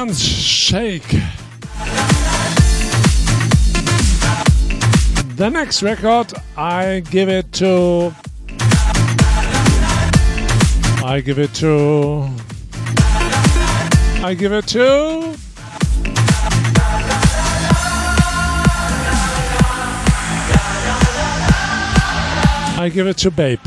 Hands 0.00 0.18
Shake. 0.18 1.10
The 5.36 5.50
next 5.52 5.82
record, 5.82 6.32
I 6.56 7.00
give 7.10 7.28
it 7.28 7.52
to. 7.60 8.14
I 11.04 11.20
give 11.22 11.38
it 11.38 11.52
to. 11.56 12.26
I 14.24 14.32
give 14.32 14.54
it 14.54 14.66
to. 14.68 15.36
I 22.80 22.90
give 22.90 23.06
it 23.06 23.18
to 23.18 23.30
Babe. 23.30 23.60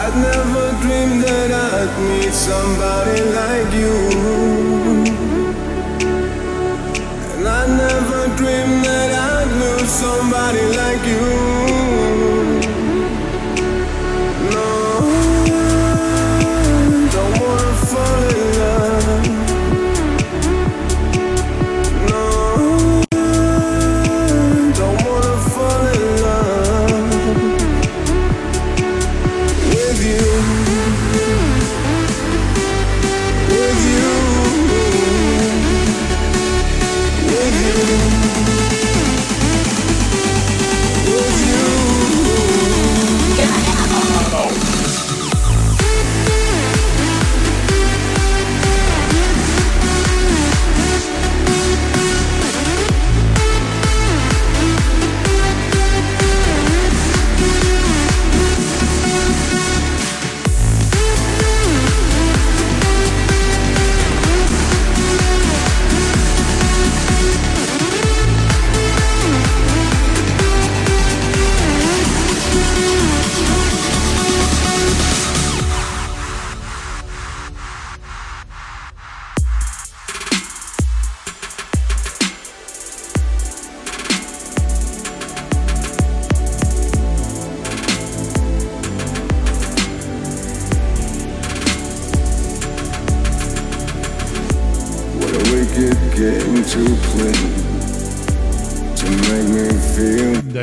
I'd 0.00 0.14
never 0.28 0.66
dream 0.82 1.10
that 1.26 1.50
I'd 1.68 1.92
meet 2.08 2.34
somebody 2.48 3.18
like 3.40 3.70
you. 3.82 3.96
And 7.32 7.44
I'd 7.58 7.72
never 7.84 8.20
dream 8.40 8.70
that 8.88 9.10
I'd 9.32 9.50
lose 9.62 9.90
somebody 10.04 10.64
like 10.80 11.04
you. 11.12 11.47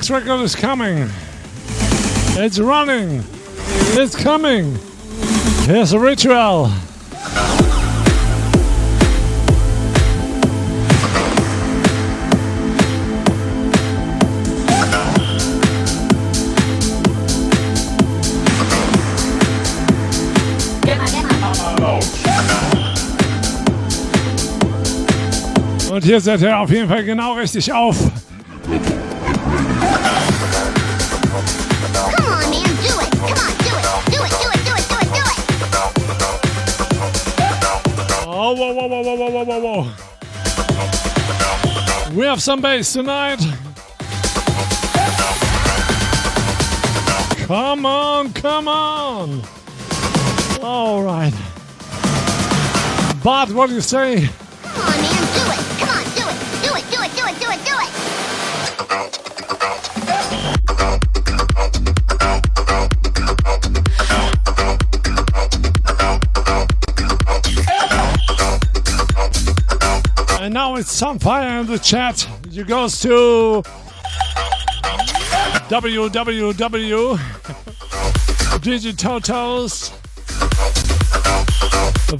next 0.00 0.08
record 0.08 0.40
is 0.40 0.56
coming. 0.56 1.10
It's 2.42 2.58
running. 2.58 3.22
It's 3.98 4.16
coming. 4.16 4.78
Here's 5.66 5.92
a 5.92 5.98
ritual. 5.98 6.70
Und 25.90 26.04
hier 26.04 26.20
seid 26.22 26.40
ihr 26.40 26.58
auf 26.58 26.70
jeden 26.70 26.88
Fall 26.88 27.04
genau 27.04 27.34
richtig 27.34 27.70
auf. 27.70 28.19
Some 42.40 42.62
bass 42.62 42.94
tonight. 42.94 43.38
Come 47.46 47.84
on, 47.84 48.32
come 48.32 48.66
on. 48.66 49.42
All 50.62 51.02
right. 51.02 51.34
But 53.22 53.50
what 53.50 53.68
do 53.68 53.74
you 53.74 53.82
say? 53.82 54.30
Some 71.00 71.18
fire 71.18 71.60
in 71.60 71.66
the 71.66 71.78
chat. 71.78 72.28
You 72.50 72.62
goes 72.62 73.00
to 73.00 73.62
www 75.70 77.18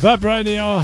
Web 0.03 0.25
Radio 0.25 0.83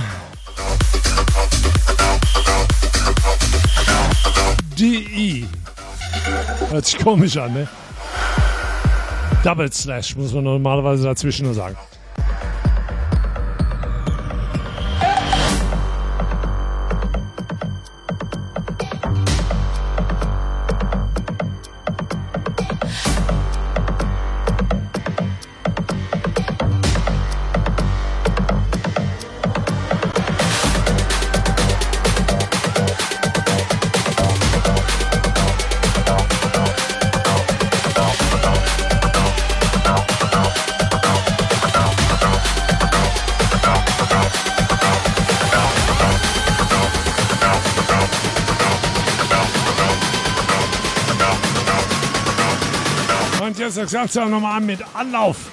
DE. 4.76 5.47
Hört 6.68 6.84
sich 6.84 6.99
komisch 6.99 7.39
an, 7.39 7.55
ne? 7.55 7.66
Double 9.42 9.73
Slash 9.73 10.15
muss 10.16 10.34
man 10.34 10.44
normalerweise 10.44 11.05
dazwischen 11.05 11.47
nur 11.47 11.55
sagen. 11.55 11.78
Ich 53.86 53.92
sag's 53.92 54.16
wir 54.16 54.26
nochmal 54.26 54.56
an 54.56 54.66
mit 54.66 54.81
Anlauf. 54.94 55.45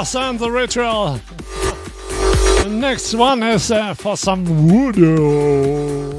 And 0.00 0.38
the 0.38 0.50
Ritual. 0.50 1.20
The 2.62 2.68
next 2.70 3.12
one 3.12 3.42
is 3.42 3.70
uh, 3.70 3.92
for 3.92 4.16
some 4.16 4.46
voodoo. 4.46 6.10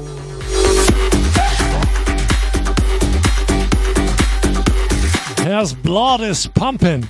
Here's 5.42 5.72
Blood 5.74 6.20
is 6.20 6.46
Pumping. 6.46 7.08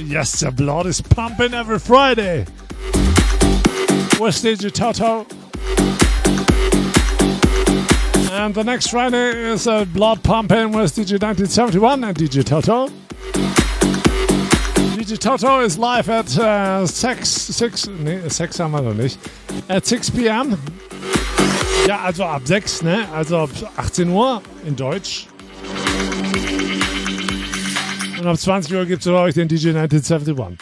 Yes, 0.00 0.40
the 0.40 0.50
blood 0.50 0.86
is 0.86 1.00
pumping 1.00 1.54
every 1.54 1.78
Friday. 1.78 2.40
With 4.18 4.34
DJ 4.42 4.72
Toto. 4.72 5.24
And 8.32 8.52
the 8.56 8.64
next 8.64 8.88
Friday 8.88 9.52
is 9.52 9.68
uh, 9.68 9.84
Blood 9.84 10.24
Pumping 10.24 10.72
with 10.72 10.96
DJ 10.96 11.12
1971 11.22 12.02
and 12.02 12.16
DJ 12.16 12.44
Toto. 12.44 12.97
DJ 15.08 15.16
Toto 15.16 15.60
is 15.60 15.78
live 15.78 16.10
at 16.10 16.38
uh, 16.38 16.84
6, 16.84 17.30
6, 17.30 17.88
nee, 18.00 18.28
6 18.28 18.60
haben 18.60 18.72
wir 18.72 18.82
noch 18.82 18.92
nicht. 18.92 19.18
At 19.66 19.86
6 19.86 20.10
p.m. 20.10 20.58
Ja, 21.86 22.00
also 22.02 22.24
ab 22.24 22.42
6, 22.44 22.82
ne? 22.82 23.08
Also 23.14 23.38
ab 23.38 23.50
18 23.78 24.10
Uhr 24.10 24.42
in 24.66 24.76
Deutsch. 24.76 25.26
Und 28.18 28.26
ab 28.26 28.38
20 28.38 28.74
Uhr 28.74 28.84
gibt 28.84 29.00
es 29.00 29.06
euch 29.06 29.32
den 29.32 29.48
DJ 29.48 29.70
1971. 29.70 30.58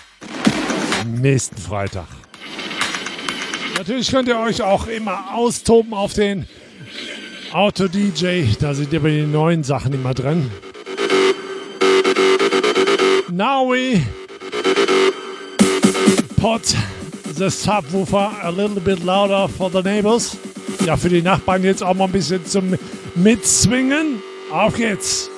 Nächsten 1.06 1.56
Freitag. 1.56 2.06
Natürlich 3.76 4.12
könnt 4.12 4.28
ihr 4.28 4.38
euch 4.38 4.62
auch 4.62 4.86
immer 4.86 5.34
austoben 5.34 5.92
auf 5.92 6.14
den 6.14 6.46
Auto-DJ. 7.50 8.44
Da 8.60 8.74
sind 8.74 8.92
ihr 8.92 9.00
bei 9.00 9.10
den 9.10 9.32
neuen 9.32 9.64
Sachen 9.64 9.92
immer 9.92 10.14
drin. 10.14 10.52
Now 13.28 13.68
we 13.68 14.02
put 16.46 16.62
the 17.34 17.46
subwoofer 17.46 18.44
a 18.44 18.52
little 18.52 18.80
bit 18.80 19.02
louder 19.02 19.48
for 19.48 19.68
the 19.68 19.82
neighbors. 19.82 20.36
Ja, 20.84 20.96
für 20.96 21.08
die 21.08 21.20
Nachbarn 21.20 21.64
jetzt 21.64 21.82
auch 21.82 21.94
mal 21.94 22.04
ein 22.04 22.12
bisschen 22.12 22.46
zum 22.46 22.76
Mitzwingen. 23.16 24.22
Auf 24.52 24.76
geht's. 24.76 25.28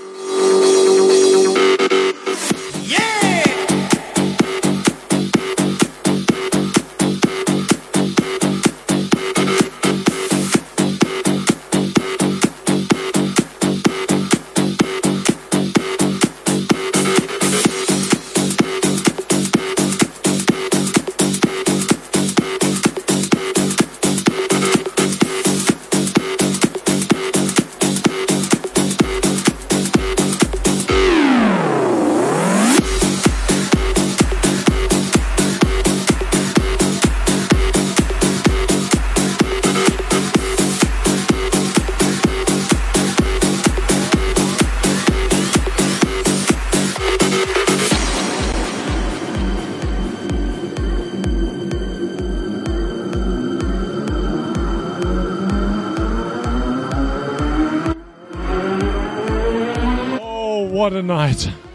For 60.89 60.94
the 60.94 61.02
night. 61.02 61.68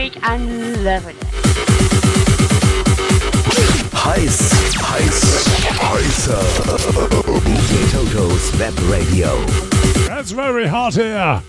Week 0.00 0.16
and 0.22 0.82
loving 0.82 1.14
it. 1.14 1.26
Heiß, 3.92 4.38
heiß, 4.90 5.18
heißer. 5.90 6.42
DJ 7.44 7.72
Toto's 7.92 8.46
Web 8.58 8.74
Radio. 8.88 9.44
That's 10.06 10.30
very 10.30 10.66
hot 10.66 10.94
here. 10.94 11.42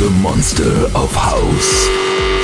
The 0.00 0.10
monster 0.22 0.74
of 0.94 1.14
house. 1.14 2.35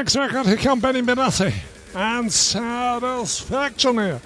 Next 0.00 0.16
record, 0.16 0.46
here 0.46 0.56
come 0.56 0.80
Benny 0.80 1.02
Benassi 1.02 1.52
and 1.94 2.32
Satisfaction 2.32 3.98
here. 3.98 4.20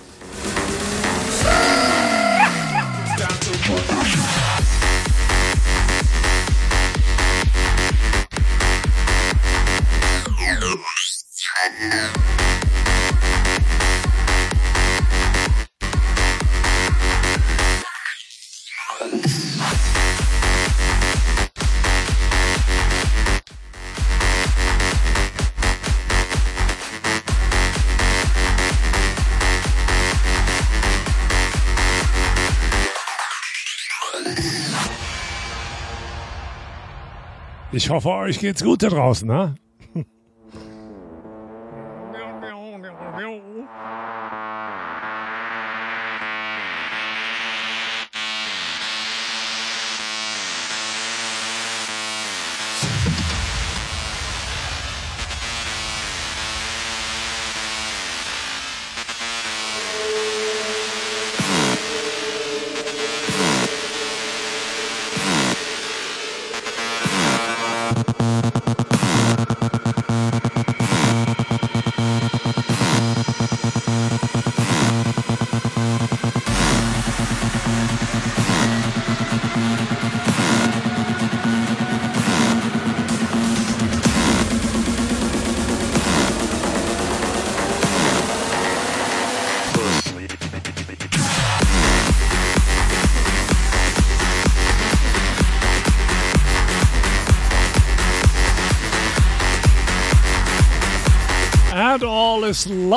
Ich 37.77 37.91
hoffe, 37.91 38.09
euch 38.11 38.39
geht's 38.39 38.63
gut 38.63 38.85
da 38.85 38.89
draußen, 38.89 39.27
ne? 39.27 39.57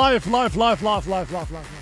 Life, 0.08 0.26
life, 0.26 0.56
life, 0.56 0.82
life, 0.82 1.06
life, 1.06 1.50
life, 1.52 1.77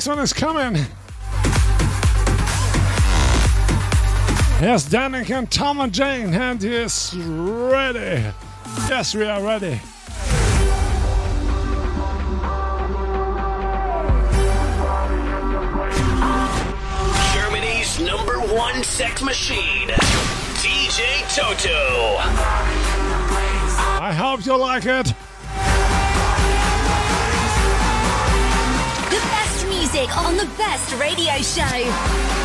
next 0.00 0.08
one 0.08 0.18
is 0.20 0.32
coming. 0.32 0.76
Here's 4.60 4.88
Danik 4.88 5.28
and 5.28 5.50
Tom 5.50 5.78
and 5.78 5.92
Jane, 5.92 6.32
and 6.32 6.62
he 6.62 6.74
is 6.74 7.14
ready. 7.14 8.24
Yes, 8.88 9.14
we 9.14 9.24
are 9.24 9.42
ready. 9.42 9.78
Germany's 17.34 18.00
number 18.00 18.40
one 18.54 18.82
sex 18.82 19.20
machine, 19.22 19.88
DJ 20.62 21.28
Toto. 21.36 22.16
I 24.00 24.14
hope 24.16 24.46
you 24.46 24.56
like 24.56 24.86
it. 24.86 25.09
On 30.16 30.36
the 30.36 30.46
best 30.56 30.92
radio 30.98 31.36
show. 31.38 32.39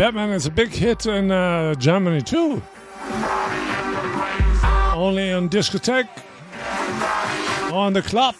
Batman 0.00 0.30
is 0.30 0.46
a 0.46 0.50
big 0.50 0.70
hit 0.70 1.04
in 1.04 1.30
uh, 1.30 1.74
Germany 1.74 2.22
too. 2.22 2.62
Only 4.94 5.30
on 5.30 5.50
discotheque 5.50 6.08
on 7.70 7.92
the 7.92 8.00
club. 8.00 8.34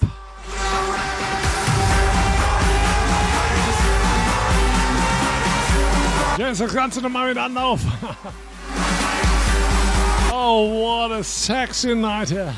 Jetzt 6.39 6.63
das 6.63 6.73
Ganze 6.73 7.03
nochmal 7.03 7.29
mit 7.29 7.37
Anlauf. 7.37 7.83
oh, 10.33 10.83
what 10.83 11.13
a 11.13 11.23
sexy 11.23 11.95
night 11.95 12.31
here. 12.31 12.55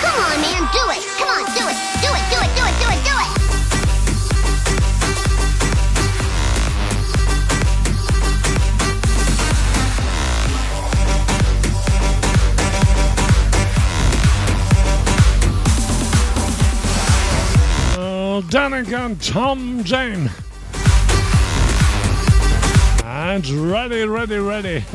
Come 0.00 0.18
on, 0.18 0.40
man, 0.40 0.66
do 0.72 0.90
it. 0.96 1.04
Come 1.18 1.28
on, 1.28 1.44
do 1.44 1.68
it. 1.68 1.76
Do 2.00 2.08
it, 2.08 2.24
do 2.30 2.40
it, 2.40 2.56
do 2.56 2.64
it, 2.64 2.80
do 2.80 2.88
it, 2.88 3.04
do 3.04 3.10
it. 3.10 3.15
Uh, 18.56 18.70
Danica 18.70 19.32
Tom 19.32 19.84
Jane. 19.84 20.30
And 23.04 23.46
ready, 23.70 24.04
ready, 24.06 24.38
ready. 24.38 24.82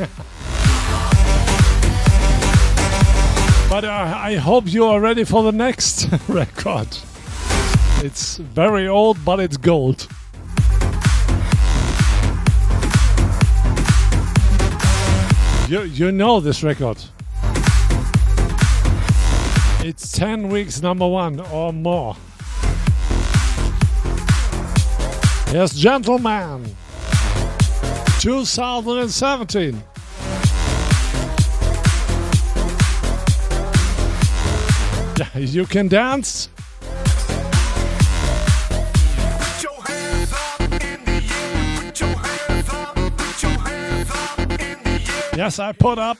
but 3.68 3.84
uh, 3.84 4.14
I 4.16 4.34
hope 4.34 4.66
you 4.66 4.84
are 4.86 5.00
ready 5.00 5.22
for 5.22 5.44
the 5.44 5.52
next 5.52 6.08
record. 6.28 6.88
It's 8.04 8.38
very 8.38 8.88
old, 8.88 9.24
but 9.24 9.38
it's 9.38 9.56
gold. 9.56 10.08
You, 15.68 15.82
you 15.82 16.10
know 16.10 16.40
this 16.40 16.64
record. 16.64 16.98
It's 19.84 20.10
10 20.10 20.48
weeks 20.48 20.82
number 20.82 21.06
one 21.06 21.38
or 21.38 21.72
more. 21.72 22.16
Yes, 25.52 25.74
gentlemen. 25.74 26.64
2017. 28.20 29.82
Yeah, 35.18 35.38
You 35.38 35.66
can 35.66 35.88
dance. 35.88 36.48
Yes, 45.36 45.58
I 45.58 45.72
put 45.72 45.98
up. 45.98 46.16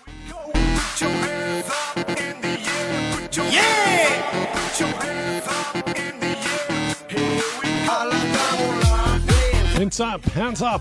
Hands 9.82 9.98
up, 9.98 10.24
hands 10.26 10.62
up. 10.62 10.80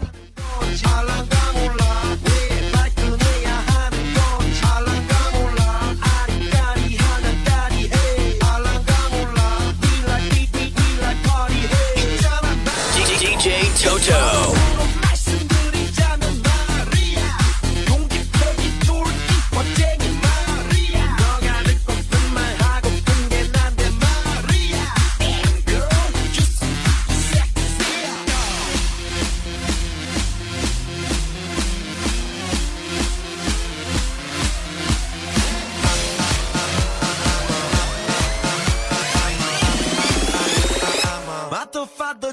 DJ 13.17 13.73
Toto. 13.81 14.60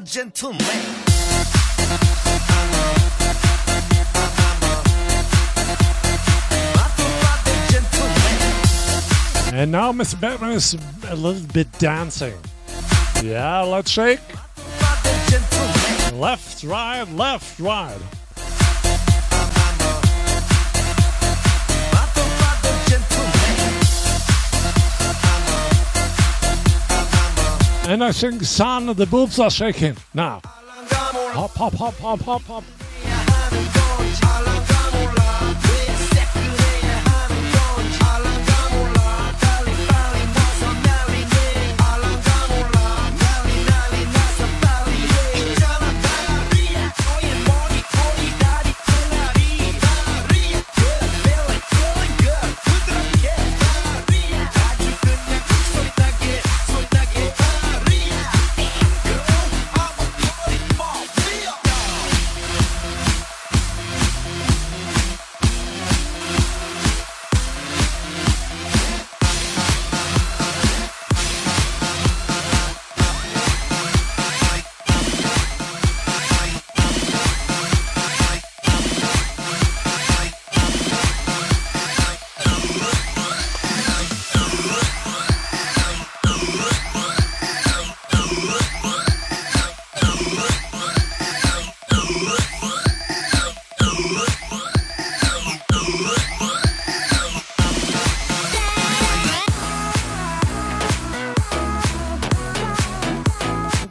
Gentleman. 0.09 0.59
And 9.53 9.73
now 9.73 9.93
Mr. 9.93 10.19
Batman 10.21 10.53
is 10.53 10.77
a 11.09 11.17
little 11.17 11.47
bit 11.53 11.71
dancing. 11.79 12.35
Yeah, 13.23 13.61
let's 13.63 13.91
shake. 13.91 14.21
Left, 16.13 16.65
right, 16.65 17.05
left, 17.13 17.61
right. 17.61 17.99
And 27.89 28.05
I 28.05 28.13
think 28.13 28.43
son, 28.43 28.95
the 28.95 29.07
boobs 29.07 29.39
are 29.39 29.49
shaking 29.49 29.97
now. 30.13 30.43
Hop, 30.45 31.53
hop, 31.53 31.73
hop, 31.73 31.95
hop, 31.95 32.21
hop, 32.21 32.43
hop. 32.43 32.65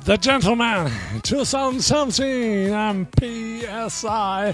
The 0.08 0.16
Gentleman 0.16 0.90
2017 1.24 2.70
and 2.70 3.08
PSI. 3.20 4.54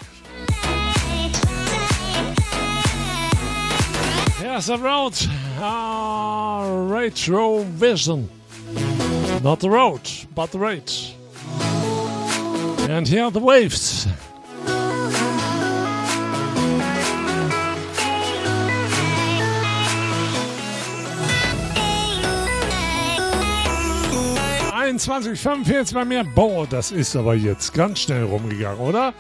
Yes, 4.42 4.70
I 4.70 4.76
wrote 4.78 5.28
uh, 5.60 6.88
Retro 6.92 7.60
Vision. 7.66 8.28
Not 9.44 9.60
the 9.60 9.70
road, 9.70 10.02
but 10.34 10.52
the 10.52 10.58
rate. 10.58 11.14
And 12.90 13.08
here 13.08 13.26
are 13.26 13.32
the 13.32 13.40
waves. 13.40 14.08
...21, 24.94 25.36
45 25.38 25.94
bei 25.96 26.06
mir. 26.06 26.24
Boah, 26.24 26.68
das 26.68 26.92
ist 26.92 27.16
aber 27.16 27.34
jetzt 27.34 27.74
ganz 27.74 28.02
schnell 28.02 28.26
rumgegangen, 28.26 28.80
oder? 28.80 29.12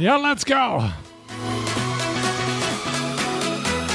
Ja, 0.00 0.16
let's 0.16 0.44
go. 0.44 0.82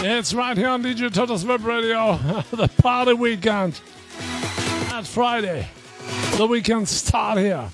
It's 0.01 0.33
right 0.33 0.55
here 0.57 0.69
on 0.69 0.81
DJ 0.81 1.09
Toto's 1.09 1.45
Web 1.45 1.65
Radio, 1.65 2.17
the 2.51 2.69
party 2.81 3.13
weekend. 3.13 3.81
At 4.93 5.05
Friday, 5.05 5.67
the 6.37 6.47
weekend 6.47 6.87
start 6.87 7.37
here. 7.37 7.69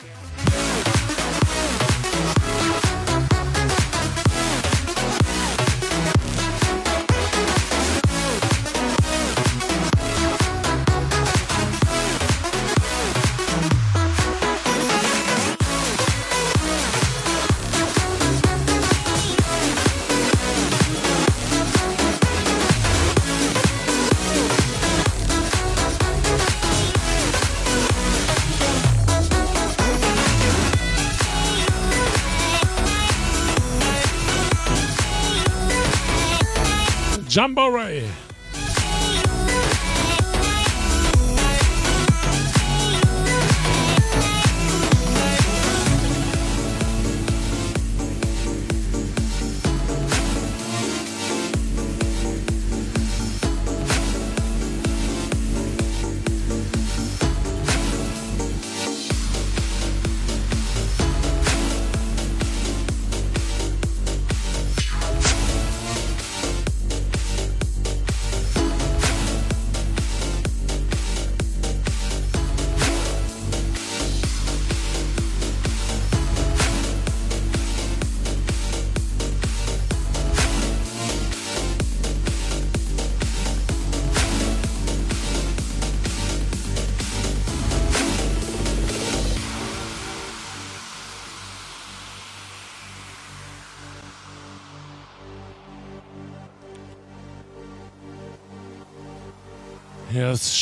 Jumbo 37.36 37.68
Ray. 37.68 38.25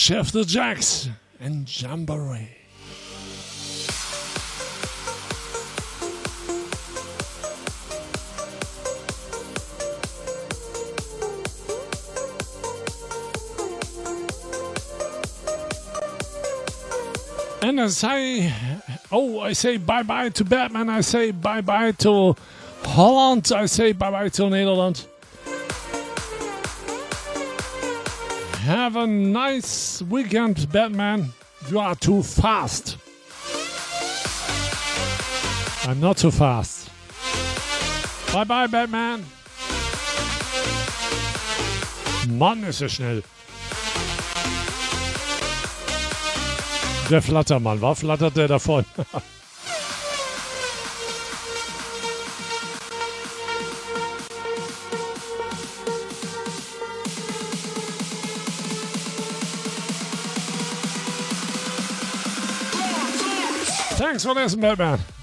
Chef 0.06 0.34
the 0.34 0.44
Jacks 0.44 1.08
and 1.40 1.66
Jamboree. 1.66 2.50
And 17.62 17.80
I 17.80 17.88
say, 17.88 18.54
oh, 19.10 19.40
I 19.40 19.54
say 19.54 19.78
bye 19.78 20.04
bye 20.04 20.28
to 20.28 20.44
Batman. 20.44 20.90
I 20.90 21.00
say 21.00 21.32
bye 21.32 21.62
bye 21.62 21.94
to 22.00 22.36
Holland. 22.84 23.54
I 23.56 23.68
say 23.68 23.94
bye 23.94 24.12
bye 24.12 24.28
to 24.28 24.42
Nederland. 24.42 25.06
Have 28.94 29.06
a 29.06 29.08
nice 29.08 30.04
weekend, 30.04 30.72
Batman. 30.72 31.34
You 31.68 31.80
are 31.80 31.96
too 31.96 32.22
fast. 32.22 32.98
I'm 35.88 36.00
not 36.00 36.18
too 36.18 36.30
fast. 36.30 36.92
Bye 38.32 38.44
bye, 38.44 38.68
Batman. 38.68 39.26
Mann, 42.38 42.64
ist 42.66 42.84
er 42.84 42.90
schnell. 42.90 43.24
Der 47.10 47.22
Flattermann, 47.24 47.82
war 47.82 47.96
flattert 47.96 48.38
der 48.38 48.48
davon? 48.48 48.86
Thanks 64.14 64.26
for 64.26 64.36
listening, 64.36 64.62
Batman. 64.62 65.23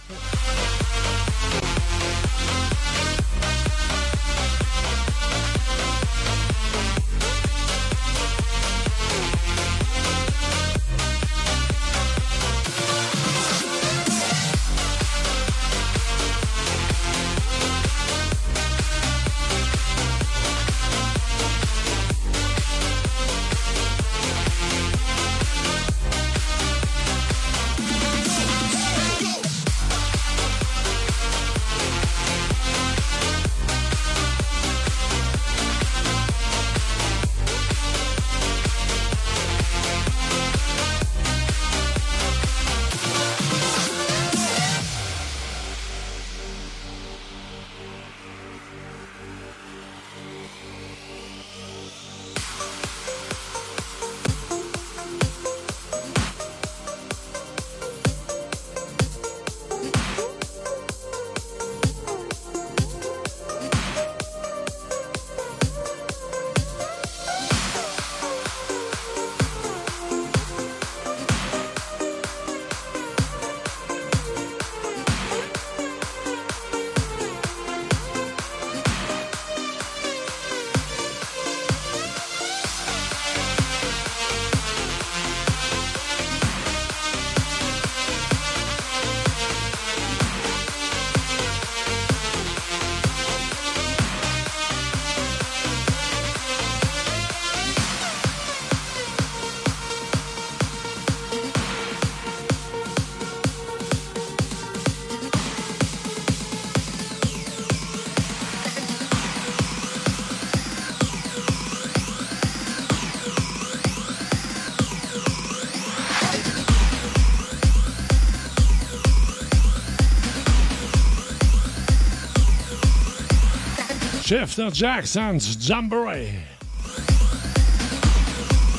Shifter 124.31 124.71
Jackson's 124.71 125.57
Jamboree. 125.57 126.33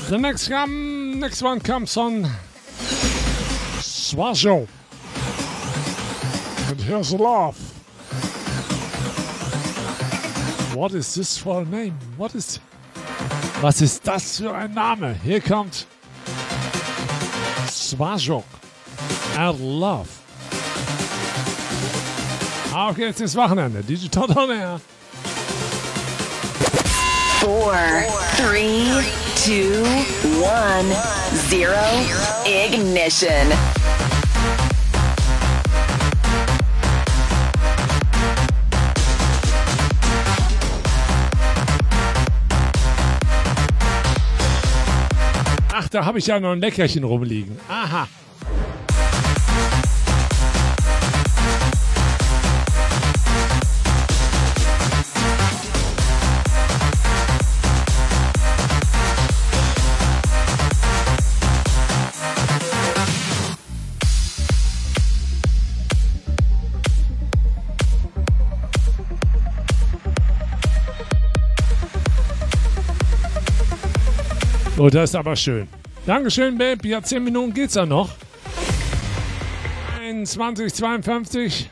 The 0.07 0.17
next 0.17 0.47
come, 0.47 1.19
next 1.19 1.41
one 1.41 1.59
comes 1.59 1.97
on 1.97 2.23
Swajo. 3.81 4.65
And 6.69 6.79
here's 6.79 7.11
love. 7.13 7.57
What 10.73 10.93
is 10.93 11.15
this 11.15 11.37
for 11.37 11.63
a 11.63 11.65
name? 11.65 11.99
What 12.15 12.33
is. 12.33 12.61
Was 13.61 13.81
ist 13.81 14.07
das 14.07 14.39
für 14.39 14.55
ein 14.55 14.73
Name? 14.73 15.15
Hier 15.21 15.41
kommt 15.41 15.85
Swajok 17.67 18.45
and 19.37 19.59
Love. 19.59 20.07
Auf 22.73 22.95
geht's 22.95 23.19
ins 23.19 23.35
Wochenende. 23.35 23.83
Digital 23.83 24.31
on 24.37 24.49
Air. 24.49 24.81
Four, 27.41 27.75
three, 28.37 28.85
two, 29.35 29.83
one, 30.39 30.85
zero. 31.49 31.81
Ignition. 32.45 33.47
Ach, 45.73 45.89
da 45.89 46.05
habe 46.05 46.19
ich 46.19 46.27
ja 46.27 46.39
noch 46.39 46.51
ein 46.51 46.59
Leckerchen 46.59 47.03
rumliegen. 47.03 47.57
Aha. 47.67 48.07
Oh, 74.81 74.89
das 74.89 75.11
ist 75.11 75.15
aber 75.15 75.35
schön. 75.35 75.67
Dankeschön, 76.07 76.57
Babe. 76.57 76.87
Ja, 76.87 77.03
10 77.03 77.23
Minuten 77.23 77.53
geht's 77.53 77.75
ja 77.75 77.85
noch. 77.85 78.09
21, 79.99 80.73
52. 80.73 81.69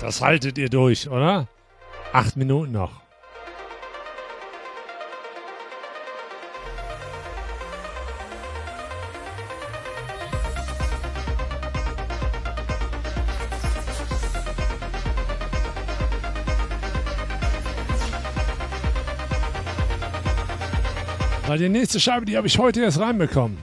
Das 0.00 0.20
haltet 0.20 0.58
ihr 0.58 0.68
durch, 0.68 1.08
oder? 1.08 1.46
Acht 2.12 2.36
Minuten 2.36 2.72
noch. 2.72 2.99
Weil 21.50 21.58
die 21.58 21.68
nächste 21.68 21.98
Scheibe, 21.98 22.26
die 22.26 22.36
habe 22.36 22.46
ich 22.46 22.56
heute 22.58 22.80
erst 22.80 23.00
reinbekommen. 23.00 23.58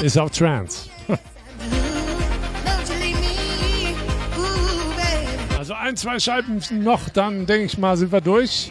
Ist 0.00 0.16
auf 0.16 0.30
Trance. 0.30 0.88
Also 5.58 5.74
ein, 5.74 5.96
zwei 5.96 6.20
Scheiben 6.20 6.62
noch, 6.84 7.08
dann 7.08 7.44
denke 7.44 7.66
ich 7.66 7.76
mal, 7.76 7.96
sind 7.96 8.12
wir 8.12 8.20
durch. 8.20 8.70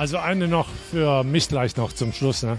Also 0.00 0.18
eine 0.18 0.48
noch 0.48 0.66
für 0.90 1.22
mich 1.22 1.48
gleich 1.48 1.76
noch 1.76 1.92
zum 1.92 2.12
Schluss, 2.12 2.42
ne? 2.42 2.58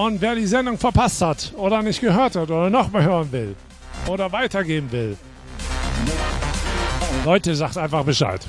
Und 0.00 0.22
wer 0.22 0.34
die 0.34 0.46
Sendung 0.46 0.78
verpasst 0.78 1.20
hat 1.20 1.52
oder 1.58 1.82
nicht 1.82 2.00
gehört 2.00 2.34
hat 2.34 2.50
oder 2.50 2.70
nochmal 2.70 3.04
hören 3.04 3.30
will 3.32 3.54
oder 4.06 4.32
weitergeben 4.32 4.90
will, 4.90 5.18
Leute, 7.26 7.54
sagt 7.54 7.76
einfach 7.76 8.02
Bescheid. 8.02 8.40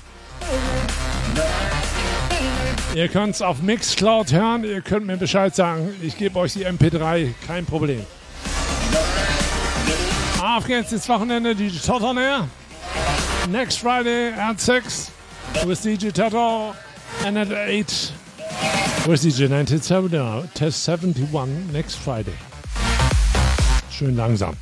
Ihr 2.95 3.09
könnt 3.09 3.35
es 3.35 3.41
auf 3.41 3.61
Mixcloud 3.61 4.31
hören, 4.31 4.63
ihr 4.63 4.79
könnt 4.79 5.05
mir 5.05 5.17
Bescheid 5.17 5.53
sagen. 5.53 5.93
Ich 6.01 6.17
gebe 6.17 6.39
euch 6.39 6.53
die 6.53 6.65
MP3, 6.65 7.33
kein 7.45 7.65
Problem. 7.65 8.05
Auf 10.41 10.65
geht's 10.65 10.93
ins 10.93 11.09
Wochenende, 11.09 11.53
DJ 11.53 11.91
on 11.91 12.17
Air. 12.17 12.47
Next 13.49 13.79
Friday 13.79 14.31
at 14.31 14.57
6 14.57 15.11
with 15.65 15.81
DJ 15.81 16.11
Toto 16.11 16.73
and 17.25 17.37
at 17.37 17.51
8 17.51 18.13
with 19.07 19.21
DJ 19.21 19.49
1971 19.49 21.71
next 21.71 21.95
Friday. 21.95 22.35
Schön 23.89 24.15
langsam. 24.15 24.55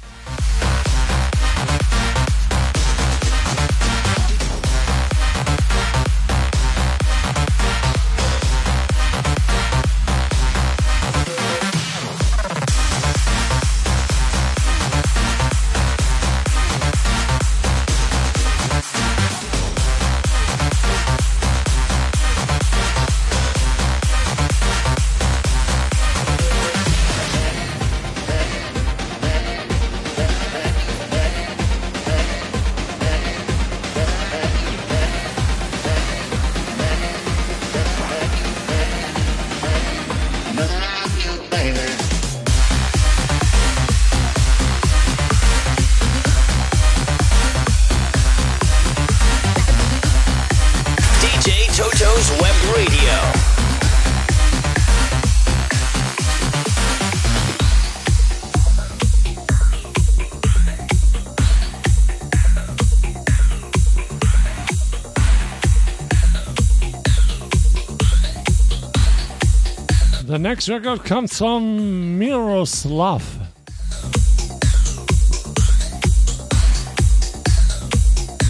Next 70.49 70.67
record 70.67 71.03
comes 71.03 71.37
from 71.37 72.17
Miroslav. 72.17 73.21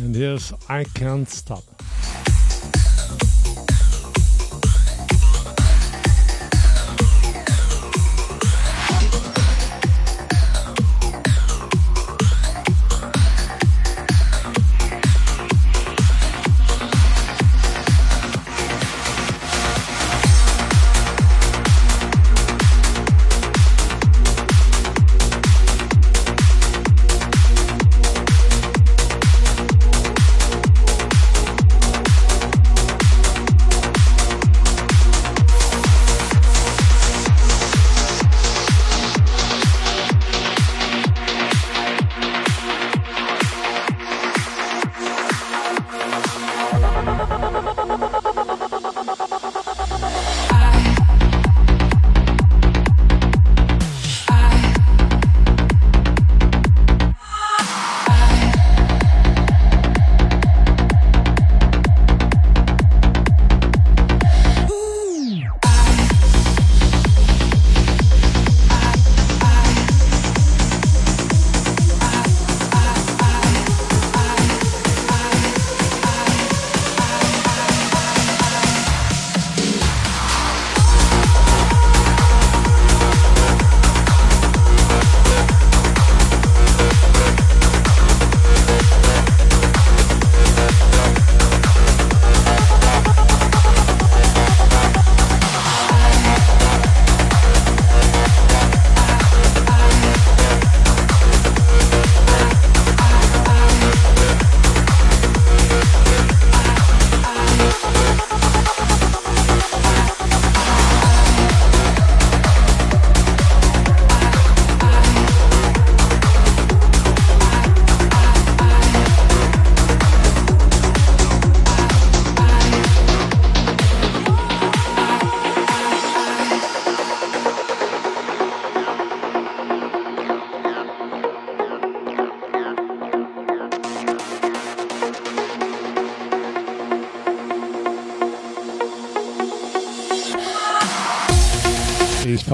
And 0.02 0.16
here's 0.16 0.54
I 0.70 0.86
Can't 0.86 1.28
Stop. 1.28 1.79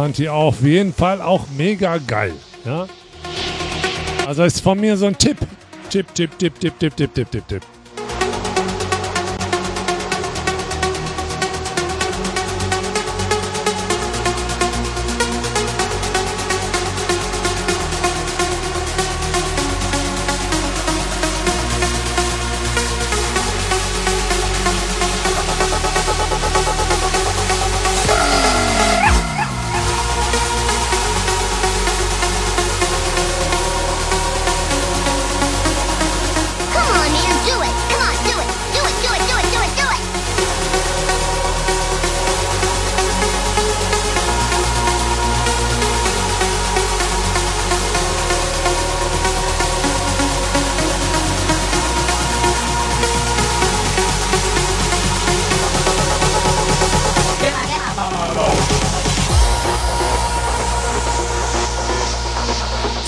Fand 0.05 0.19
die 0.19 0.29
auf 0.29 0.61
jeden 0.61 0.93
Fall 0.93 1.19
auch 1.19 1.47
mega 1.57 1.97
geil. 1.97 2.35
Ja? 2.63 2.85
Also 4.27 4.43
ist 4.43 4.61
von 4.61 4.79
mir 4.79 4.97
so 4.97 5.07
ein 5.07 5.17
Tipp. 5.17 5.37
Tipp, 5.89 6.13
Tipp, 6.13 6.37
Tipp, 6.37 6.59
Tipp, 6.59 6.77
Tipp, 6.77 6.95
Tipp, 6.95 7.13
Tipp, 7.15 7.31
Tipp, 7.31 7.47
Tipp. 7.47 7.74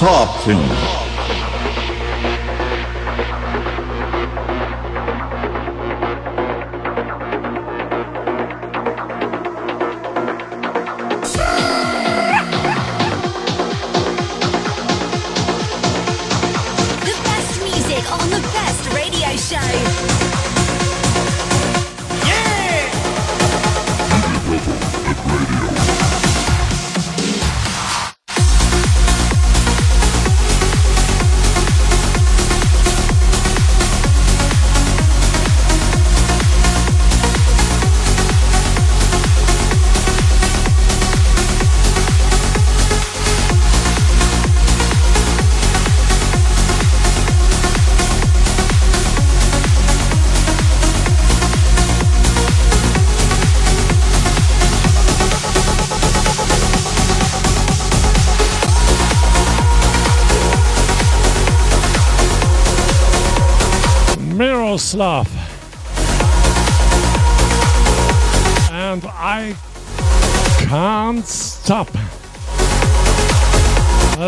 top 0.08 0.42
tune. 0.42 0.97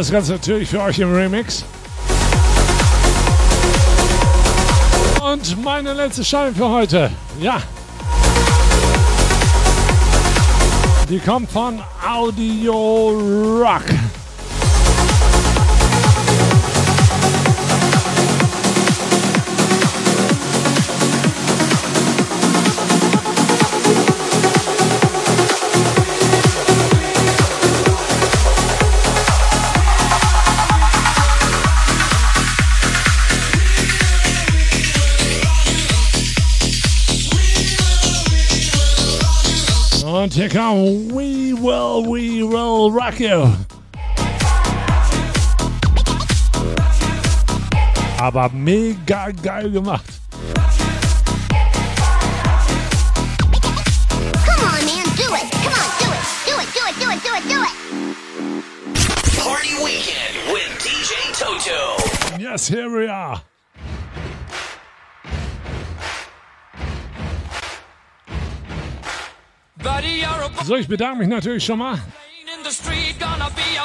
Das 0.09 0.13
Ganze 0.15 0.31
natürlich 0.31 0.67
für 0.67 0.81
euch 0.81 0.97
im 0.97 1.13
Remix. 1.13 1.63
Und 5.21 5.63
meine 5.63 5.93
letzte 5.93 6.25
Scheibe 6.25 6.55
für 6.55 6.67
heute. 6.67 7.11
Ja. 7.39 7.61
Die 11.07 11.19
kommt 11.19 11.51
von 11.51 11.79
Audio 12.03 13.09
Rock. 13.61 13.83
music 40.39 40.57
on 40.57 41.09
We 41.09 41.53
Will, 41.53 42.09
We 42.09 42.43
Will 42.43 42.91
Rock 42.91 43.19
You. 43.19 43.51
Aber 48.17 48.49
mega 48.53 49.31
geil 49.31 49.69
gemacht. 49.69 50.05
Yes, 62.39 62.67
here 62.69 62.89
we 62.89 63.07
are. 63.07 63.41
So, 70.69 70.75
ich 70.75 70.87
bedanke 70.87 71.17
mich 71.17 71.27
natürlich 71.27 71.65
schon 71.65 71.79
mal 71.79 71.99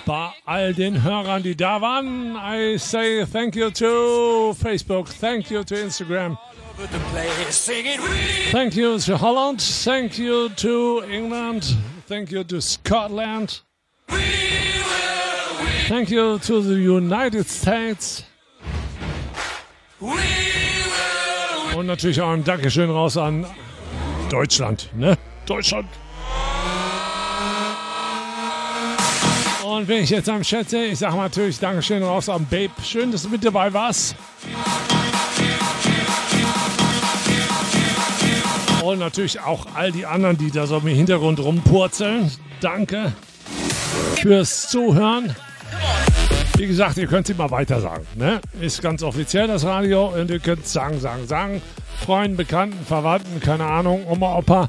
bei 0.05 0.29
all 0.45 0.75
den 0.75 1.03
Hörern, 1.03 1.43
die 1.43 1.57
da 1.57 1.81
waren. 1.81 2.37
I 2.37 2.77
say 2.77 3.25
thank 3.25 3.57
you 3.57 3.71
to 3.71 4.53
Facebook, 4.53 5.09
thank 5.19 5.51
you 5.51 5.65
to 5.65 5.75
Instagram, 5.75 6.37
thank 8.53 8.77
you 8.77 8.99
to 8.99 9.19
Holland, 9.19 9.63
thank 9.63 10.19
you 10.19 10.51
to 10.51 11.01
England, 11.11 11.75
thank 12.07 12.31
you 12.31 12.45
to 12.45 12.61
Scotland, 12.61 13.63
thank 15.89 16.11
you 16.11 16.39
to 16.39 16.61
the 16.61 16.75
United 16.75 17.49
States. 17.49 18.25
Und 21.75 21.87
natürlich 21.87 22.21
auch 22.21 22.33
ein 22.33 22.45
Dankeschön 22.45 22.91
raus 22.91 23.17
an 23.17 23.47
Deutschland, 24.29 24.91
ne? 24.95 25.17
Deutschland. 25.47 25.89
Und 29.75 29.89
wenn 29.89 30.05
ich 30.05 30.11
jetzt 30.11 30.29
am 30.29 30.45
sehe, 30.45 30.87
ich 30.87 31.01
sage 31.01 31.17
natürlich 31.17 31.59
Dankeschön 31.59 32.05
raus 32.05 32.29
an 32.29 32.47
Babe. 32.49 32.71
Schön, 32.85 33.11
dass 33.11 33.25
du 33.25 33.29
mit 33.29 33.45
dabei 33.45 33.73
warst. 33.73 34.15
Und 38.85 39.01
natürlich 39.01 39.41
auch 39.41 39.67
all 39.75 39.91
die 39.91 40.07
anderen, 40.07 40.39
die 40.39 40.53
da 40.53 40.69
so 40.69 40.77
im 40.77 40.87
Hintergrund 40.87 41.41
rumpurzeln. 41.41 42.31
Danke 42.61 43.13
fürs 44.23 44.69
Zuhören. 44.69 45.35
Wie 46.57 46.69
gesagt, 46.69 46.97
ihr 46.97 47.09
könnt 47.09 47.29
es 47.29 47.35
immer 47.35 47.51
weiter 47.51 47.81
sagen. 47.81 48.07
Ne? 48.15 48.41
Ist 48.61 48.81
ganz 48.81 49.03
offiziell 49.03 49.49
das 49.49 49.65
Radio 49.65 50.07
und 50.07 50.31
ihr 50.31 50.39
könnt 50.39 50.69
sagen, 50.69 51.01
sagen, 51.01 51.27
sagen. 51.27 51.61
Freunden, 52.07 52.37
Bekannten, 52.37 52.87
Verwandten, 52.87 53.41
keine 53.41 53.65
Ahnung, 53.65 54.07
Oma, 54.07 54.37
Opa. 54.37 54.69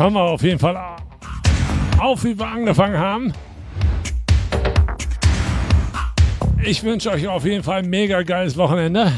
Hören 0.00 0.14
wir 0.14 0.22
auf 0.22 0.42
jeden 0.42 0.58
Fall 0.58 0.78
auf, 1.98 2.24
wie 2.24 2.38
wir 2.38 2.46
angefangen 2.46 2.96
haben. 2.96 3.32
Ich 6.64 6.82
wünsche 6.82 7.10
euch 7.10 7.28
auf 7.28 7.44
jeden 7.44 7.62
Fall 7.62 7.80
ein 7.80 7.90
mega 7.90 8.22
geiles 8.22 8.56
Wochenende. 8.56 9.12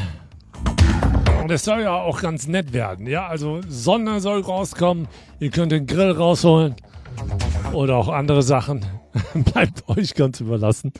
Und 1.41 1.51
es 1.51 1.63
soll 1.63 1.81
ja 1.83 1.93
auch 1.93 2.21
ganz 2.21 2.47
nett 2.47 2.73
werden. 2.73 3.07
Ja, 3.07 3.27
also 3.27 3.61
Sonne 3.67 4.19
soll 4.19 4.41
rauskommen. 4.41 5.07
Ihr 5.39 5.51
könnt 5.51 5.71
den 5.71 5.87
Grill 5.87 6.11
rausholen. 6.11 6.75
Oder 7.71 7.95
auch 7.95 8.09
andere 8.09 8.43
Sachen. 8.43 8.85
Bleibt 9.33 9.87
euch 9.87 10.15
ganz 10.15 10.41
überlassen. 10.41 10.91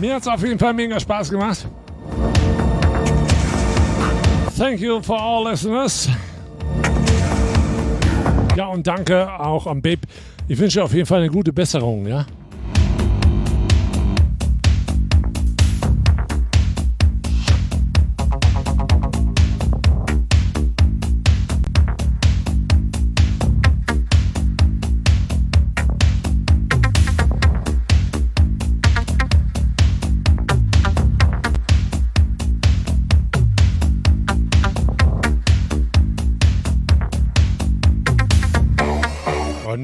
Mir 0.00 0.14
hat 0.14 0.22
es 0.22 0.28
auf 0.28 0.42
jeden 0.44 0.58
Fall 0.58 0.74
mega 0.74 1.00
Spaß 1.00 1.30
gemacht. 1.30 1.66
Thank 4.56 4.80
you 4.80 5.00
for 5.02 5.20
all 5.20 5.50
listeners. 5.50 6.08
Ja, 8.56 8.66
und 8.66 8.86
danke 8.86 9.28
auch 9.40 9.66
am 9.66 9.82
Babe. 9.82 10.00
Ich 10.46 10.58
wünsche 10.58 10.82
auf 10.82 10.94
jeden 10.94 11.06
Fall 11.06 11.20
eine 11.20 11.30
gute 11.30 11.52
Besserung, 11.52 12.06
ja. 12.06 12.26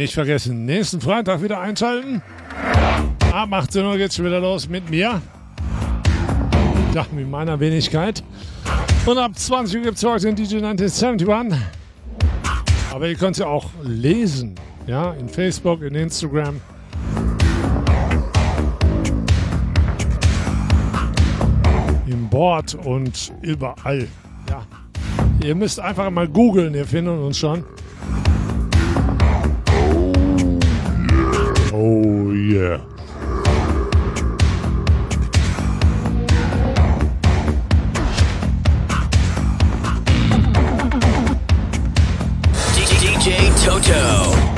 Nicht 0.04 0.12
vergessen, 0.12 0.66
nächsten 0.66 1.00
Freitag 1.00 1.42
wieder 1.42 1.60
einschalten. 1.60 2.20
Ab 3.32 3.50
18 3.50 3.86
Uhr 3.86 3.96
geht's 3.96 4.22
wieder 4.22 4.38
los 4.38 4.68
mit 4.68 4.90
mir. 4.90 5.22
Ja, 6.92 7.06
mit 7.10 7.30
meiner 7.30 7.58
Wenigkeit. 7.58 8.22
Und 9.06 9.16
ab 9.16 9.30
20 9.34 9.78
Uhr 9.78 9.82
gibt 9.84 9.96
es 9.96 10.04
heute 10.04 10.26
den 10.26 10.36
DJ 10.36 10.56
1971. 10.56 11.58
Aber 12.92 13.08
ihr 13.08 13.14
könnt 13.14 13.38
ja 13.38 13.46
auch 13.46 13.70
lesen. 13.82 14.56
Ja, 14.86 15.12
in 15.12 15.26
Facebook, 15.26 15.80
in 15.80 15.94
Instagram. 15.94 16.60
Im 22.06 22.28
Board 22.28 22.74
und 22.74 23.32
überall. 23.40 24.06
Ja. 24.50 24.66
Ihr 25.42 25.54
müsst 25.54 25.80
einfach 25.80 26.10
mal 26.10 26.28
googeln, 26.28 26.74
ihr 26.74 26.84
findet 26.84 27.18
uns 27.18 27.38
schon. 27.38 27.64
Oh 31.86 32.32
yeah. 32.32 32.80
DJ 42.74 43.50
Toto. 43.62 44.53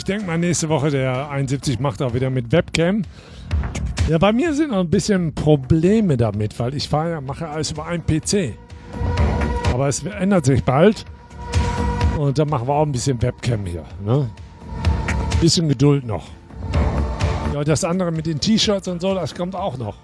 Ich 0.00 0.04
denke 0.04 0.24
mal, 0.24 0.38
nächste 0.38 0.70
Woche 0.70 0.90
der 0.90 1.28
71 1.28 1.78
macht 1.78 2.00
auch 2.00 2.14
wieder 2.14 2.30
mit 2.30 2.52
Webcam. 2.52 3.02
Ja, 4.08 4.16
bei 4.16 4.32
mir 4.32 4.54
sind 4.54 4.70
noch 4.70 4.80
ein 4.80 4.88
bisschen 4.88 5.34
Probleme 5.34 6.16
damit, 6.16 6.58
weil 6.58 6.74
ich 6.74 6.88
fahre 6.88 7.10
ja, 7.10 7.20
mache 7.20 7.46
alles 7.46 7.72
über 7.72 7.84
einen 7.84 8.02
PC. 8.06 8.54
Aber 9.74 9.88
es 9.88 10.02
ändert 10.02 10.46
sich 10.46 10.64
bald. 10.64 11.04
Und 12.18 12.38
dann 12.38 12.48
machen 12.48 12.66
wir 12.66 12.72
auch 12.72 12.86
ein 12.86 12.92
bisschen 12.92 13.20
Webcam 13.20 13.66
hier. 13.66 13.84
Ne? 14.02 14.30
Bisschen 15.42 15.68
Geduld 15.68 16.06
noch. 16.06 16.28
Ja, 17.52 17.62
das 17.62 17.84
andere 17.84 18.10
mit 18.10 18.24
den 18.24 18.40
T-Shirts 18.40 18.88
und 18.88 19.02
so, 19.02 19.14
das 19.14 19.34
kommt 19.34 19.54
auch 19.54 19.76
noch. 19.76 19.96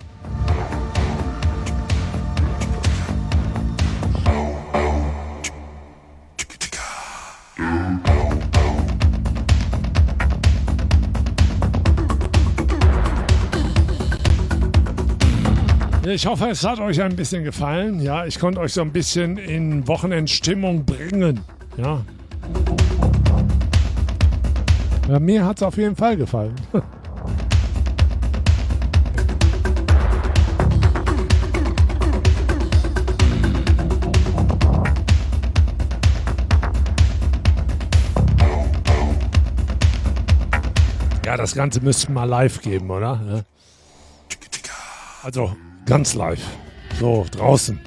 Ich 16.09 16.25
hoffe, 16.25 16.51
es 16.51 16.62
hat 16.62 16.78
euch 16.78 17.02
ein 17.02 17.17
bisschen 17.17 17.43
gefallen. 17.43 17.99
Ja, 17.99 18.26
ich 18.26 18.39
konnte 18.39 18.60
euch 18.60 18.73
so 18.73 18.81
ein 18.81 18.93
bisschen 18.93 19.39
in 19.39 19.89
Wochenendstimmung 19.89 20.85
bringen. 20.85 21.41
Ja. 21.76 22.05
ja 25.09 25.18
mir 25.18 25.44
hat 25.44 25.57
es 25.57 25.65
auf 25.65 25.76
jeden 25.76 25.97
Fall 25.97 26.17
gefallen. 26.17 26.55
Ja, 41.25 41.36
das 41.36 41.57
Ganze 41.57 41.81
müssten 41.81 42.12
mal 42.12 42.23
live 42.23 42.60
geben, 42.60 42.89
oder? 42.89 43.20
Ja. 43.28 43.41
Also 45.25 45.57
ganz 45.86 46.15
live. 46.15 46.42
So, 46.98 47.24
draußen. 47.31 47.81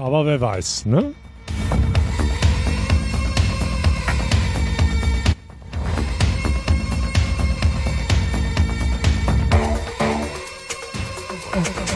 Aber 0.00 0.26
wer 0.26 0.40
weiß, 0.40 0.86
ne? 0.86 1.14
So, 11.54 11.58
ich 11.58 11.91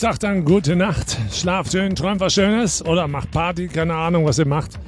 sag 0.00 0.18
dann 0.18 0.46
gute 0.46 0.76
Nacht. 0.76 1.18
Schlaft 1.30 1.72
schön, 1.72 1.94
träumt 1.94 2.20
was 2.20 2.32
Schönes 2.32 2.82
oder 2.82 3.06
macht 3.06 3.30
Party, 3.32 3.68
keine 3.68 3.94
Ahnung, 3.94 4.24
was 4.24 4.38
ihr 4.38 4.46
macht. 4.46 4.78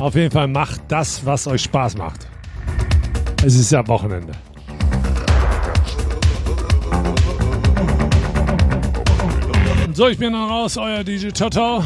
Auf 0.00 0.16
jeden 0.16 0.32
Fall 0.32 0.48
macht 0.48 0.80
das, 0.88 1.24
was 1.24 1.46
euch 1.46 1.62
Spaß 1.62 1.96
macht. 1.96 2.26
Es 3.44 3.54
ist 3.54 3.70
ja 3.70 3.86
Wochenende. 3.86 4.32
So, 9.92 10.08
ich 10.08 10.18
bin 10.18 10.32
dann 10.32 10.50
raus, 10.50 10.76
euer 10.76 11.04
DJ 11.04 11.28
Toto. 11.28 11.84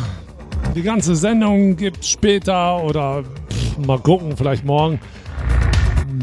Die 0.74 0.82
ganze 0.82 1.14
Sendung 1.14 1.76
gibt's 1.76 2.08
später 2.08 2.82
oder 2.82 3.22
pff, 3.22 3.86
mal 3.86 3.98
gucken, 3.98 4.34
vielleicht 4.34 4.64
morgen. 4.64 4.98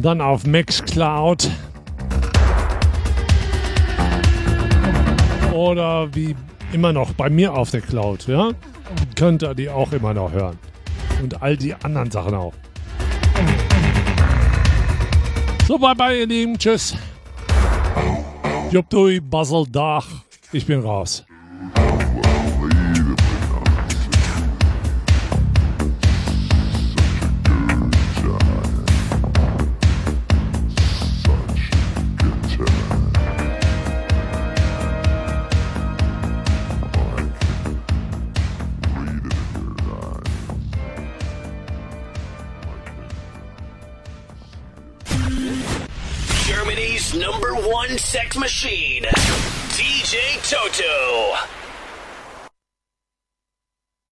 Dann 0.01 0.19
auf 0.19 0.47
Mixcloud. 0.47 1.51
Oder 5.55 6.13
wie 6.13 6.35
immer 6.73 6.91
noch 6.91 7.13
bei 7.13 7.29
mir 7.29 7.53
auf 7.53 7.71
der 7.71 7.79
Cloud, 7.79 8.27
ja? 8.27 8.51
Könnt 9.15 9.41
ihr 9.41 9.55
die 9.55 9.69
auch 9.69 9.93
immer 9.93 10.13
noch 10.13 10.33
hören. 10.33 10.59
Und 11.23 11.41
all 11.41 11.55
die 11.55 11.73
anderen 11.73 12.11
Sachen 12.11 12.35
auch. 12.35 12.53
So, 15.65 15.77
bye 15.77 15.95
bye, 15.95 16.19
ihr 16.19 16.27
Lieben. 16.27 16.57
Tschüss. 16.57 16.97
Jupp 18.69 18.89
dui, 18.89 19.21
Basel 19.21 19.63
Dach. 19.71 20.05
Ich 20.51 20.65
bin 20.65 20.81
raus. 20.81 21.25